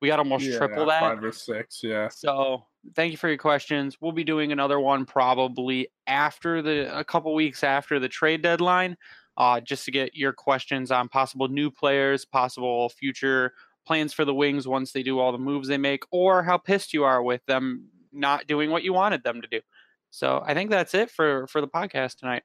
We 0.00 0.08
got 0.08 0.18
almost 0.18 0.44
yeah, 0.44 0.58
triple 0.58 0.86
that. 0.86 1.00
Five 1.00 1.24
or 1.24 1.32
six, 1.32 1.80
yeah. 1.82 2.08
So 2.08 2.64
thank 2.94 3.10
you 3.10 3.18
for 3.18 3.28
your 3.28 3.38
questions. 3.38 3.96
We'll 4.00 4.12
be 4.12 4.24
doing 4.24 4.52
another 4.52 4.78
one 4.78 5.04
probably 5.04 5.88
after 6.06 6.62
the 6.62 6.96
a 6.96 7.04
couple 7.04 7.34
weeks 7.34 7.64
after 7.64 7.98
the 7.98 8.08
trade 8.08 8.42
deadline, 8.42 8.96
uh, 9.36 9.60
just 9.60 9.84
to 9.86 9.90
get 9.90 10.14
your 10.14 10.32
questions 10.32 10.90
on 10.90 11.08
possible 11.08 11.48
new 11.48 11.70
players, 11.70 12.24
possible 12.24 12.88
future 12.90 13.52
plans 13.86 14.12
for 14.12 14.24
the 14.24 14.34
Wings 14.34 14.68
once 14.68 14.92
they 14.92 15.02
do 15.02 15.18
all 15.18 15.32
the 15.32 15.38
moves 15.38 15.68
they 15.68 15.78
make, 15.78 16.04
or 16.12 16.42
how 16.42 16.58
pissed 16.58 16.92
you 16.92 17.04
are 17.04 17.22
with 17.22 17.44
them 17.46 17.88
not 18.12 18.46
doing 18.46 18.70
what 18.70 18.84
you 18.84 18.92
wanted 18.92 19.24
them 19.24 19.42
to 19.42 19.48
do. 19.48 19.60
So 20.10 20.42
I 20.46 20.54
think 20.54 20.70
that's 20.70 20.94
it 20.94 21.10
for 21.10 21.46
for 21.48 21.60
the 21.60 21.68
podcast 21.68 22.18
tonight. 22.18 22.42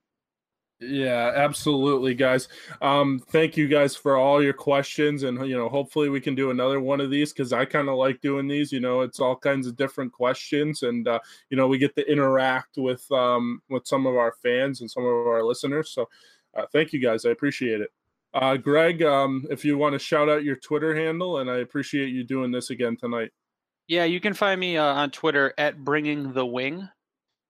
Yeah, 0.86 1.31
absolutely, 1.36 2.13
guys. 2.13 2.47
Um, 2.81 3.23
thank 3.29 3.55
you 3.55 3.67
guys 3.67 3.95
for 3.95 4.17
all 4.17 4.43
your 4.43 4.53
questions, 4.53 5.23
and 5.23 5.47
you 5.47 5.57
know, 5.57 5.69
hopefully 5.69 6.09
we 6.09 6.21
can 6.21 6.36
do 6.36 6.51
another 6.51 6.79
one 6.79 6.99
of 6.99 7.09
these 7.09 7.31
because 7.31 7.53
I 7.53 7.65
kind 7.65 7.89
of 7.89 7.95
like 7.95 8.21
doing 8.21 8.47
these. 8.47 8.71
You 8.71 8.79
know, 8.79 9.01
it's 9.01 9.19
all 9.19 9.36
kinds 9.36 9.67
of 9.67 9.75
different 9.75 10.11
questions, 10.11 10.84
and 10.84 11.07
uh, 11.07 11.19
you 11.49 11.57
know, 11.57 11.67
we 11.67 11.77
get 11.77 11.95
to 11.95 12.11
interact 12.11 12.77
with 12.77 13.09
um, 13.11 13.61
with 13.69 13.88
some 13.88 14.05
of 14.05 14.15
our 14.15 14.34
fans 14.43 14.81
and 14.81 14.91
some 14.91 15.03
of 15.03 15.09
our 15.09 15.43
listeners. 15.43 15.91
So, 15.91 16.09
uh, 16.55 16.65
thank 16.71 16.93
you 16.93 16.99
guys. 16.99 17.25
I 17.25 17.29
appreciate 17.29 17.81
it. 17.81 17.91
Uh, 18.34 18.57
Greg, 18.57 19.03
um, 19.03 19.45
if 19.49 19.63
you 19.63 19.77
want 19.77 19.93
to 19.93 19.99
shout 19.99 20.27
out 20.27 20.43
your 20.43 20.55
Twitter 20.55 20.95
handle, 20.95 21.38
and 21.38 21.49
I 21.49 21.57
appreciate 21.57 22.09
you 22.09 22.23
doing 22.23 22.51
this 22.51 22.69
again 22.71 22.97
tonight. 22.97 23.31
Yeah, 23.88 24.05
you 24.05 24.19
can 24.19 24.34
find 24.34 24.59
me 24.59 24.77
uh, 24.77 24.86
on 24.86 25.11
Twitter 25.11 25.53
at 25.57 25.84
Bringing 25.84 26.34
the 26.34 26.45
Wing. 26.45 26.89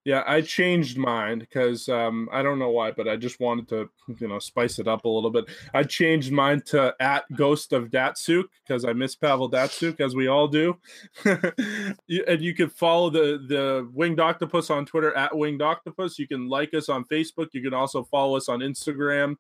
Yeah, 0.06 0.24
I 0.28 0.42
changed 0.42 0.98
mine 0.98 1.40
because 1.40 1.88
um, 1.88 2.28
I 2.32 2.44
don't 2.44 2.60
know 2.60 2.72
why, 2.72 2.92
but 2.92 3.08
I 3.08 3.16
just 3.16 3.40
wanted 3.40 3.70
to, 3.70 3.90
you 4.20 4.28
know, 4.28 4.38
spice 4.38 4.78
it 4.78 4.88
up 4.88 5.06
a 5.06 5.10
little 5.10 5.30
bit. 5.30 5.46
I 5.74 5.84
changed 5.84 6.30
mine 6.30 6.62
to 6.68 6.94
at 7.00 7.24
Ghost 7.34 7.72
of 7.72 7.90
Datsyuk 7.90 8.44
because 8.68 8.84
I 8.84 8.92
miss 8.92 9.16
Pavel 9.16 9.50
Datsyuk, 9.50 10.02
as 10.02 10.14
we 10.14 10.28
all 10.28 10.50
do. 10.50 10.78
and 11.26 12.42
you 12.42 12.54
can 12.54 12.70
follow 12.70 13.10
the 13.10 13.46
the 13.48 13.90
Winged 13.94 14.20
Octopus 14.20 14.70
on 14.70 14.86
Twitter 14.86 15.16
at 15.16 15.36
Winged 15.38 15.62
Octopus. 15.62 16.20
You 16.20 16.28
can 16.28 16.50
like 16.50 16.74
us 16.74 16.90
on 16.90 17.06
Facebook. 17.06 17.48
You 17.54 17.62
can 17.62 17.74
also 17.74 18.04
follow 18.04 18.36
us 18.36 18.50
on 18.50 18.60
Instagram. 18.60 19.38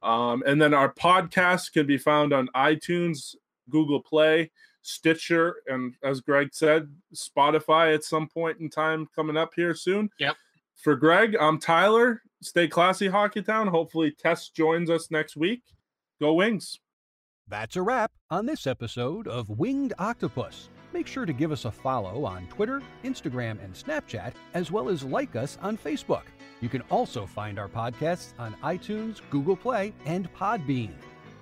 Um, 0.00 0.44
and 0.46 0.62
then 0.62 0.74
our 0.74 0.92
podcast 0.92 1.72
can 1.72 1.86
be 1.86 1.98
found 1.98 2.32
on 2.32 2.48
iTunes, 2.54 3.34
Google 3.68 4.00
Play, 4.00 4.52
Stitcher, 4.88 5.56
and 5.66 5.94
as 6.02 6.20
Greg 6.20 6.48
said, 6.52 6.88
Spotify 7.14 7.94
at 7.94 8.04
some 8.04 8.26
point 8.26 8.58
in 8.58 8.70
time 8.70 9.06
coming 9.14 9.36
up 9.36 9.52
here 9.54 9.74
soon. 9.74 10.10
Yep. 10.18 10.36
For 10.76 10.96
Greg, 10.96 11.36
I'm 11.38 11.58
Tyler. 11.58 12.22
Stay 12.40 12.68
classy, 12.68 13.08
Hockey 13.08 13.42
Town. 13.42 13.66
Hopefully, 13.66 14.12
Tess 14.12 14.48
joins 14.48 14.88
us 14.88 15.10
next 15.10 15.36
week. 15.36 15.62
Go 16.20 16.34
Wings. 16.34 16.78
That's 17.46 17.76
a 17.76 17.82
wrap 17.82 18.12
on 18.30 18.46
this 18.46 18.66
episode 18.66 19.28
of 19.28 19.50
Winged 19.50 19.92
Octopus. 19.98 20.70
Make 20.94 21.06
sure 21.06 21.26
to 21.26 21.32
give 21.34 21.52
us 21.52 21.66
a 21.66 21.70
follow 21.70 22.24
on 22.24 22.46
Twitter, 22.46 22.80
Instagram, 23.04 23.62
and 23.62 23.74
Snapchat, 23.74 24.32
as 24.54 24.70
well 24.70 24.88
as 24.88 25.04
like 25.04 25.36
us 25.36 25.58
on 25.60 25.76
Facebook. 25.76 26.24
You 26.60 26.68
can 26.70 26.82
also 26.90 27.26
find 27.26 27.58
our 27.58 27.68
podcasts 27.68 28.32
on 28.38 28.54
iTunes, 28.62 29.20
Google 29.30 29.56
Play, 29.56 29.92
and 30.06 30.32
Podbean. 30.32 30.92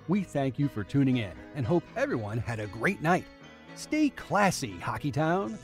We 0.07 0.23
thank 0.23 0.57
you 0.57 0.67
for 0.67 0.83
tuning 0.83 1.17
in 1.17 1.31
and 1.55 1.65
hope 1.65 1.83
everyone 1.95 2.37
had 2.37 2.59
a 2.59 2.67
great 2.67 3.01
night. 3.01 3.25
Stay 3.77 4.09
classy, 4.09 4.79
Hockey 4.79 5.11
Town. 5.11 5.57